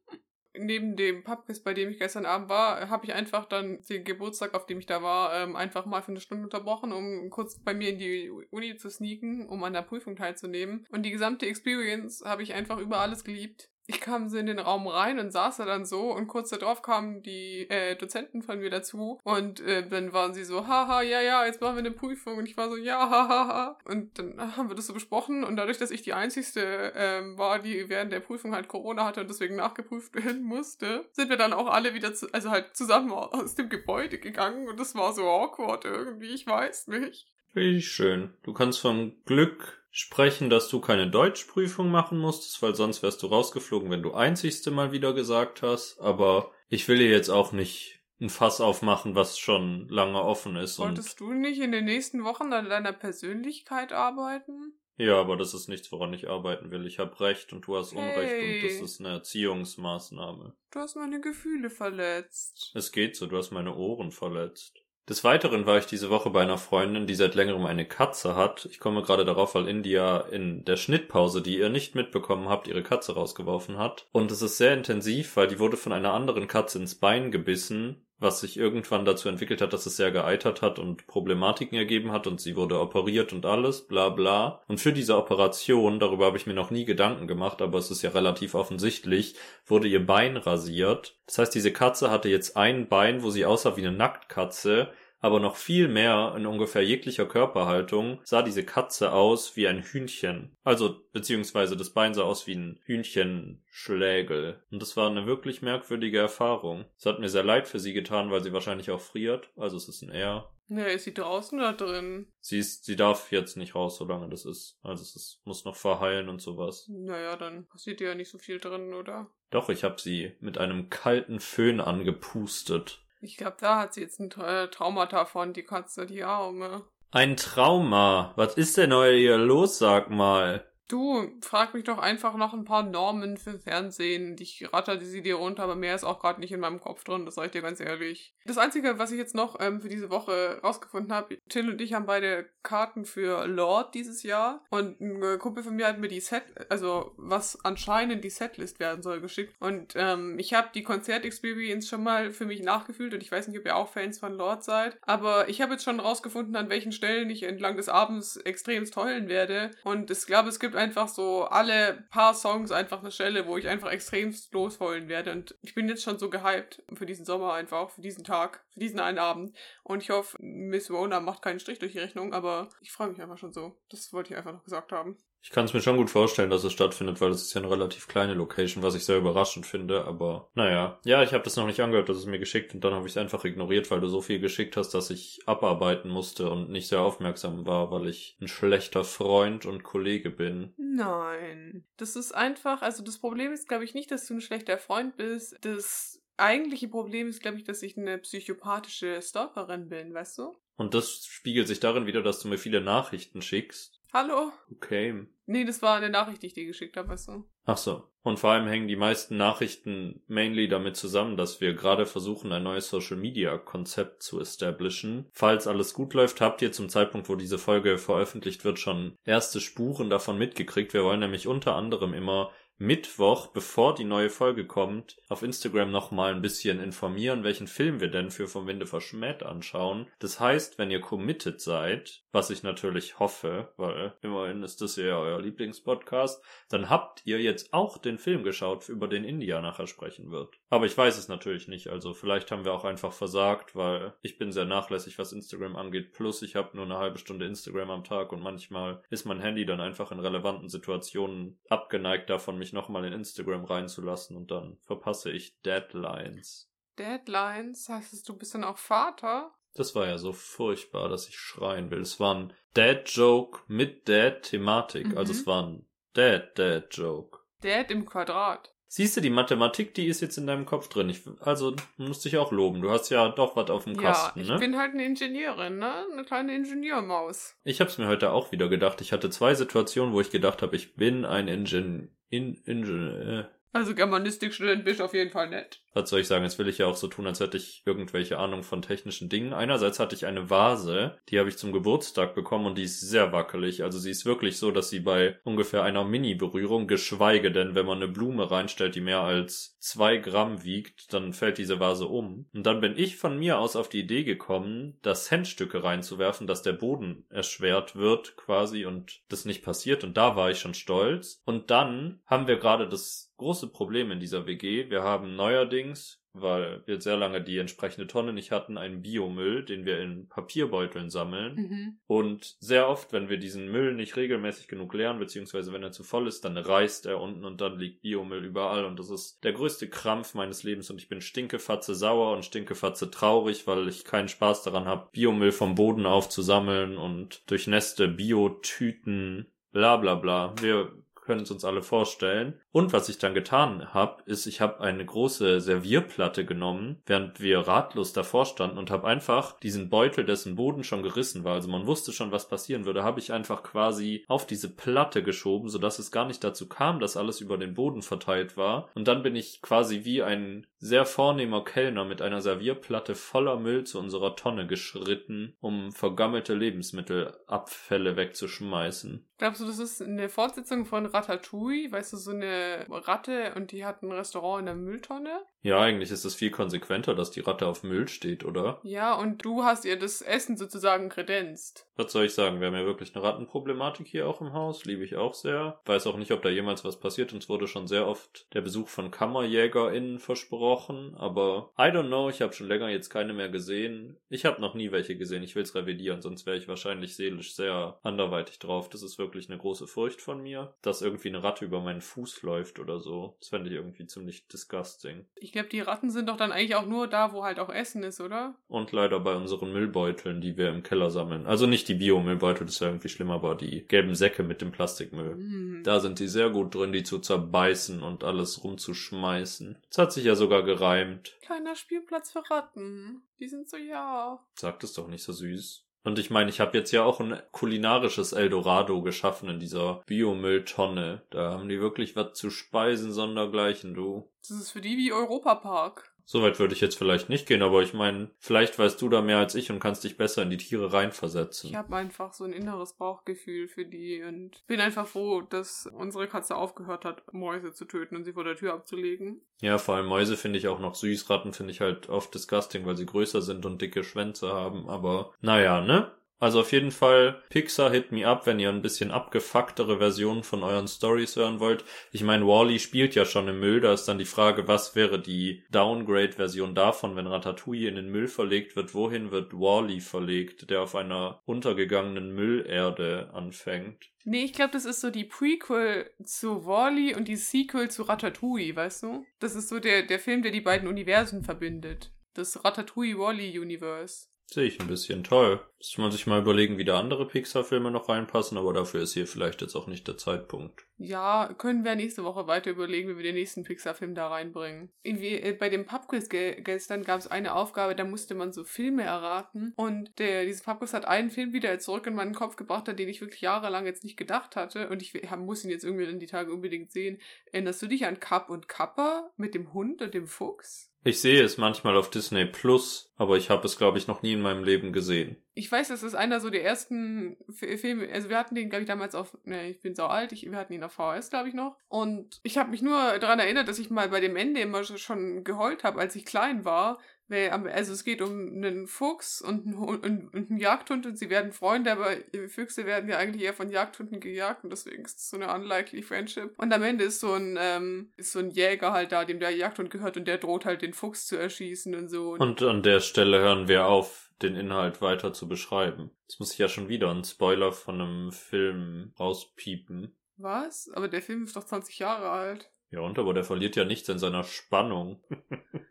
Neben 0.58 0.96
dem 0.96 1.24
Pubquiz, 1.24 1.60
bei 1.60 1.74
dem 1.74 1.90
ich 1.90 1.98
gestern 1.98 2.26
Abend 2.26 2.48
war, 2.48 2.88
habe 2.88 3.06
ich 3.06 3.12
einfach 3.12 3.46
dann 3.46 3.80
den 3.88 4.04
Geburtstag, 4.04 4.54
auf 4.54 4.66
dem 4.66 4.78
ich 4.78 4.86
da 4.86 5.02
war, 5.02 5.34
ähm, 5.34 5.56
einfach 5.56 5.86
mal 5.86 6.02
für 6.02 6.12
eine 6.12 6.20
Stunde 6.20 6.44
unterbrochen, 6.44 6.92
um 6.92 7.30
kurz 7.30 7.58
bei 7.58 7.74
mir 7.74 7.90
in 7.90 7.98
die 7.98 8.30
Uni 8.50 8.76
zu 8.76 8.90
sneaken, 8.90 9.48
um 9.48 9.62
an 9.64 9.72
der 9.72 9.82
Prüfung 9.82 10.16
teilzunehmen. 10.16 10.86
Und 10.90 11.04
die 11.04 11.10
gesamte 11.10 11.46
Experience 11.46 12.22
habe 12.24 12.42
ich 12.42 12.54
einfach 12.54 12.78
über 12.78 12.98
alles 12.98 13.24
geliebt. 13.24 13.70
Ich 13.90 14.02
kam 14.02 14.28
so 14.28 14.36
in 14.36 14.44
den 14.44 14.58
Raum 14.58 14.86
rein 14.86 15.18
und 15.18 15.32
saß 15.32 15.56
da 15.56 15.64
dann 15.64 15.86
so 15.86 16.12
und 16.12 16.28
kurz 16.28 16.50
darauf 16.50 16.82
kamen 16.82 17.22
die 17.22 17.66
äh, 17.70 17.96
Dozenten 17.96 18.42
von 18.42 18.58
mir 18.58 18.68
dazu 18.68 19.18
und 19.24 19.60
äh, 19.60 19.88
dann 19.88 20.12
waren 20.12 20.34
sie 20.34 20.44
so, 20.44 20.66
haha, 20.66 21.00
ja, 21.00 21.22
ja, 21.22 21.46
jetzt 21.46 21.62
machen 21.62 21.76
wir 21.76 21.80
eine 21.80 21.90
Prüfung 21.90 22.36
und 22.36 22.46
ich 22.46 22.58
war 22.58 22.68
so, 22.68 22.76
ja, 22.76 23.08
haha, 23.08 23.48
ha. 23.48 23.78
und 23.86 24.18
dann 24.18 24.56
haben 24.58 24.68
wir 24.68 24.76
das 24.76 24.88
so 24.88 24.92
besprochen 24.92 25.42
und 25.42 25.56
dadurch, 25.56 25.78
dass 25.78 25.90
ich 25.90 26.02
die 26.02 26.12
einzigste 26.12 26.92
ähm, 26.96 27.38
war, 27.38 27.60
die 27.60 27.88
während 27.88 28.12
der 28.12 28.20
Prüfung 28.20 28.54
halt 28.54 28.68
Corona 28.68 29.06
hatte 29.06 29.22
und 29.22 29.30
deswegen 29.30 29.56
nachgeprüft 29.56 30.14
werden 30.14 30.42
musste, 30.42 31.08
sind 31.12 31.30
wir 31.30 31.38
dann 31.38 31.54
auch 31.54 31.68
alle 31.68 31.94
wieder, 31.94 32.12
zu, 32.12 32.30
also 32.34 32.50
halt 32.50 32.76
zusammen 32.76 33.10
aus 33.10 33.54
dem 33.54 33.70
Gebäude 33.70 34.18
gegangen 34.18 34.68
und 34.68 34.78
das 34.78 34.94
war 34.96 35.14
so 35.14 35.22
awkward 35.22 35.86
irgendwie, 35.86 36.34
ich 36.34 36.46
weiß 36.46 36.88
nicht. 36.88 37.26
Richtig 37.58 37.88
schön. 37.88 38.30
Du 38.42 38.52
kannst 38.52 38.80
vom 38.80 39.12
Glück 39.24 39.82
sprechen, 39.90 40.50
dass 40.50 40.68
du 40.68 40.80
keine 40.80 41.10
Deutschprüfung 41.10 41.90
machen 41.90 42.18
musstest, 42.18 42.62
weil 42.62 42.74
sonst 42.74 43.02
wärst 43.02 43.22
du 43.22 43.26
rausgeflogen, 43.26 43.90
wenn 43.90 44.02
du 44.02 44.14
einzigste 44.14 44.70
mal 44.70 44.92
wieder 44.92 45.12
gesagt 45.12 45.62
hast. 45.62 45.98
Aber 46.00 46.52
ich 46.68 46.86
will 46.88 46.98
dir 46.98 47.10
jetzt 47.10 47.30
auch 47.30 47.52
nicht 47.52 48.00
ein 48.20 48.30
Fass 48.30 48.60
aufmachen, 48.60 49.14
was 49.14 49.38
schon 49.38 49.88
lange 49.88 50.22
offen 50.22 50.56
ist. 50.56 50.78
Wolltest 50.78 51.20
du 51.20 51.32
nicht 51.32 51.60
in 51.60 51.72
den 51.72 51.84
nächsten 51.84 52.24
Wochen 52.24 52.52
an 52.52 52.68
deiner 52.68 52.92
Persönlichkeit 52.92 53.92
arbeiten? 53.92 54.74
ja, 55.00 55.14
aber 55.20 55.36
das 55.36 55.54
ist 55.54 55.68
nichts, 55.68 55.92
woran 55.92 56.12
ich 56.12 56.28
arbeiten 56.28 56.72
will. 56.72 56.84
Ich 56.84 56.98
habe 56.98 57.18
Recht 57.20 57.52
und 57.52 57.64
du 57.66 57.76
hast 57.76 57.92
Unrecht 57.92 58.16
und 58.16 58.20
Hey. 58.20 58.62
das 58.62 58.80
ist 58.90 58.98
eine 59.00 59.10
Erziehungsmaßnahme. 59.10 60.54
Du 60.72 60.78
hast 60.80 60.96
meine 60.96 61.20
Gefühle 61.20 61.70
verletzt. 61.70 62.72
Es 62.74 62.90
geht 62.90 63.14
so, 63.14 63.26
du 63.26 63.36
hast 63.36 63.52
meine 63.52 63.76
Ohren 63.76 64.10
verletzt. 64.10 64.77
Des 65.08 65.24
Weiteren 65.24 65.64
war 65.64 65.78
ich 65.78 65.86
diese 65.86 66.10
Woche 66.10 66.28
bei 66.28 66.42
einer 66.42 66.58
Freundin, 66.58 67.06
die 67.06 67.14
seit 67.14 67.34
längerem 67.34 67.64
eine 67.64 67.86
Katze 67.86 68.36
hat. 68.36 68.66
Ich 68.70 68.78
komme 68.78 69.00
gerade 69.00 69.24
darauf, 69.24 69.54
weil 69.54 69.66
India 69.66 70.18
in 70.18 70.66
der 70.66 70.76
Schnittpause, 70.76 71.40
die 71.40 71.56
ihr 71.56 71.70
nicht 71.70 71.94
mitbekommen 71.94 72.50
habt, 72.50 72.68
ihre 72.68 72.82
Katze 72.82 73.14
rausgeworfen 73.14 73.78
hat. 73.78 74.06
Und 74.12 74.30
es 74.30 74.42
ist 74.42 74.58
sehr 74.58 74.74
intensiv, 74.74 75.34
weil 75.36 75.48
die 75.48 75.58
wurde 75.58 75.78
von 75.78 75.92
einer 75.92 76.12
anderen 76.12 76.46
Katze 76.46 76.78
ins 76.78 76.94
Bein 76.94 77.30
gebissen 77.30 78.04
was 78.20 78.40
sich 78.40 78.56
irgendwann 78.56 79.04
dazu 79.04 79.28
entwickelt 79.28 79.60
hat, 79.60 79.72
dass 79.72 79.86
es 79.86 79.96
sehr 79.96 80.10
geeitert 80.10 80.62
hat 80.62 80.78
und 80.78 81.06
Problematiken 81.06 81.78
ergeben 81.78 82.10
hat 82.12 82.26
und 82.26 82.40
sie 82.40 82.56
wurde 82.56 82.80
operiert 82.80 83.32
und 83.32 83.46
alles, 83.46 83.86
bla 83.86 84.08
bla. 84.08 84.60
Und 84.66 84.80
für 84.80 84.92
diese 84.92 85.16
Operation, 85.16 86.00
darüber 86.00 86.26
habe 86.26 86.36
ich 86.36 86.46
mir 86.46 86.54
noch 86.54 86.70
nie 86.70 86.84
Gedanken 86.84 87.26
gemacht, 87.26 87.62
aber 87.62 87.78
es 87.78 87.90
ist 87.90 88.02
ja 88.02 88.10
relativ 88.10 88.54
offensichtlich, 88.54 89.34
wurde 89.66 89.88
ihr 89.88 90.04
Bein 90.04 90.36
rasiert. 90.36 91.16
Das 91.26 91.38
heißt, 91.38 91.54
diese 91.54 91.72
Katze 91.72 92.10
hatte 92.10 92.28
jetzt 92.28 92.56
ein 92.56 92.88
Bein, 92.88 93.22
wo 93.22 93.30
sie 93.30 93.44
aussah 93.44 93.76
wie 93.76 93.86
eine 93.86 93.96
Nacktkatze, 93.96 94.90
aber 95.20 95.40
noch 95.40 95.56
viel 95.56 95.88
mehr 95.88 96.34
in 96.36 96.46
ungefähr 96.46 96.82
jeglicher 96.82 97.26
Körperhaltung 97.26 98.20
sah 98.24 98.42
diese 98.42 98.64
Katze 98.64 99.12
aus 99.12 99.56
wie 99.56 99.66
ein 99.68 99.82
Hühnchen. 99.82 100.56
Also, 100.62 101.00
beziehungsweise 101.12 101.76
das 101.76 101.90
Bein 101.90 102.14
sah 102.14 102.22
aus 102.22 102.46
wie 102.46 102.54
ein 102.54 102.80
Hühnchenschlägel. 102.84 104.62
Und 104.70 104.82
das 104.82 104.96
war 104.96 105.10
eine 105.10 105.26
wirklich 105.26 105.62
merkwürdige 105.62 106.18
Erfahrung. 106.18 106.84
Es 106.96 107.06
hat 107.06 107.18
mir 107.20 107.28
sehr 107.28 107.44
leid 107.44 107.68
für 107.68 107.80
sie 107.80 107.92
getan, 107.92 108.30
weil 108.30 108.42
sie 108.42 108.52
wahrscheinlich 108.52 108.90
auch 108.90 109.00
friert. 109.00 109.50
Also 109.56 109.76
es 109.76 109.88
ist 109.88 110.02
ein 110.02 110.10
R. 110.10 110.50
Ja, 110.68 110.84
ist 110.84 111.04
sie 111.04 111.14
draußen 111.14 111.58
oder 111.58 111.72
drin? 111.72 112.30
Sie 112.40 112.58
ist, 112.58 112.84
sie 112.84 112.96
darf 112.96 113.32
jetzt 113.32 113.56
nicht 113.56 113.74
raus, 113.74 113.96
solange 113.96 114.28
das 114.28 114.44
ist. 114.44 114.78
Also 114.82 115.02
es 115.02 115.16
ist, 115.16 115.40
muss 115.44 115.64
noch 115.64 115.76
verheilen 115.76 116.28
und 116.28 116.42
sowas. 116.42 116.86
Naja, 116.88 117.36
dann 117.36 117.66
passiert 117.66 118.02
ja 118.02 118.14
nicht 118.14 118.30
so 118.30 118.36
viel 118.36 118.58
drin, 118.58 118.92
oder? 118.92 119.30
Doch, 119.50 119.70
ich 119.70 119.82
habe 119.82 119.98
sie 119.98 120.36
mit 120.40 120.58
einem 120.58 120.90
kalten 120.90 121.40
Föhn 121.40 121.80
angepustet. 121.80 123.02
Ich 123.20 123.36
glaube, 123.36 123.56
da 123.60 123.80
hat 123.80 123.94
sie 123.94 124.02
jetzt 124.02 124.20
ein 124.20 124.30
Tra 124.30 124.68
Traumata 124.68 125.24
von, 125.24 125.52
die 125.52 125.64
Katze, 125.64 126.06
die 126.06 126.22
Arme. 126.22 126.84
Ein 127.10 127.36
Trauma. 127.36 128.32
Was 128.36 128.54
ist 128.54 128.76
denn 128.76 128.92
hier 128.92 129.38
los, 129.38 129.78
sag 129.78 130.10
mal? 130.10 130.64
Du, 130.88 131.30
frag 131.42 131.74
mich 131.74 131.84
doch 131.84 131.98
einfach 131.98 132.34
nach 132.36 132.54
ein 132.54 132.64
paar 132.64 132.82
Normen 132.82 133.36
für 133.36 133.58
Fernsehen. 133.58 134.36
Ich 134.40 134.66
ratter 134.72 134.98
sie 134.98 135.20
dir 135.20 135.34
runter, 135.34 135.64
aber 135.64 135.76
mehr 135.76 135.94
ist 135.94 136.02
auch 136.02 136.18
gerade 136.18 136.40
nicht 136.40 136.50
in 136.50 136.60
meinem 136.60 136.80
Kopf 136.80 137.04
drin, 137.04 137.26
das 137.26 137.34
sag 137.34 137.44
ich 137.46 137.50
dir 137.50 137.60
ganz 137.60 137.78
ehrlich. 137.78 138.34
Das 138.46 138.56
Einzige, 138.56 138.98
was 138.98 139.12
ich 139.12 139.18
jetzt 139.18 139.34
noch 139.34 139.60
ähm, 139.60 139.82
für 139.82 139.90
diese 139.90 140.08
Woche 140.08 140.58
rausgefunden 140.64 141.12
habe, 141.12 141.36
Till 141.50 141.68
und 141.68 141.82
ich 141.82 141.92
haben 141.92 142.06
beide 142.06 142.46
Karten 142.62 143.04
für 143.04 143.46
Lord 143.46 143.94
dieses 143.94 144.22
Jahr 144.22 144.64
und 144.70 144.98
ein 145.02 145.22
äh, 145.22 145.36
Kumpel 145.36 145.62
von 145.62 145.76
mir 145.76 145.86
hat 145.86 145.98
mir 145.98 146.08
die 146.08 146.20
Set, 146.20 146.44
also 146.70 147.12
was 147.18 147.62
anscheinend 147.66 148.24
die 148.24 148.30
Setlist 148.30 148.80
werden 148.80 149.02
soll, 149.02 149.20
geschickt. 149.20 149.54
Und 149.60 149.92
ähm, 149.94 150.38
ich 150.38 150.54
habe 150.54 150.68
die 150.74 150.84
Konzertexperience 150.84 151.86
schon 151.86 152.02
mal 152.02 152.32
für 152.32 152.46
mich 152.46 152.62
nachgefühlt 152.62 153.12
und 153.12 153.22
ich 153.22 153.30
weiß 153.30 153.48
nicht, 153.48 153.58
ob 153.58 153.66
ihr 153.66 153.76
auch 153.76 153.92
Fans 153.92 154.18
von 154.18 154.32
Lord 154.32 154.64
seid, 154.64 154.96
aber 155.02 155.50
ich 155.50 155.60
habe 155.60 155.72
jetzt 155.72 155.84
schon 155.84 156.00
rausgefunden, 156.00 156.56
an 156.56 156.70
welchen 156.70 156.92
Stellen 156.92 157.28
ich 157.28 157.42
entlang 157.42 157.76
des 157.76 157.90
Abends 157.90 158.38
extremst 158.38 158.96
heulen 158.96 159.28
werde 159.28 159.70
und 159.84 160.10
ich 160.10 160.26
glaube, 160.26 160.48
es 160.48 160.58
gibt 160.58 160.77
einfach 160.78 161.08
so 161.08 161.44
alle 161.44 162.06
paar 162.10 162.34
Songs 162.34 162.70
einfach 162.72 163.00
eine 163.00 163.10
Stelle, 163.10 163.46
wo 163.46 163.58
ich 163.58 163.68
einfach 163.68 163.90
extremst 163.90 164.52
losheulen 164.54 165.08
werde. 165.08 165.32
Und 165.32 165.58
ich 165.62 165.74
bin 165.74 165.88
jetzt 165.88 166.02
schon 166.02 166.18
so 166.18 166.30
gehypt 166.30 166.82
für 166.94 167.06
diesen 167.06 167.24
Sommer 167.24 167.52
einfach, 167.52 167.90
für 167.90 168.00
diesen 168.00 168.24
Tag, 168.24 168.64
für 168.72 168.80
diesen 168.80 169.00
einen 169.00 169.18
Abend. 169.18 169.56
Und 169.82 170.02
ich 170.02 170.10
hoffe, 170.10 170.36
Miss 170.40 170.90
Rona 170.90 171.20
macht 171.20 171.42
keinen 171.42 171.60
Strich 171.60 171.78
durch 171.78 171.92
die 171.92 171.98
Rechnung, 171.98 172.32
aber 172.32 172.68
ich 172.80 172.92
freue 172.92 173.08
mich 173.08 173.20
einfach 173.20 173.38
schon 173.38 173.52
so. 173.52 173.78
Das 173.90 174.12
wollte 174.12 174.32
ich 174.32 174.38
einfach 174.38 174.52
noch 174.52 174.64
gesagt 174.64 174.92
haben. 174.92 175.18
Ich 175.40 175.50
kann 175.50 175.64
es 175.64 175.72
mir 175.72 175.80
schon 175.80 175.96
gut 175.96 176.10
vorstellen, 176.10 176.50
dass 176.50 176.64
es 176.64 176.72
stattfindet, 176.72 177.20
weil 177.20 177.30
es 177.30 177.42
ist 177.42 177.54
ja 177.54 177.60
eine 177.60 177.70
relativ 177.70 178.08
kleine 178.08 178.34
Location, 178.34 178.82
was 178.82 178.94
ich 178.94 179.04
sehr 179.04 179.18
überraschend 179.18 179.66
finde, 179.66 180.04
aber 180.04 180.50
naja. 180.54 180.98
Ja, 181.04 181.22
ich 181.22 181.32
habe 181.32 181.44
das 181.44 181.56
noch 181.56 181.66
nicht 181.66 181.80
angehört, 181.80 182.08
das 182.08 182.18
ist 182.18 182.26
mir 182.26 182.38
geschickt 182.38 182.74
und 182.74 182.82
dann 182.82 182.92
habe 182.92 183.06
ich 183.06 183.12
es 183.12 183.16
einfach 183.16 183.44
ignoriert, 183.44 183.90
weil 183.90 184.00
du 184.00 184.08
so 184.08 184.20
viel 184.20 184.40
geschickt 184.40 184.76
hast, 184.76 184.90
dass 184.90 185.10
ich 185.10 185.40
abarbeiten 185.46 186.10
musste 186.10 186.50
und 186.50 186.70
nicht 186.70 186.88
sehr 186.88 187.00
aufmerksam 187.00 187.66
war, 187.66 187.90
weil 187.90 188.08
ich 188.08 188.36
ein 188.40 188.48
schlechter 188.48 189.04
Freund 189.04 189.64
und 189.64 189.84
Kollege 189.84 190.30
bin. 190.30 190.74
Nein. 190.76 191.84
Das 191.96 192.16
ist 192.16 192.32
einfach, 192.32 192.82
also 192.82 193.02
das 193.02 193.18
Problem 193.18 193.52
ist, 193.52 193.68
glaube 193.68 193.84
ich, 193.84 193.94
nicht, 193.94 194.10
dass 194.10 194.26
du 194.26 194.34
ein 194.34 194.40
schlechter 194.40 194.78
Freund 194.78 195.16
bist. 195.16 195.56
Das 195.62 196.20
eigentliche 196.36 196.88
Problem 196.88 197.28
ist, 197.28 197.40
glaube 197.40 197.58
ich, 197.58 197.64
dass 197.64 197.82
ich 197.82 197.96
eine 197.96 198.18
psychopathische 198.18 199.20
Stalkerin 199.22 199.88
bin, 199.88 200.14
weißt 200.14 200.38
du? 200.38 200.56
Und 200.78 200.94
das 200.94 201.26
spiegelt 201.26 201.66
sich 201.68 201.80
darin 201.80 202.06
wieder, 202.06 202.22
dass 202.22 202.40
du 202.40 202.48
mir 202.48 202.56
viele 202.56 202.80
Nachrichten 202.80 203.42
schickst. 203.42 204.00
Hallo? 204.12 204.52
Okay. 204.70 205.26
Nee, 205.44 205.64
das 205.64 205.82
war 205.82 205.96
eine 205.96 206.08
Nachricht, 206.08 206.42
die 206.42 206.46
ich 206.46 206.54
dir 206.54 206.64
geschickt 206.64 206.96
habe, 206.96 207.08
weißt 207.08 207.28
du? 207.28 207.44
Ach 207.66 207.76
so. 207.76 208.04
Und 208.22 208.38
vor 208.38 208.52
allem 208.52 208.68
hängen 208.68 208.88
die 208.88 208.96
meisten 208.96 209.36
Nachrichten 209.36 210.22
mainly 210.28 210.68
damit 210.68 210.96
zusammen, 210.96 211.36
dass 211.36 211.60
wir 211.60 211.74
gerade 211.74 212.06
versuchen, 212.06 212.52
ein 212.52 212.62
neues 212.62 212.88
Social 212.88 213.16
Media 213.16 213.58
Konzept 213.58 214.22
zu 214.22 214.40
establishen. 214.40 215.26
Falls 215.32 215.66
alles 215.66 215.94
gut 215.94 216.14
läuft, 216.14 216.40
habt 216.40 216.62
ihr 216.62 216.72
zum 216.72 216.88
Zeitpunkt, 216.88 217.28
wo 217.28 217.36
diese 217.36 217.58
Folge 217.58 217.98
veröffentlicht 217.98 218.64
wird, 218.64 218.78
schon 218.78 219.16
erste 219.24 219.60
Spuren 219.60 220.08
davon 220.08 220.38
mitgekriegt. 220.38 220.94
Wir 220.94 221.04
wollen 221.04 221.20
nämlich 221.20 221.48
unter 221.48 221.74
anderem 221.74 222.14
immer 222.14 222.50
Mittwoch, 222.80 223.48
bevor 223.48 223.96
die 223.96 224.04
neue 224.04 224.30
Folge 224.30 224.64
kommt, 224.64 225.16
auf 225.28 225.42
Instagram 225.42 225.90
nochmal 225.90 226.32
ein 226.32 226.42
bisschen 226.42 226.78
informieren, 226.80 227.42
welchen 227.42 227.66
Film 227.66 228.00
wir 228.00 228.06
denn 228.06 228.30
für 228.30 228.46
Vom 228.46 228.68
Winde 228.68 228.86
verschmäht 228.86 229.42
anschauen. 229.42 230.06
Das 230.20 230.38
heißt, 230.38 230.78
wenn 230.78 230.92
ihr 230.92 231.00
committed 231.00 231.60
seid, 231.60 232.22
was 232.30 232.50
ich 232.50 232.62
natürlich 232.62 233.18
hoffe, 233.18 233.72
weil 233.76 234.14
immerhin 234.22 234.62
ist 234.62 234.80
das 234.80 234.94
ja 234.94 235.18
euer 235.18 235.42
Lieblingspodcast, 235.42 236.40
dann 236.68 236.88
habt 236.88 237.22
ihr 237.24 237.40
jetzt 237.40 237.72
auch 237.72 237.98
den 237.98 238.16
Film 238.16 238.44
geschaut, 238.44 238.88
über 238.88 239.08
den 239.08 239.24
India 239.24 239.60
nachher 239.60 239.88
sprechen 239.88 240.30
wird. 240.30 240.54
Aber 240.70 240.84
ich 240.84 240.96
weiß 240.96 241.16
es 241.16 241.28
natürlich 241.28 241.66
nicht, 241.66 241.88
also 241.88 242.12
vielleicht 242.12 242.50
haben 242.50 242.64
wir 242.64 242.74
auch 242.74 242.84
einfach 242.84 243.12
versagt, 243.12 243.74
weil 243.74 244.14
ich 244.20 244.36
bin 244.36 244.52
sehr 244.52 244.66
nachlässig, 244.66 245.18
was 245.18 245.32
Instagram 245.32 245.76
angeht. 245.76 246.12
Plus 246.12 246.42
ich 246.42 246.56
habe 246.56 246.76
nur 246.76 246.84
eine 246.84 246.98
halbe 246.98 247.18
Stunde 247.18 247.46
Instagram 247.46 247.90
am 247.90 248.04
Tag 248.04 248.32
und 248.32 248.42
manchmal 248.42 249.02
ist 249.08 249.24
mein 249.24 249.40
Handy 249.40 249.64
dann 249.64 249.80
einfach 249.80 250.12
in 250.12 250.20
relevanten 250.20 250.68
Situationen 250.68 251.58
abgeneigt 251.70 252.28
davon, 252.28 252.58
mich 252.58 252.74
nochmal 252.74 253.04
in 253.06 253.14
Instagram 253.14 253.64
reinzulassen 253.64 254.36
und 254.36 254.50
dann 254.50 254.76
verpasse 254.82 255.30
ich 255.30 255.58
Deadlines. 255.62 256.70
Deadlines? 256.98 257.88
Heißt 257.88 258.12
es, 258.12 258.22
du 258.22 258.36
bist 258.36 258.54
dann 258.54 258.64
auch 258.64 258.78
Vater? 258.78 259.54
Das 259.74 259.94
war 259.94 260.06
ja 260.06 260.18
so 260.18 260.32
furchtbar, 260.32 261.08
dass 261.08 261.28
ich 261.28 261.38
schreien 261.38 261.90
will. 261.90 262.00
Es 262.00 262.18
war 262.20 262.34
ein 262.34 262.52
Dad-Joke 262.74 263.60
mit 263.68 264.08
Dad-Thematik. 264.08 265.08
Mhm. 265.08 265.18
Also 265.18 265.32
es 265.32 265.46
war 265.46 265.66
ein 265.66 265.86
Dad-Dad-Joke. 266.14 267.38
Dad 267.60 267.90
im 267.90 268.04
Quadrat. 268.04 268.74
Siehst 268.90 269.16
du, 269.16 269.20
die 269.20 269.28
Mathematik, 269.28 269.92
die 269.92 270.06
ist 270.06 270.22
jetzt 270.22 270.38
in 270.38 270.46
deinem 270.46 270.64
Kopf 270.64 270.88
drin. 270.88 271.10
Ich, 271.10 271.20
also 271.40 271.76
musste 271.98 272.28
ich 272.28 272.38
auch 272.38 272.52
loben. 272.52 272.80
Du 272.80 272.90
hast 272.90 273.10
ja 273.10 273.28
doch 273.28 273.54
was 273.54 273.68
auf 273.68 273.84
dem 273.84 273.94
Ja, 273.96 274.00
Kasten, 274.00 274.40
ich 274.40 274.48
ne? 274.48 274.58
bin 274.58 274.78
halt 274.78 274.94
eine 274.94 275.04
Ingenieurin, 275.04 275.78
ne? 275.78 276.06
Eine 276.10 276.24
kleine 276.24 276.54
Ingenieurmaus. 276.54 277.54
Ich 277.64 277.82
hab's 277.82 277.98
mir 277.98 278.08
heute 278.08 278.32
auch 278.32 278.50
wieder 278.50 278.68
gedacht. 278.68 279.02
Ich 279.02 279.12
hatte 279.12 279.28
zwei 279.28 279.54
Situationen, 279.54 280.14
wo 280.14 280.22
ich 280.22 280.30
gedacht 280.30 280.62
habe, 280.62 280.74
ich 280.74 280.94
bin 280.94 281.26
ein 281.26 281.48
Ingen... 281.48 282.16
In, 282.30 282.54
Ingen... 282.64 283.46
Also 283.72 283.94
Germanistikstudent 283.94 284.84
bist 284.84 285.00
auf 285.00 285.12
jeden 285.12 285.30
Fall 285.30 285.50
nett. 285.50 285.82
was 285.92 286.08
soll 286.08 286.20
ich 286.20 286.26
sagen? 286.26 286.44
Jetzt 286.44 286.58
will 286.58 286.68
ich 286.68 286.78
ja 286.78 286.86
auch 286.86 286.96
so 286.96 287.06
tun, 287.08 287.26
als 287.26 287.40
hätte 287.40 287.56
ich 287.56 287.82
irgendwelche 287.84 288.38
Ahnung 288.38 288.62
von 288.62 288.82
technischen 288.82 289.28
Dingen. 289.28 289.52
Einerseits 289.52 289.98
hatte 289.98 290.14
ich 290.14 290.26
eine 290.26 290.48
Vase, 290.48 291.18
die 291.28 291.38
habe 291.38 291.48
ich 291.48 291.58
zum 291.58 291.72
Geburtstag 291.72 292.34
bekommen 292.34 292.66
und 292.66 292.78
die 292.78 292.84
ist 292.84 293.00
sehr 293.00 293.32
wackelig. 293.32 293.82
Also 293.82 293.98
sie 293.98 294.10
ist 294.10 294.24
wirklich 294.24 294.58
so, 294.58 294.70
dass 294.70 294.90
sie 294.90 295.00
bei 295.00 295.38
ungefähr 295.44 295.82
einer 295.82 296.04
Mini-Berührung, 296.04 296.86
geschweige 296.86 297.52
denn, 297.52 297.74
wenn 297.74 297.86
man 297.86 297.98
eine 297.98 298.08
Blume 298.08 298.50
reinstellt, 298.50 298.94
die 298.94 299.00
mehr 299.00 299.20
als 299.20 299.76
zwei 299.80 300.16
Gramm 300.16 300.64
wiegt, 300.64 301.12
dann 301.12 301.32
fällt 301.32 301.58
diese 301.58 301.80
Vase 301.80 302.06
um. 302.06 302.46
Und 302.54 302.64
dann 302.64 302.80
bin 302.80 302.96
ich 302.96 303.16
von 303.16 303.38
mir 303.38 303.58
aus 303.58 303.76
auf 303.76 303.88
die 303.88 304.00
Idee 304.00 304.24
gekommen, 304.24 304.98
da 305.02 305.14
Centstücke 305.14 305.84
reinzuwerfen, 305.84 306.46
dass 306.46 306.62
der 306.62 306.72
Boden 306.72 307.26
erschwert 307.28 307.96
wird 307.96 308.36
quasi 308.36 308.86
und 308.86 309.20
das 309.28 309.44
nicht 309.44 309.62
passiert. 309.62 310.04
Und 310.04 310.16
da 310.16 310.36
war 310.36 310.50
ich 310.50 310.58
schon 310.58 310.74
stolz. 310.74 311.42
Und 311.44 311.70
dann 311.70 312.20
haben 312.26 312.46
wir 312.46 312.56
gerade 312.56 312.88
das 312.88 313.27
große 313.38 313.68
Problem 313.68 314.10
in 314.10 314.20
dieser 314.20 314.46
WG. 314.46 314.90
Wir 314.90 315.02
haben 315.02 315.34
neuerdings, 315.34 316.20
weil 316.34 316.82
wir 316.86 317.00
sehr 317.00 317.16
lange 317.16 317.42
die 317.42 317.58
entsprechende 317.58 318.06
Tonne 318.06 318.32
nicht 318.32 318.50
hatten, 318.50 318.76
einen 318.76 319.02
Biomüll, 319.02 319.64
den 319.64 319.86
wir 319.86 320.00
in 320.00 320.28
Papierbeuteln 320.28 321.08
sammeln. 321.08 321.54
Mhm. 321.54 321.98
Und 322.06 322.56
sehr 322.60 322.88
oft, 322.88 323.12
wenn 323.12 323.28
wir 323.28 323.38
diesen 323.38 323.70
Müll 323.70 323.94
nicht 323.94 324.16
regelmäßig 324.16 324.68
genug 324.68 324.92
leeren, 324.94 325.18
beziehungsweise 325.18 325.72
wenn 325.72 325.82
er 325.82 325.92
zu 325.92 326.04
voll 326.04 326.28
ist, 326.28 326.44
dann 326.44 326.56
reißt 326.56 327.06
er 327.06 327.20
unten 327.20 327.44
und 327.44 327.60
dann 327.60 327.78
liegt 327.78 328.02
Biomüll 328.02 328.44
überall. 328.44 328.84
Und 328.84 328.98
das 328.98 329.10
ist 329.10 329.42
der 329.44 329.52
größte 329.52 329.88
Krampf 329.88 330.34
meines 330.34 330.62
Lebens. 330.62 330.90
Und 330.90 330.98
ich 330.98 331.08
bin 331.08 331.20
stinkefatze 331.20 331.94
sauer 331.94 332.34
und 332.34 332.44
stinkefatze 332.44 333.10
traurig, 333.10 333.66
weil 333.66 333.88
ich 333.88 334.04
keinen 334.04 334.28
Spaß 334.28 334.64
daran 334.64 334.84
habe, 334.84 335.08
Biomüll 335.12 335.52
vom 335.52 335.74
Boden 335.74 336.06
aufzusammeln 336.06 336.98
und 336.98 337.42
durchnässte 337.50 338.08
Biotüten, 338.08 339.46
bla 339.72 339.96
bla 339.96 340.14
bla. 340.16 340.54
Wir 340.60 340.92
können 341.28 341.42
es 341.42 341.50
uns 341.50 341.66
alle 341.66 341.82
vorstellen. 341.82 342.58
Und 342.72 342.94
was 342.94 343.10
ich 343.10 343.18
dann 343.18 343.34
getan 343.34 343.92
habe, 343.92 344.22
ist, 344.24 344.46
ich 344.46 344.62
habe 344.62 344.80
eine 344.80 345.04
große 345.04 345.60
Servierplatte 345.60 346.46
genommen, 346.46 347.02
während 347.04 347.38
wir 347.40 347.58
ratlos 347.60 348.14
davor 348.14 348.46
standen 348.46 348.78
und 348.78 348.90
habe 348.90 349.06
einfach 349.06 349.60
diesen 349.60 349.90
Beutel, 349.90 350.24
dessen 350.24 350.56
Boden 350.56 350.84
schon 350.84 351.02
gerissen 351.02 351.44
war, 351.44 351.52
also 351.52 351.68
man 351.68 351.86
wusste 351.86 352.12
schon, 352.12 352.32
was 352.32 352.48
passieren 352.48 352.86
würde, 352.86 353.04
habe 353.04 353.20
ich 353.20 353.30
einfach 353.30 353.62
quasi 353.62 354.24
auf 354.26 354.46
diese 354.46 354.74
Platte 354.74 355.22
geschoben, 355.22 355.68
sodass 355.68 355.98
es 355.98 356.10
gar 356.10 356.26
nicht 356.26 356.42
dazu 356.42 356.66
kam, 356.66 356.98
dass 356.98 357.18
alles 357.18 357.42
über 357.42 357.58
den 357.58 357.74
Boden 357.74 358.00
verteilt 358.00 358.56
war. 358.56 358.88
Und 358.94 359.06
dann 359.06 359.22
bin 359.22 359.36
ich 359.36 359.60
quasi 359.60 360.06
wie 360.06 360.22
ein 360.22 360.66
sehr 360.78 361.04
vornehmer 361.04 361.62
Kellner 361.62 362.06
mit 362.06 362.22
einer 362.22 362.40
Servierplatte 362.40 363.14
voller 363.14 363.58
Müll 363.58 363.84
zu 363.84 363.98
unserer 363.98 364.34
Tonne 364.34 364.66
geschritten, 364.66 365.54
um 365.60 365.92
vergammelte 365.92 366.54
Lebensmittelabfälle 366.54 368.16
wegzuschmeißen. 368.16 369.27
Glaubst 369.38 369.60
du, 369.60 369.66
das 369.66 369.78
ist 369.78 370.02
eine 370.02 370.28
Fortsetzung 370.28 370.84
von 370.84 371.06
Ratatouille, 371.06 371.90
weißt 371.92 372.12
du, 372.12 372.16
so 372.16 372.32
eine 372.32 372.86
Ratte 372.90 373.52
und 373.54 373.72
die 373.72 373.84
hat 373.84 374.02
ein 374.02 374.10
Restaurant 374.10 374.60
in 374.60 374.66
der 374.66 374.74
Mülltonne. 374.74 375.40
Ja, 375.62 375.80
eigentlich 375.80 376.10
ist 376.10 376.24
es 376.24 376.34
viel 376.34 376.50
konsequenter, 376.50 377.14
dass 377.14 377.30
die 377.30 377.40
Ratte 377.40 377.66
auf 377.66 377.82
Müll 377.82 378.08
steht, 378.08 378.44
oder? 378.44 378.80
Ja, 378.82 379.14
und 379.14 379.44
du 379.44 379.64
hast 379.64 379.84
ihr 379.84 379.98
das 379.98 380.22
Essen 380.22 380.56
sozusagen 380.56 381.08
kredenzt. 381.08 381.86
Was 381.96 382.12
soll 382.12 382.26
ich 382.26 382.34
sagen? 382.34 382.60
Wir 382.60 382.68
haben 382.68 382.74
ja 382.74 382.84
wirklich 382.84 383.14
eine 383.14 383.24
Rattenproblematik 383.24 384.06
hier 384.06 384.28
auch 384.28 384.40
im 384.40 384.52
Haus. 384.52 384.84
Liebe 384.84 385.04
ich 385.04 385.16
auch 385.16 385.34
sehr. 385.34 385.80
Weiß 385.84 386.06
auch 386.06 386.16
nicht, 386.16 386.30
ob 386.30 386.42
da 386.42 386.48
jemals 386.48 386.84
was 386.84 387.00
passiert. 387.00 387.32
Uns 387.32 387.48
wurde 387.48 387.66
schon 387.66 387.88
sehr 387.88 388.06
oft 388.06 388.46
der 388.54 388.60
Besuch 388.60 388.88
von 388.88 389.10
KammerjägerInnen 389.10 390.20
versprochen. 390.20 391.16
Aber 391.16 391.70
I 391.76 391.90
don't 391.90 392.06
know. 392.06 392.28
Ich 392.28 392.40
habe 392.40 392.52
schon 392.52 392.68
länger 392.68 392.88
jetzt 392.88 393.10
keine 393.10 393.32
mehr 393.32 393.48
gesehen. 393.48 394.16
Ich 394.28 394.44
habe 394.44 394.60
noch 394.60 394.74
nie 394.74 394.92
welche 394.92 395.16
gesehen. 395.16 395.42
Ich 395.42 395.56
will's 395.56 395.74
revidieren, 395.74 396.22
sonst 396.22 396.46
wäre 396.46 396.56
ich 396.56 396.68
wahrscheinlich 396.68 397.16
seelisch 397.16 397.54
sehr 397.54 397.98
anderweitig 398.04 398.60
drauf. 398.60 398.88
Das 398.88 399.02
ist 399.02 399.18
wirklich 399.18 399.27
eine 399.34 399.58
große 399.58 399.86
Furcht 399.86 400.20
von 400.20 400.42
mir, 400.42 400.74
dass 400.82 401.02
irgendwie 401.02 401.28
eine 401.28 401.42
Ratte 401.42 401.64
über 401.64 401.80
meinen 401.80 402.00
Fuß 402.00 402.42
läuft 402.42 402.78
oder 402.78 403.00
so. 403.00 403.36
Das 403.40 403.48
fände 403.48 403.70
ich 403.70 403.76
irgendwie 403.76 404.06
ziemlich 404.06 404.48
disgusting. 404.48 405.26
Ich 405.36 405.52
glaube, 405.52 405.68
die 405.68 405.80
Ratten 405.80 406.10
sind 406.10 406.28
doch 406.28 406.36
dann 406.36 406.52
eigentlich 406.52 406.74
auch 406.74 406.86
nur 406.86 407.06
da, 407.06 407.32
wo 407.32 407.44
halt 407.44 407.58
auch 407.58 407.70
Essen 407.70 408.02
ist, 408.02 408.20
oder? 408.20 408.54
Und 408.68 408.92
leider 408.92 409.20
bei 409.20 409.34
unseren 409.34 409.72
Müllbeuteln, 409.72 410.40
die 410.40 410.56
wir 410.56 410.70
im 410.70 410.82
Keller 410.82 411.10
sammeln. 411.10 411.46
Also 411.46 411.66
nicht 411.66 411.88
die 411.88 411.94
Biomüllbeutel, 411.94 412.66
das 412.66 412.80
wäre 412.80 412.90
irgendwie 412.90 413.08
schlimmer, 413.08 413.34
aber 413.34 413.54
die 413.54 413.86
gelben 413.86 414.14
Säcke 414.14 414.42
mit 414.42 414.60
dem 414.60 414.72
Plastikmüll. 414.72 415.34
Hm. 415.34 415.82
Da 415.84 416.00
sind 416.00 416.18
die 416.18 416.28
sehr 416.28 416.50
gut 416.50 416.74
drin, 416.74 416.92
die 416.92 417.02
zu 417.02 417.18
zerbeißen 417.18 418.02
und 418.02 418.24
alles 418.24 418.64
rumzuschmeißen. 418.64 419.78
Es 419.90 419.98
hat 419.98 420.12
sich 420.12 420.24
ja 420.24 420.34
sogar 420.34 420.62
gereimt. 420.62 421.36
Kleiner 421.42 421.76
Spielplatz 421.76 422.32
für 422.32 422.48
Ratten. 422.50 423.22
Die 423.38 423.48
sind 423.48 423.68
so, 423.68 423.76
ja. 423.76 424.42
Sagt 424.54 424.84
es 424.84 424.92
doch 424.92 425.08
nicht 425.08 425.22
so 425.22 425.32
süß. 425.32 425.87
Und 426.04 426.18
ich 426.18 426.30
meine, 426.30 426.50
ich 426.50 426.60
habe 426.60 426.76
jetzt 426.78 426.92
ja 426.92 427.04
auch 427.04 427.20
ein 427.20 427.40
kulinarisches 427.52 428.32
Eldorado 428.32 429.02
geschaffen 429.02 429.48
in 429.48 429.60
dieser 429.60 430.02
Biomülltonne. 430.06 431.22
Da 431.30 431.52
haben 431.52 431.68
die 431.68 431.80
wirklich 431.80 432.16
was 432.16 432.34
zu 432.34 432.50
speisen, 432.50 433.12
sondergleichen, 433.12 433.94
du. 433.94 434.30
Das 434.40 434.50
ist 434.50 434.70
für 434.70 434.80
die 434.80 434.96
wie 434.96 435.12
Europapark. 435.12 436.14
Soweit 436.30 436.58
würde 436.58 436.74
ich 436.74 436.82
jetzt 436.82 436.98
vielleicht 436.98 437.30
nicht 437.30 437.46
gehen, 437.46 437.62
aber 437.62 437.80
ich 437.80 437.94
meine, 437.94 438.28
vielleicht 438.38 438.78
weißt 438.78 439.00
du 439.00 439.08
da 439.08 439.22
mehr 439.22 439.38
als 439.38 439.54
ich 439.54 439.70
und 439.70 439.80
kannst 439.80 440.04
dich 440.04 440.18
besser 440.18 440.42
in 440.42 440.50
die 440.50 440.58
Tiere 440.58 440.92
reinversetzen. 440.92 441.70
Ich 441.70 441.74
habe 441.76 441.96
einfach 441.96 442.34
so 442.34 442.44
ein 442.44 442.52
inneres 442.52 442.92
Bauchgefühl 442.92 443.66
für 443.66 443.86
die 443.86 444.22
und 444.22 444.62
bin 444.66 444.78
einfach 444.78 445.06
froh, 445.06 445.40
dass 445.40 445.86
unsere 445.90 446.28
Katze 446.28 446.54
aufgehört 446.54 447.06
hat, 447.06 447.32
Mäuse 447.32 447.72
zu 447.72 447.86
töten 447.86 448.14
und 448.14 448.24
sie 448.24 448.34
vor 448.34 448.44
der 448.44 448.56
Tür 448.56 448.74
abzulegen. 448.74 449.40
Ja, 449.62 449.78
vor 449.78 449.94
allem 449.94 450.04
Mäuse 450.04 450.36
finde 450.36 450.58
ich 450.58 450.68
auch 450.68 450.80
noch 450.80 450.96
süß. 450.96 451.30
Ratten 451.30 451.54
finde 451.54 451.72
ich 451.72 451.80
halt 451.80 452.10
oft 452.10 452.34
disgusting, 452.34 452.84
weil 452.84 452.98
sie 452.98 453.06
größer 453.06 453.40
sind 453.40 453.64
und 453.64 453.80
dicke 453.80 454.04
Schwänze 454.04 454.52
haben. 454.52 454.86
Aber 454.86 455.32
naja, 455.40 455.80
ne? 455.80 456.12
Also 456.40 456.60
auf 456.60 456.72
jeden 456.72 456.92
Fall 456.92 457.42
Pixar 457.50 457.90
hit 457.90 458.12
me 458.12 458.26
up, 458.26 458.46
wenn 458.46 458.60
ihr 458.60 458.68
ein 458.68 458.82
bisschen 458.82 459.10
abgefucktere 459.10 459.98
Versionen 459.98 460.44
von 460.44 460.62
euren 460.62 460.86
Stories 460.86 461.34
hören 461.34 461.58
wollt. 461.58 461.84
Ich 462.12 462.22
meine, 462.22 462.46
Wally 462.46 462.78
spielt 462.78 463.16
ja 463.16 463.24
schon 463.24 463.48
im 463.48 463.58
Müll, 463.58 463.80
da 463.80 463.92
ist 463.92 464.04
dann 464.04 464.18
die 464.18 464.24
Frage, 464.24 464.68
was 464.68 464.94
wäre 464.94 465.20
die 465.20 465.64
Downgrade-Version 465.70 466.76
davon, 466.76 467.16
wenn 467.16 467.26
Ratatouille 467.26 467.88
in 467.88 467.96
den 467.96 468.10
Müll 468.10 468.28
verlegt 468.28 468.76
wird, 468.76 468.94
wohin 468.94 469.32
wird 469.32 469.52
Wally 469.52 470.00
verlegt, 470.00 470.70
der 470.70 470.82
auf 470.82 470.94
einer 470.94 471.42
untergegangenen 471.44 472.32
Müllerde 472.32 473.30
anfängt? 473.32 474.10
Nee, 474.24 474.44
ich 474.44 474.52
glaube, 474.52 474.72
das 474.72 474.84
ist 474.84 475.00
so 475.00 475.10
die 475.10 475.24
Prequel 475.24 476.10
zu 476.22 476.66
Wally 476.66 477.16
und 477.16 477.26
die 477.26 477.36
Sequel 477.36 477.90
zu 477.90 478.02
Ratatouille, 478.02 478.76
weißt 478.76 479.02
du? 479.02 479.26
Das 479.40 479.56
ist 479.56 479.68
so 479.68 479.80
der, 479.80 480.02
der 480.02 480.18
Film, 480.18 480.42
der 480.42 480.52
die 480.52 480.60
beiden 480.60 480.86
Universen 480.86 481.42
verbindet. 481.42 482.12
Das 482.34 482.62
Ratatouille-Wally-Universe. 482.64 484.28
Sehe 484.50 484.64
ich 484.64 484.80
ein 484.80 484.86
bisschen 484.86 485.24
toll. 485.24 485.60
Muss 485.78 485.98
man 485.98 486.10
sich 486.10 486.26
mal 486.26 486.40
überlegen, 486.40 486.78
wie 486.78 486.84
da 486.84 486.98
andere 486.98 487.28
Pixar-Filme 487.28 487.90
noch 487.90 488.08
reinpassen, 488.08 488.56
aber 488.56 488.72
dafür 488.72 489.02
ist 489.02 489.12
hier 489.12 489.26
vielleicht 489.26 489.60
jetzt 489.60 489.76
auch 489.76 489.86
nicht 489.86 490.08
der 490.08 490.16
Zeitpunkt. 490.16 490.86
Ja, 490.96 491.54
können 491.58 491.84
wir 491.84 491.94
nächste 491.94 492.24
Woche 492.24 492.46
weiter 492.46 492.70
überlegen, 492.70 493.10
wie 493.10 493.16
wir 493.16 493.22
den 493.22 493.34
nächsten 493.34 493.62
Pixar-Film 493.62 494.14
da 494.14 494.28
reinbringen. 494.28 494.90
Irgendwie, 495.02 495.34
äh, 495.34 495.52
bei 495.52 495.68
dem 495.68 495.84
Pubquiz 495.84 496.30
ge 496.30 496.62
gestern 496.62 497.04
gab 497.04 497.20
es 497.20 497.26
eine 497.26 497.54
Aufgabe, 497.54 497.94
da 497.94 498.04
musste 498.04 498.34
man 498.34 498.54
so 498.54 498.64
Filme 498.64 499.02
erraten. 499.02 499.74
Und 499.76 500.18
der, 500.18 500.46
dieses 500.46 500.62
Pubquiz 500.62 500.94
hat 500.94 501.04
einen 501.04 501.30
Film 501.30 501.52
wieder 501.52 501.78
zurück 501.78 502.06
in 502.06 502.14
meinen 502.14 502.34
Kopf 502.34 502.56
gebracht, 502.56 502.88
an 502.88 502.96
den 502.96 503.10
ich 503.10 503.20
wirklich 503.20 503.42
jahrelang 503.42 503.84
jetzt 503.84 504.02
nicht 504.02 504.16
gedacht 504.16 504.56
hatte. 504.56 504.88
Und 504.88 505.02
ich 505.02 505.12
muss 505.36 505.62
ihn 505.62 505.70
jetzt 505.70 505.84
irgendwie 505.84 506.04
in 506.04 506.20
die 506.20 506.26
Tage 506.26 506.52
unbedingt 506.52 506.90
sehen. 506.90 507.20
Erinnerst 507.52 507.82
du 507.82 507.86
dich 507.86 508.06
an 508.06 508.18
Kapp 508.18 508.48
und 508.48 508.66
Kappa 508.66 509.30
mit 509.36 509.54
dem 509.54 509.74
Hund 509.74 510.00
und 510.00 510.14
dem 510.14 510.26
Fuchs? 510.26 510.90
Ich 511.08 511.22
sehe 511.22 511.42
es 511.42 511.56
manchmal 511.56 511.96
auf 511.96 512.10
Disney 512.10 512.44
Plus, 512.44 513.10
aber 513.16 513.38
ich 513.38 513.48
habe 513.48 513.64
es, 513.64 513.78
glaube 513.78 513.96
ich, 513.96 514.08
noch 514.08 514.20
nie 514.20 514.34
in 514.34 514.42
meinem 514.42 514.62
Leben 514.62 514.92
gesehen. 514.92 515.42
Ich 515.54 515.72
weiß, 515.72 515.88
das 515.88 516.02
ist 516.02 516.14
einer 516.14 516.38
so 516.38 516.50
der 516.50 516.62
ersten 516.62 517.38
Filme, 517.50 518.12
also 518.12 518.28
wir 518.28 518.36
hatten 518.36 518.54
den, 518.54 518.68
glaube 518.68 518.82
ich, 518.82 518.88
damals 518.88 519.14
auf, 519.14 519.34
ne, 519.44 519.70
ich 519.70 519.80
bin 519.80 519.94
so 519.94 520.04
alt, 520.04 520.32
ich, 520.32 520.42
wir 520.50 520.58
hatten 520.58 520.74
ihn 520.74 520.84
auf 520.84 520.92
VHS, 520.92 521.30
glaube 521.30 521.48
ich, 521.48 521.54
noch. 521.54 521.78
Und 521.88 522.40
ich 522.42 522.58
habe 522.58 522.70
mich 522.70 522.82
nur 522.82 523.18
daran 523.20 523.38
erinnert, 523.38 523.68
dass 523.68 523.78
ich 523.78 523.88
mal 523.88 524.10
bei 524.10 524.20
dem 524.20 524.36
Ende 524.36 524.60
immer 524.60 524.84
schon 524.84 525.44
geheult 525.44 525.82
habe, 525.82 525.98
als 525.98 526.14
ich 526.14 526.26
klein 526.26 526.66
war, 526.66 526.98
also 527.30 527.92
es 527.92 528.04
geht 528.04 528.22
um 528.22 528.30
einen 528.30 528.86
Fuchs 528.86 529.42
und 529.42 529.66
einen, 529.66 530.28
und 530.28 530.50
einen 530.50 530.58
Jagdhund 530.58 531.06
und 531.06 531.18
sie 531.18 531.28
werden 531.28 531.52
Freunde, 531.52 531.92
aber 531.92 532.10
Füchse 532.48 532.86
werden 532.86 533.08
ja 533.08 533.18
eigentlich 533.18 533.44
eher 533.44 533.54
von 533.54 533.70
Jagdhunden 533.70 534.20
gejagt 534.20 534.64
und 534.64 534.70
deswegen 534.70 535.04
ist 535.04 535.18
es 535.18 535.30
so 535.30 535.36
eine 535.36 535.52
unlikely 535.54 536.02
Friendship. 536.02 536.54
Und 536.58 536.72
am 536.72 536.82
Ende 536.82 537.04
ist 537.04 537.20
so 537.20 537.32
ein, 537.32 537.58
ähm, 537.60 538.12
ist 538.16 538.32
so 538.32 538.38
ein 538.38 538.50
Jäger 538.50 538.92
halt 538.92 539.12
da, 539.12 539.24
dem 539.24 539.40
der 539.40 539.50
Jagdhund 539.50 539.90
gehört 539.90 540.16
und 540.16 540.26
der 540.26 540.38
droht 540.38 540.64
halt 540.64 540.82
den 540.82 540.94
Fuchs 540.94 541.26
zu 541.26 541.36
erschießen 541.36 541.94
und 541.94 542.08
so. 542.08 542.32
Und 542.32 542.62
an 542.62 542.82
der 542.82 543.00
Stelle 543.00 543.38
hören 543.38 543.68
wir 543.68 543.86
auf, 543.86 544.28
den 544.42 544.54
Inhalt 544.54 545.02
weiter 545.02 545.32
zu 545.32 545.48
beschreiben. 545.48 546.10
Jetzt 546.22 546.38
muss 546.38 546.52
ich 546.52 546.58
ja 546.58 546.68
schon 546.68 546.88
wieder 546.88 547.10
einen 547.10 547.24
Spoiler 547.24 547.72
von 547.72 548.00
einem 548.00 548.32
Film 548.32 549.12
rauspiepen. 549.18 550.16
Was? 550.36 550.88
Aber 550.94 551.08
der 551.08 551.22
Film 551.22 551.44
ist 551.44 551.56
doch 551.56 551.64
20 551.64 551.98
Jahre 551.98 552.30
alt. 552.30 552.70
Ja, 552.90 553.00
und 553.00 553.18
aber 553.18 553.34
der 553.34 553.44
verliert 553.44 553.76
ja 553.76 553.84
nichts 553.84 554.08
in 554.08 554.18
seiner 554.18 554.44
Spannung. 554.44 555.22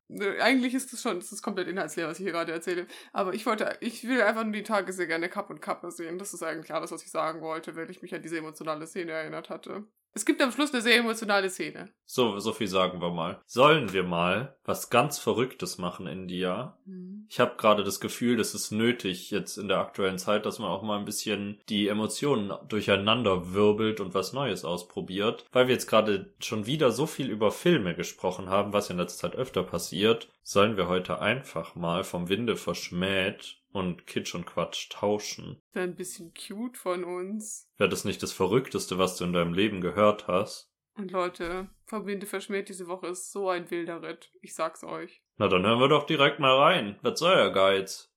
Eigentlich 0.42 0.74
ist 0.74 0.92
das 0.92 1.02
schon, 1.02 1.20
das 1.20 1.32
ist 1.32 1.44
komplett 1.44 1.68
inhaltsleer, 1.68 2.08
was 2.08 2.18
ich 2.18 2.24
hier 2.24 2.32
gerade 2.32 2.52
erzähle. 2.52 2.88
Aber 3.14 3.36
ich 3.36 3.46
wollte, 3.46 3.78
ich 3.82 4.08
will 4.08 4.22
einfach 4.24 4.44
nur 4.44 4.54
die 4.54 4.64
Tage 4.64 4.92
sehr 4.92 5.06
gerne 5.06 5.30
Kapp 5.30 5.52
und 5.52 5.62
Kappe 5.62 5.92
sehen. 5.92 6.18
Das 6.18 6.34
ist 6.34 6.42
eigentlich 6.42 6.74
alles, 6.74 6.92
was 6.92 7.04
ich 7.04 7.12
sagen 7.12 7.42
wollte, 7.42 7.76
weil 7.76 7.92
ich 7.92 8.02
mich 8.02 8.16
an 8.16 8.24
diese 8.24 8.40
emotionale 8.40 8.88
Szene 8.88 9.12
erinnert 9.12 9.50
hatte. 9.52 9.86
Es 10.18 10.26
gibt 10.26 10.42
am 10.42 10.52
Schluss 10.52 10.74
eine 10.74 10.82
sehr 10.82 10.98
emotionale 10.98 11.48
Szene. 11.48 11.90
So, 12.08 12.40
so 12.40 12.52
viel 12.52 12.68
sagen 12.68 13.02
wir 13.02 13.12
mal. 13.12 13.40
Sollen 13.46 13.94
wir 13.94 14.02
mal 14.02 14.58
was 14.66 14.90
ganz 14.90 15.20
Verrücktes 15.20 15.78
machen, 15.78 16.08
India? 16.08 16.76
Mhm. 16.86 17.28
Ich 17.30 17.40
habe 17.40 17.56
gerade 17.56 17.84
das 17.84 18.00
Gefühl, 18.00 18.36
das 18.36 18.56
ist 18.56 18.72
nötig 18.72 19.30
jetzt 19.30 19.60
in 19.60 19.68
der 19.68 19.78
aktuellen 19.78 20.18
Zeit, 20.18 20.48
dass 20.48 20.58
man 20.58 20.72
auch 20.72 20.82
mal 20.82 20.98
ein 20.98 21.06
bisschen 21.06 21.62
die 21.70 21.88
Emotionen 21.88 22.52
durcheinander 22.68 23.54
wirbelt 23.54 24.00
und 24.00 24.16
was 24.16 24.34
Neues 24.34 24.66
ausprobiert. 24.66 25.46
Weil 25.52 25.68
wir 25.68 25.76
jetzt 25.76 25.88
gerade 25.88 26.34
schon 26.40 26.66
wieder 26.66 26.92
so 26.92 27.06
viel 27.06 27.30
über 27.30 27.52
Filme 27.52 27.94
gesprochen 27.94 28.50
haben, 28.50 28.74
was 28.74 28.90
in 28.90 28.98
letzter 28.98 29.30
Zeit 29.30 29.36
öfter 29.38 29.62
passiert, 29.62 30.30
sollen 30.42 30.78
wir 30.78 30.88
heute 30.88 31.22
einfach 31.22 31.76
mal 31.76 32.04
vom 32.04 32.28
Winde 32.28 32.56
verschmäht 32.56 33.58
und 33.72 34.08
Kitsch 34.08 34.34
und 34.36 34.46
Quatsch 34.46 34.90
tauschen. 34.90 35.62
Wäre 35.74 35.86
ein 35.88 35.96
bisschen 35.96 36.34
cute 36.34 36.78
von 36.78 37.04
uns. 37.04 37.70
Wäre 37.78 37.90
das 37.90 38.06
nicht 38.06 38.24
das 38.24 38.32
Verrückteste, 38.32 38.98
was 38.98 39.18
du 39.18 39.26
in 39.26 39.34
deinem 39.34 39.54
Leben 39.54 39.82
gehört 39.82 40.28
hast? 40.28 40.72
Und 40.96 41.12
Leute, 41.12 41.70
Verbinde 41.86 42.26
verschmäht 42.26 42.70
diese 42.70 42.88
Woche 42.88 43.08
ist 43.08 43.32
so 43.32 43.50
ein 43.50 43.70
wilder 43.70 44.02
Ritt. 44.02 44.32
Ich 44.42 44.56
sag's 44.56 44.84
euch. 44.84 45.22
Na 45.38 45.48
dann 45.48 45.64
hören 45.64 45.80
wir 45.80 45.90
doch 45.90 46.08
direkt 46.08 46.40
mal 46.40 46.58
rein. 46.58 46.98
Was 47.04 47.20
soll 47.20 47.36
der 47.36 47.52
Geiz? 47.52 48.12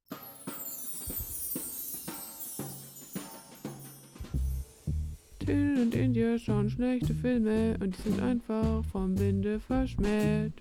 Till 5.40 5.82
und 5.82 5.94
India 5.94 6.38
schauen 6.38 6.70
schlechte 6.70 7.12
Filme 7.12 7.76
und 7.80 7.98
die 7.98 8.02
sind 8.02 8.22
einfach 8.22 8.82
vom 8.86 9.18
Winde 9.18 9.60
verschmäht. 9.60 10.54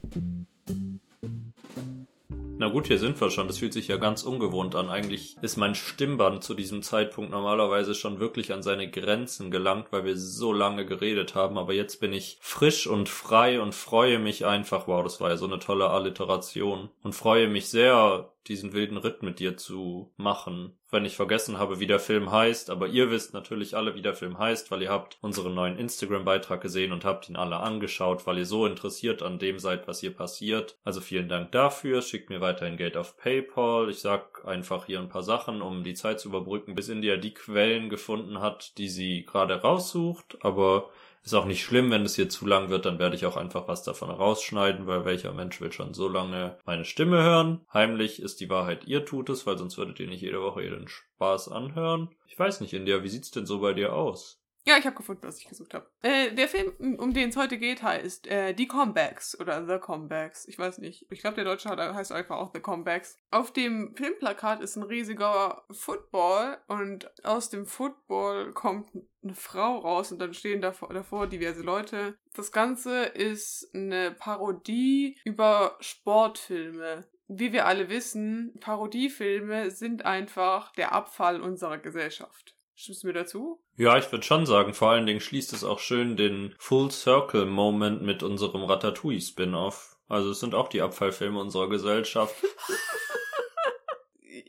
Na 2.62 2.68
gut, 2.68 2.88
hier 2.88 3.00
sind 3.00 3.22
wir 3.22 3.32
schon. 3.32 3.48
Das 3.48 3.60
fühlt 3.60 3.72
sich 3.72 3.88
ja 3.88 3.96
ganz 3.96 4.24
ungewohnt 4.24 4.76
an. 4.76 4.90
Eigentlich 4.90 5.38
ist 5.42 5.56
mein 5.56 5.76
Stimmband 5.76 6.44
zu 6.44 6.54
diesem 6.54 6.84
Zeitpunkt 6.84 7.32
normalerweise 7.32 7.96
schon 7.96 8.20
wirklich 8.20 8.52
an 8.52 8.64
seine 8.64 8.92
Grenzen 8.92 9.50
gelangt, 9.50 9.88
weil 9.92 10.04
wir 10.04 10.18
so 10.18 10.52
lange 10.52 10.86
geredet 10.86 11.36
haben. 11.36 11.58
Aber 11.58 11.72
jetzt 11.72 12.02
bin 12.02 12.12
ich 12.12 12.38
frisch 12.42 12.86
und 12.86 13.08
frei 13.08 13.62
und 13.62 13.74
freue 13.74 14.20
mich 14.20 14.46
einfach. 14.46 14.90
Wow, 14.90 15.06
das 15.06 15.22
war 15.22 15.30
ja 15.30 15.38
so 15.38 15.46
eine 15.46 15.60
tolle 15.60 15.90
Alliteration. 15.90 16.90
Und 17.02 17.16
freue 17.16 17.48
mich 17.48 17.70
sehr, 17.70 18.30
diesen 18.48 18.74
wilden 18.74 18.98
Ritt 18.98 19.22
mit 19.24 19.40
dir 19.40 19.58
zu 19.58 20.12
machen. 20.18 20.78
Wenn 20.92 21.06
ich 21.06 21.16
vergessen 21.16 21.60
habe, 21.60 21.80
wie 21.80 21.86
der 21.86 22.00
Film 22.00 22.32
heißt, 22.32 22.70
aber 22.72 22.88
ihr 22.88 23.12
wisst 23.12 23.34
natürlich 23.34 23.76
alle, 23.76 23.94
wie 23.94 24.02
der 24.02 24.16
Film 24.16 24.40
heißt, 24.40 24.72
weil 24.72 24.82
ihr 24.82 24.90
habt 24.90 25.18
unseren 25.22 25.54
neuen 25.54 25.78
Instagram-Beitrag 25.78 26.62
gesehen 26.62 26.92
und 26.92 27.06
habt 27.06 27.30
ihn 27.30 27.36
alle 27.36 27.58
angeschaut, 27.58 28.26
weil 28.26 28.40
ihr 28.40 28.46
so 28.46 28.66
interessiert 28.66 29.22
an 29.22 29.38
dem 29.38 29.60
seid, 29.60 29.88
was 29.88 30.00
hier 30.00 30.16
passiert. 30.16 30.80
Also 30.84 31.00
vielen 31.00 31.30
Dank 31.30 31.52
dafür. 31.52 32.02
Schickt 32.02 32.30
mir 32.30 32.42
weiterhin 32.42 32.78
Geld 32.78 32.98
auf 32.98 33.18
PayPal. 33.18 33.90
Ich 33.90 34.00
sag 34.00 34.46
einfach 34.46 34.86
hier 34.86 35.00
ein 35.00 35.10
paar 35.10 35.24
Sachen, 35.24 35.62
um 35.62 35.84
die 35.84 35.94
Zeit 35.94 36.20
zu 36.20 36.30
überbrücken, 36.30 36.74
bis 36.74 36.90
India 36.90 37.18
die 37.18 37.34
Quellen 37.34 37.90
gefunden 37.90 38.40
hat, 38.40 38.78
die 38.80 38.90
sie 38.90 39.26
gerade 39.26 39.62
raussucht. 39.62 40.38
Aber 40.42 40.90
ist 41.30 41.36
auch 41.36 41.46
nicht 41.46 41.64
schlimm, 41.64 41.92
wenn 41.92 42.06
es 42.06 42.16
hier 42.16 42.28
zu 42.28 42.48
lang 42.48 42.70
wird, 42.70 42.86
dann 42.86 42.98
werde 42.98 43.16
ich 43.16 43.26
auch 43.28 43.38
einfach 43.38 43.68
was 43.68 43.84
davon 43.84 44.10
rausschneiden, 44.10 44.88
weil 44.88 45.06
welcher 45.06 45.32
Mensch 45.32 45.62
will 45.62 45.72
schon 45.72 45.94
so 45.94 46.08
lange 46.08 46.58
meine 46.66 46.86
Stimme 46.86 47.22
hören? 47.22 47.62
Heimlich 47.72 48.20
ist 48.20 48.40
die 48.40 48.50
Wahrheit, 48.50 48.88
ihr 48.88 49.06
tut 49.06 49.30
es, 49.30 49.46
weil 49.46 49.58
sonst 49.58 49.78
würdet 49.78 50.00
ihr 50.00 50.08
nicht 50.08 50.22
jede 50.22 50.42
Woche 50.42 50.64
ihren 50.64 50.88
Spaß 50.88 51.50
anhören. 51.50 52.10
Ich 52.26 52.38
weiß 52.38 52.62
nicht, 52.62 52.74
India, 52.74 53.04
wie 53.04 53.10
sieht's 53.10 53.30
denn 53.30 53.46
so 53.46 53.60
bei 53.60 53.74
dir 53.74 53.94
aus? 53.94 54.39
Ja, 54.70 54.78
ich 54.78 54.86
habe 54.86 54.96
gefunden, 54.96 55.24
was 55.24 55.40
ich 55.40 55.48
gesucht 55.48 55.74
habe. 55.74 55.90
Äh, 56.04 56.32
der 56.32 56.48
Film, 56.48 56.96
um 57.00 57.12
den 57.12 57.30
es 57.30 57.36
heute 57.36 57.58
geht, 57.58 57.82
heißt 57.82 58.28
äh, 58.28 58.54
Die 58.54 58.68
Comebacks 58.68 59.40
oder 59.40 59.66
The 59.66 59.80
Comebacks. 59.80 60.48
Ich 60.48 60.60
weiß 60.60 60.78
nicht. 60.78 61.08
Ich 61.10 61.22
glaube, 61.22 61.38
der 61.38 61.46
deutsche 61.46 61.70
heißt 61.70 62.12
einfach 62.12 62.38
auch 62.38 62.52
The 62.54 62.60
Comebacks. 62.60 63.18
Auf 63.32 63.52
dem 63.52 63.96
Filmplakat 63.96 64.62
ist 64.62 64.76
ein 64.76 64.84
riesiger 64.84 65.64
Football 65.72 66.60
und 66.68 67.12
aus 67.26 67.50
dem 67.50 67.66
Football 67.66 68.54
kommt 68.54 68.92
eine 69.24 69.34
Frau 69.34 69.80
raus 69.80 70.12
und 70.12 70.20
dann 70.20 70.36
stehen 70.36 70.62
davor, 70.62 70.94
davor 70.94 71.26
diverse 71.26 71.64
Leute. 71.64 72.20
Das 72.36 72.52
Ganze 72.52 73.06
ist 73.06 73.72
eine 73.74 74.12
Parodie 74.12 75.18
über 75.26 75.78
Sportfilme. 75.80 77.08
Wie 77.28 77.54
wir 77.54 77.66
alle 77.66 77.90
wissen, 77.90 78.54
Parodiefilme 78.60 79.72
sind 79.72 80.06
einfach 80.06 80.74
der 80.74 80.92
Abfall 80.92 81.42
unserer 81.42 81.80
Gesellschaft. 81.80 82.56
Stimmst 82.82 83.04
du 83.04 83.08
mir 83.08 83.14
dazu? 83.14 83.62
Ja, 83.76 83.98
ich 83.98 84.10
würde 84.10 84.24
schon 84.24 84.46
sagen, 84.46 84.74
vor 84.74 84.92
allen 84.92 85.06
Dingen 85.06 85.20
schließt 85.20 85.52
es 85.52 85.66
auch 85.66 85.80
schön 85.80 86.16
den 86.16 86.56
Full 86.60 86.92
Circle 86.92 87.46
Moment 87.46 88.04
mit 88.04 88.24
unserem 88.24 88.64
Ratatouille 88.64 89.20
Spin-off. 89.20 89.98
Also 90.08 90.32
es 90.32 90.40
sind 90.40 90.56
auch 90.56 90.70
die 90.70 90.82
Abfallfilme 90.82 91.42
unserer 91.42 91.68
Gesellschaft. 91.68 92.34